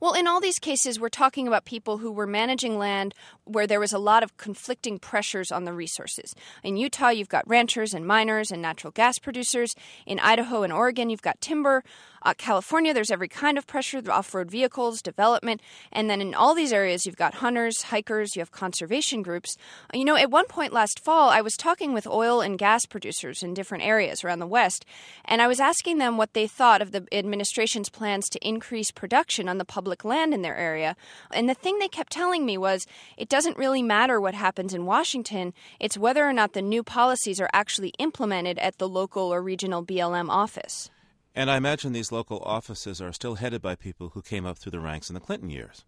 Well, 0.00 0.14
in 0.14 0.26
all 0.26 0.40
these 0.40 0.58
cases, 0.58 1.00
we're 1.00 1.08
talking 1.08 1.48
about 1.48 1.64
people 1.64 1.98
who 1.98 2.12
were 2.12 2.26
managing 2.26 2.78
land 2.78 3.14
where 3.44 3.66
there 3.66 3.80
was 3.80 3.92
a 3.92 3.98
lot 3.98 4.22
of 4.22 4.36
conflicting 4.36 4.98
pressures 4.98 5.50
on 5.50 5.64
the 5.64 5.72
resources. 5.72 6.34
In 6.62 6.76
Utah, 6.76 7.08
you've 7.08 7.28
got 7.28 7.48
ranchers 7.48 7.92
and 7.92 8.06
miners 8.06 8.50
and 8.50 8.62
natural 8.62 8.92
gas 8.92 9.18
producers. 9.18 9.74
In 10.06 10.20
Idaho 10.20 10.62
and 10.62 10.72
Oregon, 10.72 11.10
you've 11.10 11.22
got 11.22 11.40
timber. 11.40 11.82
Uh, 12.24 12.32
California, 12.38 12.94
there's 12.94 13.10
every 13.10 13.28
kind 13.28 13.58
of 13.58 13.66
pressure 13.66 14.00
off 14.10 14.34
road 14.34 14.50
vehicles, 14.50 15.02
development, 15.02 15.60
and 15.92 16.08
then 16.08 16.22
in 16.22 16.34
all 16.34 16.54
these 16.54 16.72
areas, 16.72 17.04
you've 17.04 17.16
got 17.16 17.34
hunters, 17.34 17.82
hikers, 17.82 18.34
you 18.34 18.40
have 18.40 18.50
conservation 18.50 19.20
groups. 19.20 19.58
Uh, 19.92 19.98
you 19.98 20.06
know, 20.06 20.16
at 20.16 20.30
one 20.30 20.46
point 20.46 20.72
last 20.72 21.00
fall, 21.00 21.28
I 21.28 21.42
was 21.42 21.52
talking 21.54 21.92
with 21.92 22.06
oil 22.06 22.40
and 22.40 22.58
gas 22.58 22.86
producers 22.86 23.42
in 23.42 23.52
different 23.52 23.84
areas 23.84 24.24
around 24.24 24.38
the 24.38 24.46
West, 24.46 24.86
and 25.26 25.42
I 25.42 25.46
was 25.46 25.60
asking 25.60 25.98
them 25.98 26.16
what 26.16 26.32
they 26.32 26.46
thought 26.46 26.80
of 26.80 26.92
the 26.92 27.06
administration's 27.12 27.90
plans 27.90 28.28
to 28.30 28.46
increase 28.46 28.90
production 28.90 29.46
on 29.46 29.58
the 29.58 29.64
public 29.66 30.02
land 30.02 30.32
in 30.32 30.40
their 30.40 30.56
area. 30.56 30.96
And 31.30 31.46
the 31.46 31.54
thing 31.54 31.78
they 31.78 31.88
kept 31.88 32.12
telling 32.12 32.46
me 32.46 32.56
was 32.56 32.86
it 33.18 33.28
doesn't 33.28 33.58
really 33.58 33.82
matter 33.82 34.18
what 34.18 34.34
happens 34.34 34.72
in 34.72 34.86
Washington, 34.86 35.52
it's 35.78 35.98
whether 35.98 36.26
or 36.26 36.32
not 36.32 36.54
the 36.54 36.62
new 36.62 36.82
policies 36.82 37.38
are 37.38 37.50
actually 37.52 37.92
implemented 37.98 38.58
at 38.60 38.78
the 38.78 38.88
local 38.88 39.32
or 39.32 39.42
regional 39.42 39.84
BLM 39.84 40.30
office. 40.30 40.88
And 41.34 41.50
I 41.50 41.56
imagine 41.56 41.92
these 41.92 42.12
local 42.12 42.38
offices 42.44 43.00
are 43.00 43.12
still 43.12 43.34
headed 43.34 43.60
by 43.60 43.74
people 43.74 44.10
who 44.10 44.22
came 44.22 44.46
up 44.46 44.56
through 44.58 44.72
the 44.72 44.80
ranks 44.80 45.10
in 45.10 45.14
the 45.14 45.20
Clinton 45.20 45.50
years. 45.50 45.84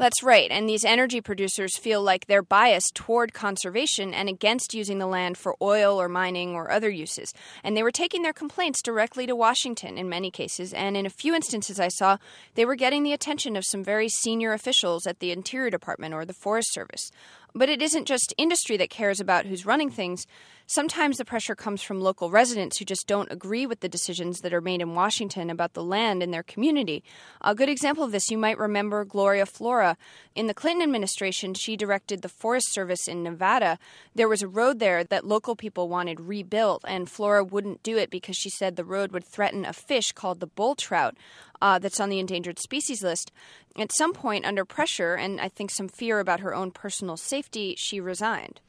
That's 0.00 0.22
right. 0.22 0.50
And 0.50 0.66
these 0.66 0.86
energy 0.86 1.20
producers 1.20 1.76
feel 1.76 2.02
like 2.02 2.24
they're 2.24 2.42
biased 2.42 2.94
toward 2.94 3.34
conservation 3.34 4.14
and 4.14 4.30
against 4.30 4.72
using 4.72 4.98
the 4.98 5.06
land 5.06 5.36
for 5.36 5.54
oil 5.60 6.00
or 6.00 6.08
mining 6.08 6.54
or 6.54 6.70
other 6.70 6.88
uses. 6.88 7.34
And 7.62 7.76
they 7.76 7.82
were 7.82 7.90
taking 7.90 8.22
their 8.22 8.32
complaints 8.32 8.80
directly 8.80 9.26
to 9.26 9.36
Washington 9.36 9.98
in 9.98 10.08
many 10.08 10.30
cases. 10.30 10.72
And 10.72 10.96
in 10.96 11.04
a 11.04 11.10
few 11.10 11.34
instances 11.34 11.78
I 11.78 11.88
saw, 11.88 12.16
they 12.54 12.64
were 12.64 12.76
getting 12.76 13.02
the 13.02 13.12
attention 13.12 13.56
of 13.56 13.66
some 13.66 13.84
very 13.84 14.08
senior 14.08 14.54
officials 14.54 15.06
at 15.06 15.18
the 15.18 15.32
Interior 15.32 15.68
Department 15.68 16.14
or 16.14 16.24
the 16.24 16.32
Forest 16.32 16.72
Service. 16.72 17.10
But 17.54 17.68
it 17.68 17.82
isn't 17.82 18.06
just 18.06 18.34
industry 18.38 18.76
that 18.76 18.90
cares 18.90 19.20
about 19.20 19.46
who's 19.46 19.66
running 19.66 19.90
things. 19.90 20.26
Sometimes 20.66 21.18
the 21.18 21.24
pressure 21.24 21.56
comes 21.56 21.82
from 21.82 22.00
local 22.00 22.30
residents 22.30 22.78
who 22.78 22.84
just 22.84 23.08
don't 23.08 23.32
agree 23.32 23.66
with 23.66 23.80
the 23.80 23.88
decisions 23.88 24.38
that 24.40 24.54
are 24.54 24.60
made 24.60 24.80
in 24.80 24.94
Washington 24.94 25.50
about 25.50 25.72
the 25.72 25.82
land 25.82 26.22
in 26.22 26.30
their 26.30 26.44
community. 26.44 27.02
A 27.40 27.56
good 27.56 27.68
example 27.68 28.04
of 28.04 28.12
this, 28.12 28.30
you 28.30 28.38
might 28.38 28.56
remember 28.56 29.04
Gloria 29.04 29.46
Flora. 29.46 29.96
In 30.36 30.46
the 30.46 30.54
Clinton 30.54 30.84
administration, 30.84 31.54
she 31.54 31.76
directed 31.76 32.22
the 32.22 32.28
Forest 32.28 32.72
Service 32.72 33.08
in 33.08 33.24
Nevada. 33.24 33.80
There 34.14 34.28
was 34.28 34.42
a 34.42 34.48
road 34.48 34.78
there 34.78 35.02
that 35.02 35.26
local 35.26 35.56
people 35.56 35.88
wanted 35.88 36.20
rebuilt, 36.20 36.84
and 36.86 37.10
Flora 37.10 37.42
wouldn't 37.42 37.82
do 37.82 37.96
it 37.96 38.08
because 38.08 38.36
she 38.36 38.50
said 38.50 38.76
the 38.76 38.84
road 38.84 39.10
would 39.10 39.24
threaten 39.24 39.64
a 39.64 39.72
fish 39.72 40.12
called 40.12 40.38
the 40.38 40.46
bull 40.46 40.76
trout. 40.76 41.16
Uh, 41.62 41.78
that's 41.78 42.00
on 42.00 42.08
the 42.08 42.18
endangered 42.18 42.58
species 42.58 43.02
list. 43.02 43.30
At 43.78 43.92
some 43.92 44.12
point, 44.12 44.46
under 44.46 44.64
pressure 44.64 45.14
and 45.14 45.40
I 45.40 45.48
think 45.48 45.70
some 45.70 45.88
fear 45.88 46.18
about 46.18 46.40
her 46.40 46.54
own 46.54 46.70
personal 46.70 47.16
safety, 47.16 47.74
she 47.76 48.00
resigned. 48.00 48.60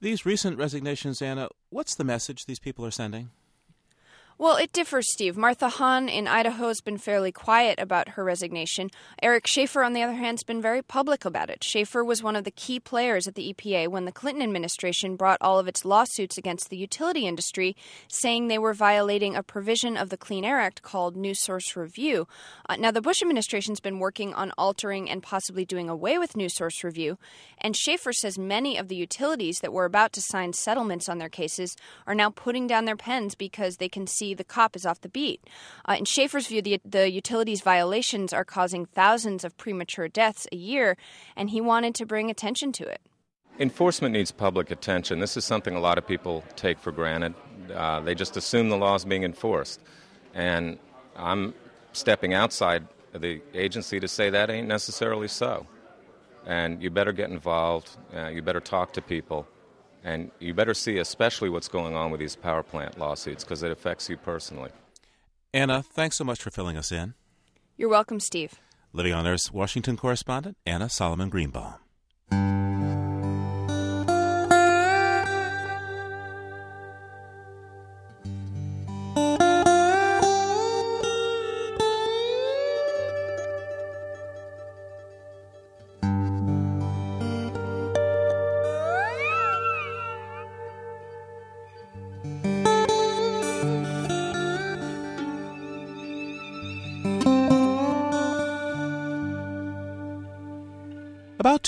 These 0.00 0.26
recent 0.26 0.58
resignations, 0.58 1.20
Anna, 1.20 1.48
what's 1.70 1.94
the 1.94 2.04
message 2.04 2.44
these 2.44 2.60
people 2.60 2.84
are 2.84 2.90
sending? 2.90 3.30
Well, 4.40 4.56
it 4.56 4.72
differs, 4.72 5.10
Steve. 5.10 5.36
Martha 5.36 5.68
Hahn 5.68 6.08
in 6.08 6.28
Idaho 6.28 6.68
has 6.68 6.80
been 6.80 6.96
fairly 6.96 7.32
quiet 7.32 7.80
about 7.80 8.10
her 8.10 8.22
resignation. 8.22 8.88
Eric 9.20 9.48
Schaeffer, 9.48 9.82
on 9.82 9.94
the 9.94 10.02
other 10.04 10.12
hand, 10.12 10.38
has 10.38 10.44
been 10.44 10.62
very 10.62 10.80
public 10.80 11.24
about 11.24 11.50
it. 11.50 11.64
Schaeffer 11.64 12.04
was 12.04 12.22
one 12.22 12.36
of 12.36 12.44
the 12.44 12.52
key 12.52 12.78
players 12.78 13.26
at 13.26 13.34
the 13.34 13.52
EPA 13.52 13.88
when 13.88 14.04
the 14.04 14.12
Clinton 14.12 14.44
administration 14.44 15.16
brought 15.16 15.38
all 15.40 15.58
of 15.58 15.66
its 15.66 15.84
lawsuits 15.84 16.38
against 16.38 16.70
the 16.70 16.76
utility 16.76 17.26
industry, 17.26 17.74
saying 18.06 18.46
they 18.46 18.60
were 18.60 18.74
violating 18.74 19.34
a 19.34 19.42
provision 19.42 19.96
of 19.96 20.08
the 20.08 20.16
Clean 20.16 20.44
Air 20.44 20.60
Act 20.60 20.82
called 20.82 21.16
New 21.16 21.34
Source 21.34 21.74
Review. 21.74 22.28
Uh, 22.68 22.76
now, 22.76 22.92
the 22.92 23.02
Bush 23.02 23.22
administration's 23.22 23.80
been 23.80 23.98
working 23.98 24.34
on 24.34 24.52
altering 24.56 25.10
and 25.10 25.20
possibly 25.20 25.64
doing 25.64 25.88
away 25.88 26.16
with 26.16 26.36
New 26.36 26.48
Source 26.48 26.84
Review, 26.84 27.18
and 27.60 27.74
Schaeffer 27.74 28.12
says 28.12 28.38
many 28.38 28.76
of 28.76 28.86
the 28.86 28.94
utilities 28.94 29.58
that 29.62 29.72
were 29.72 29.84
about 29.84 30.12
to 30.12 30.20
sign 30.20 30.52
settlements 30.52 31.08
on 31.08 31.18
their 31.18 31.28
cases 31.28 31.74
are 32.06 32.14
now 32.14 32.30
putting 32.30 32.68
down 32.68 32.84
their 32.84 32.94
pens 32.94 33.34
because 33.34 33.78
they 33.78 33.88
can 33.88 34.06
see 34.06 34.27
the 34.34 34.44
cop 34.44 34.76
is 34.76 34.86
off 34.86 35.00
the 35.00 35.08
beat. 35.08 35.42
Uh, 35.88 35.96
in 35.98 36.04
Schaeffer's 36.04 36.46
view, 36.46 36.62
the, 36.62 36.80
the 36.84 37.10
utilities 37.10 37.60
violations 37.60 38.32
are 38.32 38.44
causing 38.44 38.86
thousands 38.86 39.44
of 39.44 39.56
premature 39.56 40.08
deaths 40.08 40.46
a 40.52 40.56
year, 40.56 40.96
and 41.36 41.50
he 41.50 41.60
wanted 41.60 41.94
to 41.96 42.06
bring 42.06 42.30
attention 42.30 42.72
to 42.72 42.84
it. 42.84 43.00
Enforcement 43.58 44.12
needs 44.12 44.30
public 44.30 44.70
attention. 44.70 45.18
This 45.18 45.36
is 45.36 45.44
something 45.44 45.74
a 45.74 45.80
lot 45.80 45.98
of 45.98 46.06
people 46.06 46.44
take 46.54 46.78
for 46.78 46.92
granted. 46.92 47.34
Uh, 47.74 48.00
they 48.00 48.14
just 48.14 48.36
assume 48.36 48.68
the 48.68 48.76
law 48.76 48.94
is 48.94 49.04
being 49.04 49.24
enforced. 49.24 49.80
And 50.32 50.78
I'm 51.16 51.54
stepping 51.92 52.34
outside 52.34 52.86
the 53.12 53.40
agency 53.54 53.98
to 53.98 54.06
say 54.06 54.30
that 54.30 54.50
ain't 54.50 54.68
necessarily 54.68 55.28
so. 55.28 55.66
And 56.46 56.80
you 56.82 56.90
better 56.90 57.12
get 57.12 57.30
involved, 57.30 57.90
uh, 58.14 58.28
you 58.28 58.42
better 58.42 58.60
talk 58.60 58.92
to 58.92 59.02
people. 59.02 59.46
And 60.04 60.30
you 60.38 60.54
better 60.54 60.74
see 60.74 60.98
especially 60.98 61.48
what's 61.50 61.68
going 61.68 61.94
on 61.94 62.10
with 62.10 62.20
these 62.20 62.36
power 62.36 62.62
plant 62.62 62.98
lawsuits 62.98 63.44
because 63.44 63.62
it 63.62 63.72
affects 63.72 64.08
you 64.08 64.16
personally. 64.16 64.70
Anna, 65.52 65.82
thanks 65.82 66.16
so 66.16 66.24
much 66.24 66.42
for 66.42 66.50
filling 66.50 66.76
us 66.76 66.92
in. 66.92 67.14
You're 67.76 67.88
welcome, 67.88 68.20
Steve. 68.20 68.54
Living 68.92 69.12
on 69.12 69.26
Earth's 69.26 69.52
Washington 69.52 69.96
correspondent, 69.96 70.56
Anna 70.66 70.88
Solomon 70.88 71.28
Greenbaum. 71.28 71.74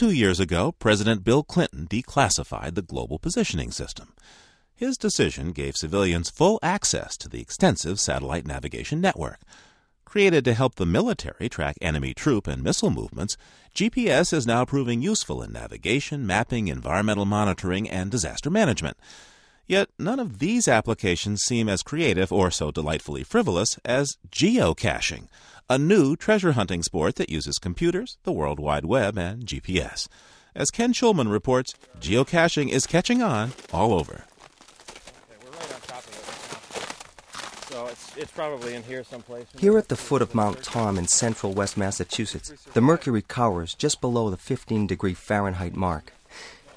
Two 0.00 0.10
years 0.10 0.40
ago, 0.40 0.72
President 0.72 1.22
Bill 1.24 1.42
Clinton 1.42 1.86
declassified 1.86 2.74
the 2.74 2.80
Global 2.80 3.18
Positioning 3.18 3.70
System. 3.70 4.14
His 4.74 4.96
decision 4.96 5.52
gave 5.52 5.76
civilians 5.76 6.30
full 6.30 6.58
access 6.62 7.18
to 7.18 7.28
the 7.28 7.42
extensive 7.42 8.00
satellite 8.00 8.46
navigation 8.46 9.02
network. 9.02 9.40
Created 10.06 10.42
to 10.46 10.54
help 10.54 10.76
the 10.76 10.86
military 10.86 11.50
track 11.50 11.76
enemy 11.82 12.14
troop 12.14 12.46
and 12.46 12.62
missile 12.62 12.88
movements, 12.88 13.36
GPS 13.74 14.32
is 14.32 14.46
now 14.46 14.64
proving 14.64 15.02
useful 15.02 15.42
in 15.42 15.52
navigation, 15.52 16.26
mapping, 16.26 16.68
environmental 16.68 17.26
monitoring, 17.26 17.86
and 17.86 18.10
disaster 18.10 18.48
management. 18.48 18.96
Yet 19.70 19.90
none 20.00 20.18
of 20.18 20.40
these 20.40 20.66
applications 20.66 21.42
seem 21.42 21.68
as 21.68 21.84
creative 21.84 22.32
or 22.32 22.50
so 22.50 22.72
delightfully 22.72 23.22
frivolous 23.22 23.78
as 23.84 24.16
geocaching, 24.28 25.28
a 25.68 25.78
new 25.78 26.16
treasure 26.16 26.52
hunting 26.58 26.82
sport 26.82 27.14
that 27.14 27.30
uses 27.30 27.60
computers, 27.60 28.18
the 28.24 28.32
World 28.32 28.58
Wide 28.58 28.84
Web, 28.84 29.16
and 29.16 29.46
GPS. 29.46 30.08
As 30.56 30.72
Ken 30.72 30.92
Shulman 30.92 31.30
reports, 31.30 31.72
geocaching 32.00 32.68
is 32.68 32.84
catching 32.84 33.22
on 33.22 33.52
all 33.72 33.94
over. 33.94 34.24
So 37.68 37.86
it's, 37.86 38.16
it's 38.16 38.32
probably 38.32 38.74
in 38.74 38.82
here 38.82 39.04
someplace. 39.04 39.46
Here 39.56 39.78
at 39.78 39.86
the 39.86 39.94
foot 39.94 40.20
of 40.20 40.34
Mount 40.34 40.64
Tom 40.64 40.98
in 40.98 41.06
central 41.06 41.52
West 41.52 41.76
Massachusetts, 41.76 42.50
the 42.74 42.80
mercury 42.80 43.22
cowers 43.22 43.76
just 43.76 44.00
below 44.00 44.30
the 44.30 44.36
15 44.36 44.88
degree 44.88 45.14
Fahrenheit 45.14 45.76
mark. 45.76 46.12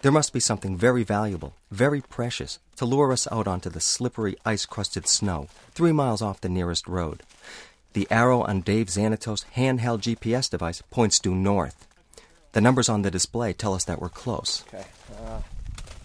There 0.04 0.12
must 0.12 0.34
be 0.34 0.42
something 0.42 0.76
very 0.76 1.06
valuable, 1.06 1.56
very 1.72 2.02
precious, 2.02 2.60
to 2.76 2.84
lure 2.84 3.14
us 3.14 3.26
out 3.32 3.48
onto 3.48 3.70
the 3.70 3.80
slippery, 3.80 4.36
ice 4.46 4.66
crusted 4.66 5.08
snow, 5.08 5.48
three 5.72 5.94
miles 5.94 6.22
off 6.22 6.42
the 6.42 6.50
nearest 6.50 6.90
road. 6.90 7.24
The 7.94 8.06
arrow 8.12 8.42
on 8.42 8.60
Dave 8.60 8.88
Xanatos' 8.88 9.46
handheld 9.56 10.02
GPS 10.02 10.50
device 10.50 10.84
points 10.92 11.20
due 11.20 11.34
north. 11.34 11.88
The 12.52 12.60
numbers 12.60 12.90
on 12.90 13.04
the 13.04 13.12
display 13.12 13.54
tell 13.54 13.74
us 13.74 13.86
that 13.86 14.02
we're 14.02 14.10
close. 14.10 14.66
Okay. 14.68 14.84
Uh, 15.26 15.40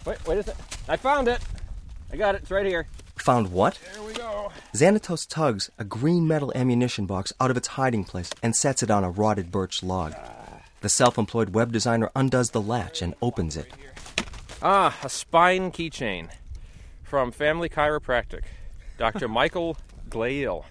wait, 0.05 0.25
wait 0.25 0.37
a 0.37 0.43
second. 0.43 0.63
I 0.87 0.95
found 0.95 1.27
it. 1.27 1.41
I 2.09 2.15
got 2.15 2.35
it. 2.35 2.43
It's 2.43 2.51
right 2.51 2.65
here. 2.65 2.87
Found 3.17 3.51
what? 3.51 3.77
There 3.95 4.03
we 4.03 4.13
go. 4.13 4.49
Xanatos 4.73 5.27
tugs 5.27 5.69
a 5.77 5.83
green 5.83 6.25
metal 6.25 6.53
ammunition 6.55 7.05
box 7.05 7.33
out 7.41 7.51
of 7.51 7.57
its 7.57 7.67
hiding 7.67 8.05
place 8.05 8.29
and 8.41 8.55
sets 8.55 8.81
it 8.81 8.89
on 8.89 9.03
a 9.03 9.11
rotted 9.11 9.51
birch 9.51 9.83
log. 9.83 10.15
The 10.81 10.89
self 10.89 11.17
employed 11.17 11.49
web 11.49 11.71
designer 11.71 12.09
undoes 12.15 12.51
the 12.51 12.61
latch 12.61 13.01
and 13.01 13.13
opens 13.21 13.57
it. 13.57 13.71
Ah, 14.61 14.97
a 15.03 15.09
spine 15.09 15.71
keychain 15.71 16.29
from 17.03 17.31
Family 17.31 17.67
Chiropractic. 17.69 18.43
Dr. 18.97 19.27
Michael 19.39 19.77
Glail. 20.09 20.65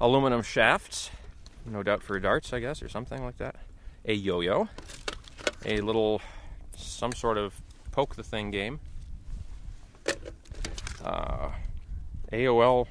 Aluminum 0.00 0.42
shafts, 0.42 1.10
no 1.66 1.82
doubt 1.82 2.02
for 2.02 2.18
darts, 2.20 2.52
I 2.52 2.60
guess, 2.60 2.82
or 2.82 2.88
something 2.88 3.22
like 3.22 3.38
that. 3.38 3.56
A 4.04 4.14
yo 4.14 4.40
yo. 4.40 4.68
A 5.64 5.80
little, 5.80 6.20
some 6.76 7.12
sort 7.12 7.36
of 7.36 7.60
poke 7.90 8.16
the 8.16 8.22
thing 8.22 8.50
game. 8.50 8.80
Uh, 11.04 11.50
AOL 12.32 12.86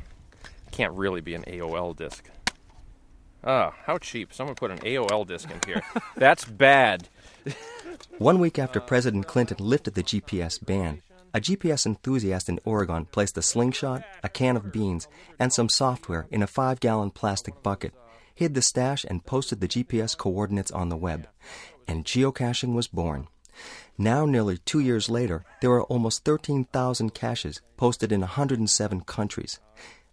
can't 0.71 0.93
really 0.93 1.21
be 1.21 1.33
an 1.33 1.43
AOL 1.43 1.95
disk. 1.95 2.29
Ah, 3.43 3.73
how 3.85 3.97
cheap. 3.97 4.33
Someone 4.33 4.55
put 4.55 4.71
an 4.71 4.79
AOL 4.79 5.25
disk 5.27 5.49
in 5.49 5.59
here. 5.65 5.81
That's 6.15 6.45
bad. 6.45 7.07
One 8.17 8.39
week 8.39 8.59
after 8.59 8.79
President 8.79 9.27
Clinton 9.27 9.57
lifted 9.59 9.93
the 9.93 10.03
GPS 10.03 10.63
ban, 10.63 11.01
a 11.33 11.39
GPS 11.39 11.85
enthusiast 11.85 12.49
in 12.49 12.59
Oregon 12.65 13.05
placed 13.05 13.37
a 13.37 13.41
slingshot, 13.41 14.03
a 14.23 14.29
can 14.29 14.57
of 14.57 14.71
beans, 14.71 15.07
and 15.37 15.53
some 15.53 15.69
software 15.69 16.25
in 16.31 16.41
a 16.41 16.47
five 16.47 16.79
gallon 16.79 17.11
plastic 17.11 17.61
bucket, 17.61 17.93
hid 18.33 18.53
the 18.53 18.61
stash, 18.61 19.05
and 19.07 19.25
posted 19.25 19.61
the 19.61 19.67
GPS 19.67 20.17
coordinates 20.17 20.71
on 20.71 20.89
the 20.89 20.97
web. 20.97 21.27
And 21.87 22.05
geocaching 22.05 22.73
was 22.73 22.87
born. 22.87 23.27
Now, 23.97 24.25
nearly 24.25 24.57
two 24.59 24.79
years 24.79 25.09
later, 25.09 25.43
there 25.61 25.71
are 25.71 25.83
almost 25.83 26.23
13,000 26.23 27.13
caches 27.13 27.61
posted 27.77 28.11
in 28.11 28.21
107 28.21 29.01
countries. 29.01 29.59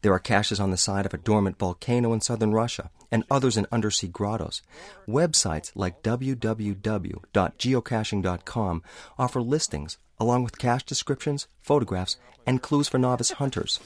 There 0.04 0.12
are 0.12 0.18
caches 0.18 0.60
on 0.60 0.70
the 0.70 0.76
side 0.76 1.06
of 1.06 1.14
a 1.14 1.16
dormant 1.16 1.58
volcano 1.58 2.12
in 2.12 2.20
southern 2.20 2.52
Russia 2.52 2.90
and 3.10 3.24
others 3.30 3.56
in 3.56 3.66
undersea 3.72 4.06
grottos. 4.06 4.60
Websites 5.08 5.72
like 5.74 6.02
www.geocaching.com 6.02 8.82
offer 9.18 9.40
listings 9.40 9.96
along 10.20 10.44
with 10.44 10.58
cache 10.58 10.82
descriptions, 10.82 11.48
photographs, 11.62 12.18
and 12.46 12.60
clues 12.60 12.86
for 12.86 12.98
novice 12.98 13.30
hunters. 13.30 13.80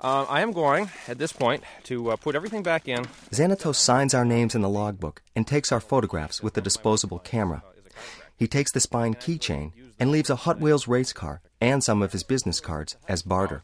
Uh, 0.00 0.26
I 0.28 0.40
am 0.40 0.50
going, 0.50 0.90
at 1.06 1.18
this 1.18 1.32
point, 1.32 1.62
to 1.84 2.10
uh, 2.10 2.16
put 2.16 2.34
everything 2.34 2.64
back 2.64 2.88
in. 2.88 3.04
Xanatos 3.30 3.76
signs 3.76 4.14
our 4.14 4.24
names 4.24 4.56
in 4.56 4.62
the 4.62 4.68
logbook 4.68 5.22
and 5.36 5.46
takes 5.46 5.70
our 5.70 5.78
photographs 5.78 6.42
with 6.42 6.54
the 6.54 6.60
disposable 6.60 7.20
camera. 7.20 7.62
He 8.36 8.46
takes 8.46 8.70
the 8.70 8.80
spine 8.80 9.14
keychain 9.14 9.72
and 9.98 10.10
leaves 10.10 10.28
a 10.28 10.36
Hot 10.36 10.60
Wheels 10.60 10.86
race 10.86 11.12
car 11.12 11.40
and 11.60 11.82
some 11.82 12.02
of 12.02 12.12
his 12.12 12.22
business 12.22 12.60
cards 12.60 12.96
as 13.08 13.22
barter. 13.22 13.62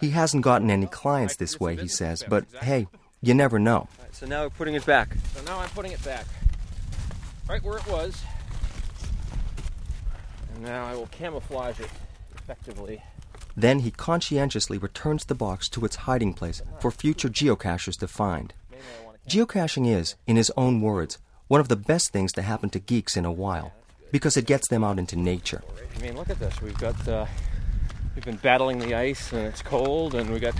He 0.00 0.10
hasn't 0.10 0.44
gotten 0.44 0.70
any 0.70 0.86
clients 0.86 1.36
this 1.36 1.58
way, 1.58 1.74
he 1.76 1.88
says, 1.88 2.24
but 2.28 2.44
hey, 2.62 2.86
you 3.20 3.34
never 3.34 3.58
know. 3.58 3.88
So 4.12 4.26
now 4.26 4.44
we're 4.44 4.50
putting 4.50 4.74
it 4.74 4.86
back. 4.86 5.16
So 5.34 5.42
now 5.42 5.58
I'm 5.58 5.68
putting 5.70 5.90
it 5.90 6.04
back. 6.04 6.24
Right 7.48 7.62
where 7.62 7.78
it 7.78 7.86
was. 7.88 8.22
And 10.54 10.62
now 10.62 10.84
I 10.84 10.94
will 10.94 11.08
camouflage 11.08 11.80
it 11.80 11.90
effectively. 12.36 13.02
Then 13.56 13.80
he 13.80 13.90
conscientiously 13.90 14.78
returns 14.78 15.24
the 15.24 15.34
box 15.34 15.68
to 15.70 15.84
its 15.84 15.96
hiding 15.96 16.34
place 16.34 16.62
for 16.78 16.90
future 16.92 17.28
geocachers 17.28 17.98
to 17.98 18.06
find. 18.06 18.54
Geocaching 19.28 19.88
is, 19.88 20.14
in 20.26 20.36
his 20.36 20.52
own 20.56 20.80
words, 20.80 21.18
one 21.48 21.60
of 21.60 21.68
the 21.68 21.76
best 21.76 22.12
things 22.12 22.32
to 22.34 22.42
happen 22.42 22.70
to 22.70 22.78
geeks 22.78 23.16
in 23.16 23.24
a 23.24 23.32
while 23.32 23.72
because 24.10 24.36
it 24.36 24.46
gets 24.46 24.68
them 24.68 24.84
out 24.84 24.98
into 24.98 25.16
nature. 25.16 25.62
I 25.96 26.02
mean, 26.02 26.16
look 26.16 26.30
at 26.30 26.38
this. 26.38 26.60
We've 26.60 26.78
got 26.78 27.08
uh, 27.08 27.26
we've 28.14 28.24
been 28.24 28.36
battling 28.36 28.78
the 28.78 28.94
ice 28.94 29.32
and 29.32 29.46
it's 29.46 29.62
cold 29.62 30.14
and 30.14 30.30
we 30.30 30.40
got 30.40 30.54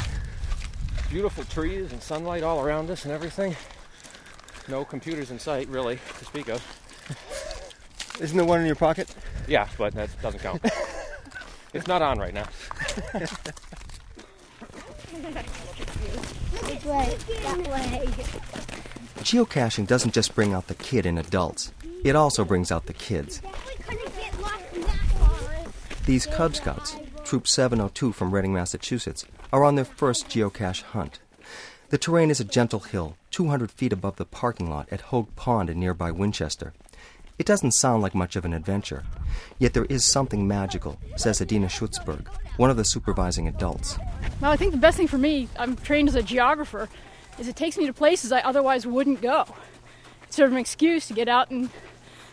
beautiful 1.11 1.45
trees 1.45 1.93
and 1.93 2.03
sunlight 2.03 2.43
all 2.43 2.61
around 2.61 2.91
us 2.91 3.05
and 3.05 3.13
everything. 3.13 3.57
No 4.69 4.85
computers 4.85 5.31
in 5.31 5.39
sight, 5.39 5.69
really, 5.69 5.99
to 6.19 6.25
speak 6.25 6.49
of. 6.49 6.61
Isn't 8.21 8.37
there 8.37 8.47
one 8.47 8.61
in 8.61 8.67
your 8.67 8.75
pocket? 8.75 9.15
Yeah, 9.47 9.69
but 9.79 9.95
that 9.95 10.11
doesn't 10.23 10.41
count. 10.41 10.65
it's 11.73 11.87
not 11.87 12.03
on 12.03 12.19
right 12.19 12.35
now. 12.35 12.47
Which 16.63 16.85
way? 16.85 17.17
That 17.43 17.69
way. 17.69 18.09
Geocaching 19.23 19.87
doesn't 19.87 20.15
just 20.15 20.35
bring 20.35 20.53
out 20.53 20.67
the 20.67 20.75
kid 20.75 21.07
in 21.07 21.19
adults, 21.19 21.73
it 22.05 22.17
also 22.17 22.45
brings 22.45 22.71
out 22.71 22.87
the 22.87 22.93
kids. 22.93 23.43
These 26.07 26.27
Cub 26.27 26.55
Scouts, 26.55 26.97
Troop 27.25 27.49
702 27.49 28.13
from 28.13 28.33
Reading, 28.33 28.53
Massachusetts, 28.53 29.25
are 29.53 29.65
on 29.65 29.75
their 29.75 29.85
first 29.85 30.29
geocache 30.29 30.83
hunt. 30.83 31.19
The 31.89 31.99
terrain 31.99 32.31
is 32.31 32.41
a 32.41 32.45
gentle 32.45 32.81
hill, 32.81 33.17
200 33.31 33.71
feet 33.71 33.93
above 33.93 34.17
the 34.17 34.25
parking 34.25 34.71
lot 34.71 34.89
at 34.93 35.01
Hogue 35.03 35.35
Pond 35.37 35.71
in 35.71 35.81
nearby 35.81 36.11
Winchester. 36.11 36.73
It 37.39 37.47
doesn't 37.47 37.73
sound 37.73 38.03
like 38.03 38.15
much 38.15 38.35
of 38.35 38.45
an 38.45 38.55
adventure, 38.55 39.05
yet 39.59 39.75
there 39.75 39.85
is 39.85 40.11
something 40.11 40.49
magical, 40.49 40.99
says 41.17 41.41
Adena 41.41 41.67
Schutzberg, 41.67 42.27
one 42.57 42.71
of 42.71 42.77
the 42.77 42.85
supervising 42.85 43.47
adults. 43.47 43.99
Well, 44.41 44.51
I 44.51 44.57
think 44.57 44.73
the 44.73 44.79
best 44.79 44.97
thing 44.97 45.07
for 45.07 45.19
me, 45.19 45.49
I'm 45.59 45.77
trained 45.77 46.09
as 46.09 46.15
a 46.15 46.23
geographer, 46.23 46.89
is 47.39 47.47
it 47.47 47.57
takes 47.57 47.77
me 47.77 47.87
to 47.87 47.93
places 47.93 48.33
I 48.33 48.41
otherwise 48.41 48.87
wouldn't 48.87 49.21
go. 49.21 49.45
It's 50.37 50.39
sort 50.39 50.49
of 50.49 50.53
an 50.53 50.61
excuse 50.61 51.09
to 51.09 51.15
get 51.15 51.31
out 51.31 51.51
and 51.51 51.71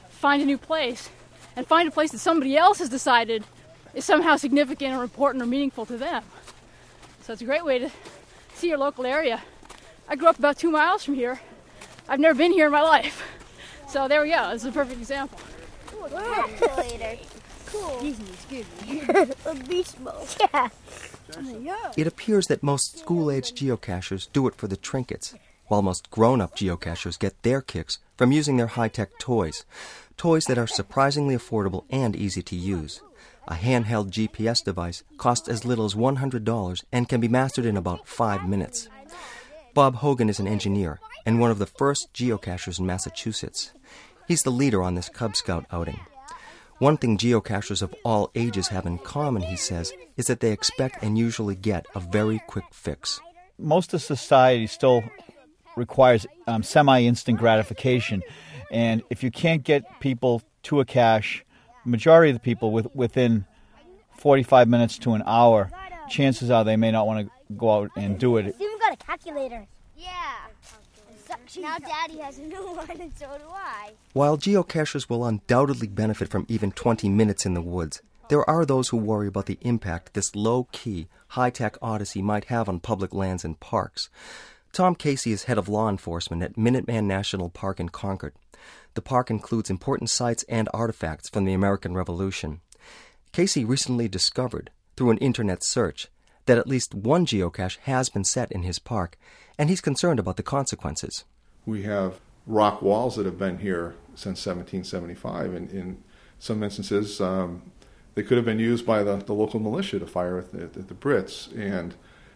find 0.10 0.42
a 0.42 0.46
new 0.46 0.58
place 0.58 1.10
and 1.56 1.66
find 1.66 1.88
a 1.88 1.92
place 1.94 2.12
that 2.12 2.18
somebody 2.20 2.58
else 2.58 2.80
has 2.80 2.90
decided 2.90 3.46
is 3.94 4.04
somehow 4.04 4.36
significant 4.36 4.94
or 4.94 5.04
important 5.04 5.42
or 5.42 5.46
meaningful 5.46 5.86
to 5.86 5.96
them. 5.96 6.22
So 7.22 7.32
it's 7.32 7.42
a 7.42 7.46
great 7.46 7.64
way 7.64 7.80
to 7.80 7.90
see 8.56 8.68
your 8.68 8.78
local 8.78 9.06
area. 9.06 9.42
I 10.10 10.18
grew 10.18 10.28
up 10.28 10.38
about 10.38 10.58
two 10.58 10.70
miles 10.70 11.06
from 11.06 11.14
here. 11.14 11.40
I've 12.10 12.20
never 12.20 12.38
been 12.38 12.52
here 12.52 12.66
in 12.66 12.74
my 12.74 12.82
life. 12.82 13.24
So 13.88 14.10
there 14.10 14.22
we 14.22 14.32
go. 14.32 14.50
This 14.52 14.64
is 14.64 14.68
a 14.68 14.72
perfect 14.74 15.00
example. 15.00 15.40
Ooh, 15.96 16.10
calculator. 16.10 17.24
cool. 17.68 18.06
Excuse 18.06 18.66
me. 18.86 19.02
a 19.46 19.56
beast 19.56 19.98
mode. 20.02 20.28
Yeah. 21.62 21.92
It 21.96 22.06
appears 22.06 22.48
that 22.48 22.64
most 22.64 23.00
school 23.00 23.32
age 23.32 23.54
geocachers 23.54 24.28
do 24.34 24.46
it 24.48 24.56
for 24.56 24.68
the 24.68 24.76
trinkets, 24.76 25.36
while 25.68 25.82
most 25.82 26.10
grown 26.12 26.42
up 26.42 26.56
geocachers 26.56 27.20
get 27.20 27.42
their 27.44 27.62
kicks 27.62 28.00
from 28.18 28.32
using 28.32 28.58
their 28.58 28.68
high 28.68 28.88
tech 28.88 29.18
toys. 29.20 29.66
Toys 30.18 30.46
that 30.46 30.58
are 30.58 30.68
surprisingly 30.68 31.36
affordable 31.36 31.86
and 31.90 32.16
easy 32.16 32.42
to 32.44 32.56
use. 32.56 33.02
A 33.48 33.56
handheld 33.56 34.12
GPS 34.12 34.64
device 34.64 35.04
costs 35.18 35.50
as 35.50 35.66
little 35.66 35.86
as 35.86 35.96
$100 35.96 36.84
and 36.92 37.10
can 37.10 37.20
be 37.20 37.28
mastered 37.28 37.66
in 37.66 37.76
about 37.76 38.08
five 38.08 38.48
minutes. 38.48 38.88
Bob 39.74 39.96
Hogan 39.96 40.30
is 40.30 40.40
an 40.40 40.48
engineer 40.48 41.00
and 41.26 41.40
one 41.40 41.52
of 41.52 41.60
the 41.60 41.66
first 41.66 42.14
geocachers 42.14 42.80
in 42.80 42.86
Massachusetts. 42.86 43.74
He's 44.28 44.44
the 44.44 44.52
leader 44.52 44.82
on 44.82 44.96
this 44.96 45.10
Cub 45.10 45.36
Scout 45.36 45.66
outing. 45.72 46.00
One 46.80 46.98
thing 46.98 47.18
geocachers 47.18 47.82
of 47.82 47.96
all 48.04 48.32
ages 48.36 48.68
have 48.70 48.86
in 48.86 48.98
common, 48.98 49.42
he 49.42 49.56
says, 49.56 49.94
is 50.18 50.28
that 50.28 50.40
they 50.40 50.52
expect 50.52 51.04
and 51.04 51.18
usually 51.18 51.56
get 51.56 51.86
a 51.96 52.00
very 52.00 52.42
quick 52.48 52.66
fix. 52.72 53.20
Most 53.58 53.94
of 53.94 54.02
society 54.02 54.68
still 54.68 55.04
requires 55.76 56.26
um, 56.48 56.64
semi 56.64 57.02
instant 57.04 57.40
gratification. 57.40 58.24
And 58.72 59.04
if 59.10 59.24
you 59.24 59.32
can't 59.32 59.64
get 59.64 60.00
people 60.00 60.42
to 60.64 60.80
a 60.80 60.86
cache, 60.86 61.46
majority 61.86 62.32
of 62.32 62.36
the 62.36 62.40
people 62.40 62.72
with, 62.72 62.94
within 62.96 63.46
45 64.18 64.68
minutes 64.68 64.98
to 65.00 65.14
an 65.14 65.24
hour, 65.26 65.70
chances 66.10 66.50
are 66.50 66.64
they 66.64 66.78
may 66.78 66.92
not 66.92 67.06
want 67.08 67.28
to 67.28 67.56
go 67.56 67.72
out 67.72 67.92
and 67.96 68.18
do 68.18 68.38
it. 68.38 68.46
It's 68.48 68.62
even 68.62 68.80
got 68.80 68.94
a 68.94 68.98
calculator. 68.98 69.66
Yeah. 69.98 70.10
Now 71.60 71.78
Daddy 71.78 72.18
has 72.20 72.38
a 72.40 72.44
new 72.44 72.56
one, 72.76 72.90
and 73.00 73.12
so 73.18 73.28
do 73.38 73.44
I. 73.50 73.92
While 74.14 74.38
geocachers 74.38 75.10
will 75.10 75.26
undoubtedly 75.26 75.88
benefit 75.88 76.30
from 76.30 76.46
even 76.48 76.72
20 76.72 77.10
minutes 77.10 77.46
in 77.46 77.54
the 77.54 77.62
woods, 77.62 78.02
there 78.30 78.48
are 78.50 78.66
those 78.66 78.90
who 78.90 78.98
worry 78.98 79.28
about 79.28 79.48
the 79.48 79.58
impact 79.62 80.14
this 80.14 80.36
low 80.36 80.68
key, 80.72 81.08
high 81.30 81.50
tech 81.50 81.78
odyssey 81.82 82.22
might 82.22 82.46
have 82.46 82.70
on 82.70 82.80
public 82.80 83.14
lands 83.14 83.44
and 83.44 83.60
parks. 83.60 84.10
Tom 84.74 84.96
Casey 84.96 85.32
is 85.32 85.44
head 85.44 85.60
of 85.60 85.70
law 85.70 85.88
enforcement 85.88 86.42
at 86.42 86.56
Minuteman 86.56 87.04
National 87.04 87.48
Park 87.48 87.80
in 87.80 87.90
Concord. 87.90 88.34
The 88.96 89.04
park 89.04 89.30
includes 89.30 89.70
important 89.70 90.10
sites 90.10 90.44
and 90.50 90.68
artifacts 90.74 91.30
from 91.30 91.46
the 91.46 91.54
American 91.54 91.94
Revolution. 91.94 92.60
Casey 93.32 93.64
recently 93.64 94.08
discovered, 94.08 94.72
through 94.98 95.12
an 95.12 95.20
internet 95.20 95.64
search, 95.64 96.08
that 96.48 96.58
at 96.58 96.68
least 96.68 96.96
one 96.96 97.24
geocache 97.28 97.78
has 97.84 98.10
been 98.10 98.24
set 98.24 98.52
in 98.52 98.64
his 98.64 98.80
park, 98.80 99.16
and 99.60 99.70
he's 99.70 99.80
concerned 99.80 100.20
about 100.20 100.38
the 100.38 100.44
consequences. 100.44 101.24
We 101.68 101.84
have 101.84 102.20
rock 102.48 102.82
walls 102.82 103.16
that 103.18 103.28
have 103.28 103.38
been 103.38 103.60
here 103.60 103.94
since 104.16 104.44
1775, 104.44 105.54
and 105.54 105.70
in 105.70 106.04
some 106.40 106.64
instances, 106.64 107.22
um, 107.22 107.62
they 108.16 108.24
could 108.24 108.38
have 108.38 108.46
been 108.46 108.58
used 108.58 108.88
by 108.88 109.04
the, 109.04 109.18
the 109.18 109.34
local 109.34 109.60
militia 109.60 110.00
to 110.00 110.08
fire 110.08 110.40
at 110.40 110.52
the, 110.52 110.64
at 110.64 110.88
the 110.88 110.96
Brits. 110.96 111.56
And 111.56 111.94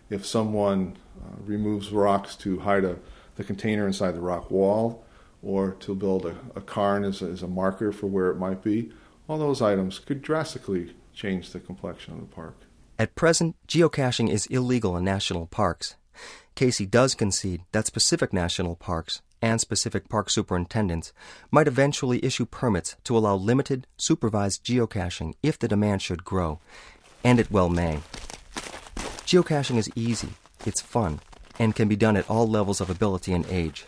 if 0.09 0.25
someone 0.25 0.97
uh, 1.21 1.35
removes 1.45 1.91
rocks 1.91 2.35
to 2.37 2.59
hide 2.59 2.83
a, 2.83 2.97
the 3.35 3.43
container 3.43 3.85
inside 3.87 4.11
the 4.11 4.21
rock 4.21 4.49
wall, 4.49 5.03
or 5.43 5.71
to 5.79 5.95
build 5.95 6.25
a, 6.25 6.35
a 6.55 6.61
cairn 6.61 7.03
as 7.03 7.21
a, 7.21 7.25
as 7.25 7.43
a 7.43 7.47
marker 7.47 7.91
for 7.91 8.07
where 8.07 8.29
it 8.29 8.37
might 8.37 8.63
be, 8.63 8.91
all 9.27 9.37
those 9.37 9.61
items 9.61 9.99
could 9.99 10.21
drastically 10.21 10.95
change 11.13 11.51
the 11.51 11.59
complexion 11.59 12.13
of 12.13 12.19
the 12.21 12.25
park. 12.35 12.55
At 12.99 13.15
present, 13.15 13.55
geocaching 13.67 14.29
is 14.29 14.47
illegal 14.47 14.97
in 14.97 15.03
national 15.03 15.45
parks. 15.47 15.95
Casey 16.55 16.87
does 16.87 17.13
concede 17.13 17.61
that 17.71 17.85
specific 17.85 18.33
national 18.33 18.75
parks 18.75 19.21
and 19.41 19.61
specific 19.61 20.09
park 20.09 20.31
superintendents 20.31 21.13
might 21.51 21.67
eventually 21.67 22.23
issue 22.25 22.45
permits 22.45 22.95
to 23.03 23.15
allow 23.15 23.35
limited, 23.35 23.85
supervised 23.97 24.63
geocaching 24.65 25.35
if 25.43 25.59
the 25.59 25.67
demand 25.67 26.01
should 26.01 26.23
grow, 26.23 26.59
and 27.23 27.39
it 27.39 27.51
well 27.51 27.69
may. 27.69 27.99
Geocaching 29.27 29.75
is 29.75 29.91
easy, 29.93 30.29
it's 30.65 30.79
fun, 30.79 31.19
and 31.59 31.75
can 31.75 31.89
be 31.89 31.97
done 31.97 32.15
at 32.15 32.29
all 32.29 32.47
levels 32.47 32.79
of 32.79 32.89
ability 32.89 33.33
and 33.33 33.45
age. 33.47 33.83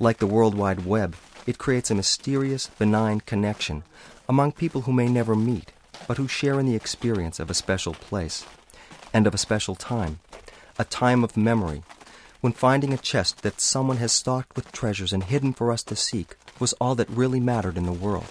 Like 0.00 0.18
the 0.18 0.26
World 0.26 0.56
Wide 0.56 0.84
Web, 0.84 1.14
it 1.46 1.58
creates 1.58 1.92
a 1.92 1.94
mysterious, 1.94 2.66
benign 2.76 3.20
connection 3.20 3.84
among 4.28 4.50
people 4.50 4.80
who 4.80 4.92
may 4.92 5.06
never 5.06 5.36
meet, 5.36 5.70
but 6.08 6.16
who 6.16 6.26
share 6.26 6.58
in 6.58 6.66
the 6.66 6.74
experience 6.74 7.38
of 7.38 7.50
a 7.50 7.54
special 7.54 7.94
place 7.94 8.44
and 9.12 9.28
of 9.28 9.34
a 9.34 9.38
special 9.38 9.76
time, 9.76 10.18
a 10.76 10.84
time 10.84 11.22
of 11.22 11.36
memory, 11.36 11.84
when 12.40 12.52
finding 12.52 12.92
a 12.92 12.98
chest 12.98 13.42
that 13.42 13.60
someone 13.60 13.98
has 13.98 14.10
stocked 14.10 14.56
with 14.56 14.72
treasures 14.72 15.12
and 15.12 15.22
hidden 15.22 15.52
for 15.52 15.70
us 15.70 15.84
to 15.84 15.94
seek 15.94 16.34
was 16.58 16.72
all 16.80 16.96
that 16.96 17.08
really 17.08 17.38
mattered 17.38 17.76
in 17.76 17.86
the 17.86 17.92
world. 17.92 18.26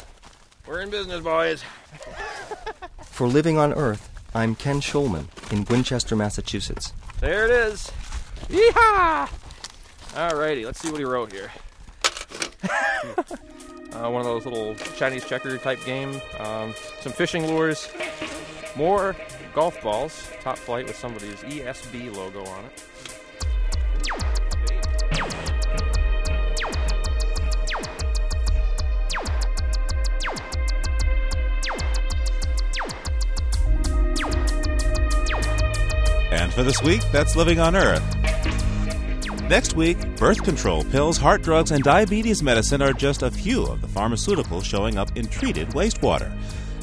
We're 0.67 0.81
in 0.81 0.89
business, 0.89 1.21
boys. 1.21 1.63
For 3.01 3.27
Living 3.27 3.57
on 3.57 3.71
Earth, 3.71 4.09
I'm 4.35 4.55
Ken 4.55 4.81
Shulman 4.81 5.27
in 5.51 5.63
Winchester, 5.65 6.15
Massachusetts. 6.15 6.91
There 7.19 7.45
it 7.45 7.51
is. 7.51 7.91
Yeehaw! 8.49 9.29
Alrighty, 10.13 10.65
let's 10.65 10.79
see 10.79 10.89
what 10.89 10.97
he 10.97 11.05
wrote 11.05 11.31
here. 11.31 11.51
uh, 12.63 14.09
one 14.09 14.21
of 14.21 14.25
those 14.25 14.45
little 14.45 14.73
Chinese 14.95 15.23
checker 15.25 15.59
type 15.59 15.83
game. 15.85 16.19
Um, 16.39 16.73
some 17.01 17.13
fishing 17.13 17.45
lures. 17.45 17.89
More 18.75 19.15
golf 19.53 19.79
balls. 19.83 20.27
Top 20.41 20.57
flight 20.57 20.87
with 20.87 20.95
somebody's 20.95 21.41
ESB 21.43 22.15
logo 22.15 22.43
on 22.43 22.65
it. 22.65 22.83
And 36.33 36.51
for 36.51 36.63
this 36.63 36.81
week, 36.81 37.03
that's 37.11 37.35
Living 37.35 37.59
on 37.59 37.75
Earth. 37.75 38.03
Next 39.47 39.75
week, 39.75 39.99
birth 40.17 40.43
control 40.43 40.83
pills, 40.83 41.15
heart 41.15 41.43
drugs, 41.43 41.69
and 41.69 41.83
diabetes 41.83 42.41
medicine 42.41 42.81
are 42.81 42.91
just 42.91 43.21
a 43.21 43.29
few 43.29 43.63
of 43.67 43.81
the 43.81 43.87
pharmaceuticals 43.87 44.63
showing 44.63 44.97
up 44.97 45.15
in 45.15 45.27
treated 45.27 45.67
wastewater. 45.69 46.35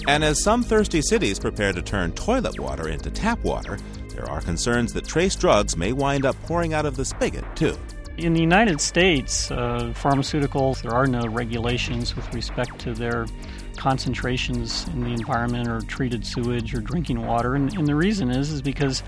And 0.07 0.22
as 0.22 0.40
some 0.40 0.62
thirsty 0.62 1.03
cities 1.03 1.40
prepare 1.40 1.72
to 1.72 1.82
turn 1.82 2.12
toilet 2.12 2.61
water 2.61 2.90
into 2.90 3.11
tap 3.11 3.42
water, 3.42 3.76
there 4.14 4.30
are 4.30 4.40
concerns 4.40 4.92
that 4.92 5.05
trace 5.09 5.34
drugs 5.34 5.76
may 5.76 5.92
wind 5.92 6.24
up 6.24 6.40
pouring 6.44 6.72
out 6.72 6.86
of 6.86 6.94
the 6.94 7.05
spigot, 7.05 7.44
too. 7.57 7.76
In 8.18 8.34
the 8.34 8.40
United 8.40 8.80
States, 8.80 9.51
uh, 9.51 9.92
pharmaceuticals, 9.96 10.82
there 10.82 10.94
are 10.94 11.09
no 11.09 11.26
regulations 11.26 12.14
with 12.14 12.32
respect 12.32 12.78
to 12.82 12.94
their 12.94 13.26
concentrations 13.80 14.86
in 14.88 15.03
the 15.03 15.11
environment 15.11 15.66
or 15.66 15.80
treated 15.80 16.24
sewage 16.26 16.74
or 16.74 16.80
drinking 16.80 17.26
water. 17.26 17.55
And, 17.55 17.74
and 17.74 17.88
the 17.88 17.94
reason 17.94 18.30
is, 18.30 18.53
is 18.53 18.61
because 18.61 19.03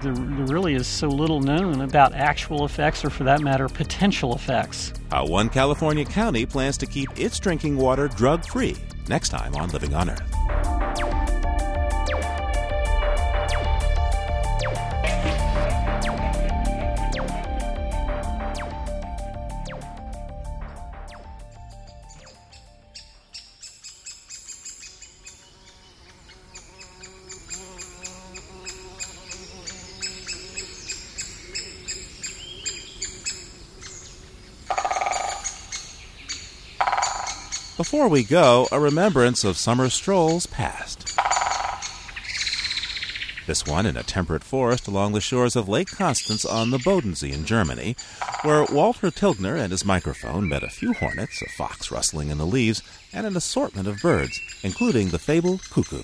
there, 0.00 0.12
there 0.12 0.46
really 0.46 0.74
is 0.74 0.86
so 0.86 1.08
little 1.08 1.40
known 1.40 1.80
about 1.80 2.12
actual 2.14 2.64
effects 2.64 3.04
or, 3.04 3.10
for 3.10 3.24
that 3.24 3.40
matter, 3.40 3.68
potential 3.68 4.34
effects. 4.34 4.92
How 5.10 5.26
one 5.26 5.48
California 5.48 6.04
county 6.04 6.46
plans 6.46 6.76
to 6.78 6.86
keep 6.86 7.08
its 7.18 7.38
drinking 7.38 7.76
water 7.76 8.08
drug 8.08 8.44
free. 8.46 8.76
Next 9.08 9.28
time 9.28 9.54
on 9.54 9.70
Living 9.70 9.94
on 9.94 10.10
Earth. 10.10 10.34
Before 37.94 38.08
we 38.08 38.24
go, 38.24 38.66
a 38.72 38.80
remembrance 38.80 39.44
of 39.44 39.56
summer 39.56 39.88
strolls 39.88 40.46
past. 40.46 41.16
This 43.46 43.64
one 43.64 43.86
in 43.86 43.96
a 43.96 44.02
temperate 44.02 44.42
forest 44.42 44.88
along 44.88 45.12
the 45.12 45.20
shores 45.20 45.54
of 45.54 45.68
Lake 45.68 45.92
Constance 45.92 46.44
on 46.44 46.72
the 46.72 46.78
Bodensee 46.78 47.32
in 47.32 47.44
Germany, 47.44 47.94
where 48.42 48.64
Walter 48.64 49.12
Tilgner 49.12 49.56
and 49.56 49.70
his 49.70 49.84
microphone 49.84 50.48
met 50.48 50.64
a 50.64 50.68
few 50.68 50.92
hornets, 50.94 51.40
a 51.40 51.48
fox 51.50 51.92
rustling 51.92 52.30
in 52.30 52.38
the 52.38 52.44
leaves, 52.44 52.82
and 53.12 53.28
an 53.28 53.36
assortment 53.36 53.86
of 53.86 54.02
birds, 54.02 54.40
including 54.64 55.10
the 55.10 55.20
fabled 55.20 55.62
cuckoo. 55.70 56.02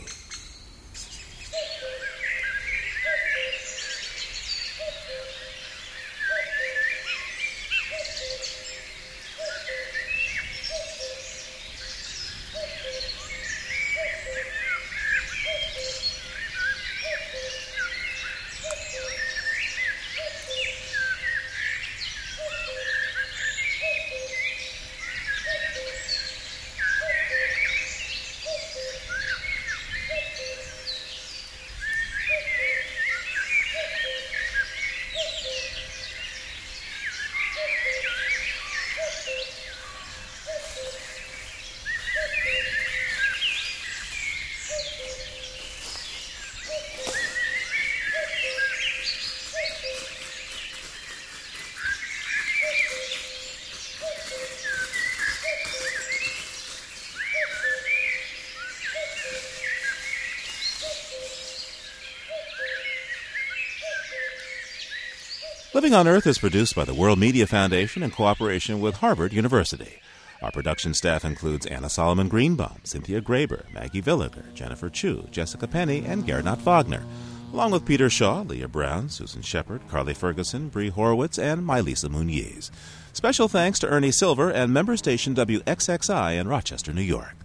Living 65.81 65.95
on 65.95 66.07
Earth 66.07 66.27
is 66.27 66.37
produced 66.37 66.77
by 66.77 66.85
the 66.85 66.93
World 66.93 67.19
Media 67.19 67.47
Foundation 67.47 68.03
in 68.03 68.11
cooperation 68.11 68.83
with 68.83 68.97
Harvard 68.97 69.33
University. 69.33 69.95
Our 70.43 70.53
production 70.53 70.93
staff 70.93 71.25
includes 71.25 71.65
Anna 71.65 71.89
Solomon 71.89 72.29
Greenbaum, 72.29 72.81
Cynthia 72.85 73.23
Graber, 73.23 73.65
Maggie 73.73 74.03
Villiger, 74.03 74.53
Jennifer 74.53 74.91
Chu, 74.91 75.27
Jessica 75.31 75.67
Penny, 75.67 76.05
and 76.05 76.27
Gernot 76.27 76.59
Wagner, 76.59 77.03
along 77.51 77.71
with 77.71 77.87
Peter 77.87 78.11
Shaw, 78.11 78.43
Leah 78.43 78.69
Brown, 78.69 79.09
Susan 79.09 79.41
Shepard, 79.41 79.81
Carly 79.89 80.13
Ferguson, 80.13 80.69
Bree 80.69 80.91
Horowitz, 80.91 81.39
and 81.39 81.63
Mylisa 81.63 82.11
Muniz. 82.11 82.71
Special 83.15 83.49
thanks 83.49 83.79
to 83.79 83.89
Ernie 83.89 84.13
Silver 84.13 84.51
and 84.51 84.75
member 84.75 84.99
station 84.99 85.35
WXXI 85.35 86.39
in 86.39 86.47
Rochester, 86.47 86.93
New 86.93 87.01
York. 87.01 87.37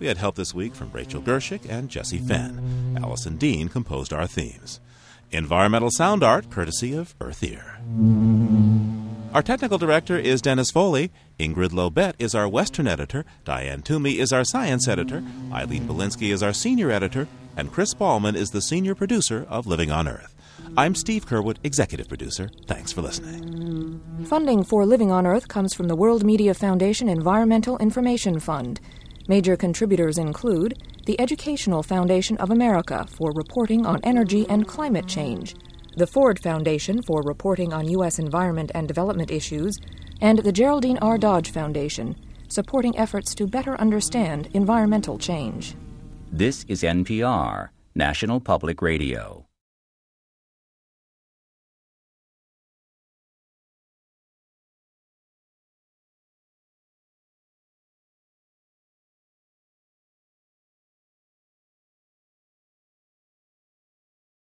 We 0.00 0.08
had 0.08 0.18
help 0.18 0.34
this 0.34 0.52
week 0.52 0.74
from 0.74 0.90
Rachel 0.90 1.22
Gershick 1.22 1.70
and 1.70 1.88
Jesse 1.88 2.18
Fenn. 2.18 2.98
Allison 3.00 3.36
Dean 3.36 3.68
composed 3.68 4.12
our 4.12 4.26
themes. 4.26 4.80
Environmental 5.32 5.90
sound 5.90 6.22
art 6.22 6.50
courtesy 6.50 6.94
of 6.94 7.14
Earth 7.20 7.42
Ear. 7.42 7.78
Our 9.34 9.42
technical 9.42 9.76
director 9.76 10.16
is 10.16 10.40
Dennis 10.40 10.70
Foley. 10.70 11.10
Ingrid 11.38 11.70
Lobet 11.70 12.14
is 12.18 12.34
our 12.34 12.48
Western 12.48 12.86
editor. 12.86 13.24
Diane 13.44 13.82
Toomey 13.82 14.18
is 14.18 14.32
our 14.32 14.44
science 14.44 14.88
editor. 14.88 15.22
Eileen 15.52 15.86
Bolinsky 15.86 16.32
is 16.32 16.42
our 16.42 16.52
senior 16.52 16.90
editor. 16.90 17.26
And 17.56 17.72
Chris 17.72 17.92
Ballman 17.92 18.36
is 18.36 18.50
the 18.50 18.62
senior 18.62 18.94
producer 18.94 19.46
of 19.48 19.66
Living 19.66 19.90
on 19.90 20.06
Earth. 20.08 20.34
I'm 20.76 20.94
Steve 20.94 21.26
Curwood, 21.26 21.56
executive 21.64 22.08
producer. 22.08 22.50
Thanks 22.66 22.92
for 22.92 23.02
listening. 23.02 24.00
Funding 24.26 24.62
for 24.62 24.86
Living 24.86 25.10
on 25.10 25.26
Earth 25.26 25.48
comes 25.48 25.74
from 25.74 25.88
the 25.88 25.96
World 25.96 26.24
Media 26.24 26.54
Foundation 26.54 27.08
Environmental 27.08 27.76
Information 27.78 28.38
Fund. 28.40 28.80
Major 29.28 29.56
contributors 29.56 30.18
include 30.18 30.80
the 31.06 31.18
Educational 31.20 31.84
Foundation 31.84 32.36
of 32.38 32.50
America 32.50 33.06
for 33.08 33.30
reporting 33.32 33.86
on 33.86 34.00
energy 34.02 34.44
and 34.48 34.66
climate 34.66 35.06
change, 35.06 35.54
the 35.96 36.06
Ford 36.06 36.38
Foundation 36.40 37.00
for 37.00 37.22
reporting 37.22 37.72
on 37.72 37.88
U.S. 37.90 38.18
environment 38.18 38.72
and 38.74 38.88
development 38.88 39.30
issues, 39.30 39.78
and 40.20 40.40
the 40.40 40.50
Geraldine 40.50 40.98
R. 40.98 41.16
Dodge 41.16 41.52
Foundation, 41.52 42.16
supporting 42.48 42.98
efforts 42.98 43.36
to 43.36 43.46
better 43.46 43.80
understand 43.80 44.48
environmental 44.52 45.16
change. 45.16 45.76
This 46.32 46.64
is 46.66 46.82
NPR, 46.82 47.68
National 47.94 48.40
Public 48.40 48.82
Radio. 48.82 49.45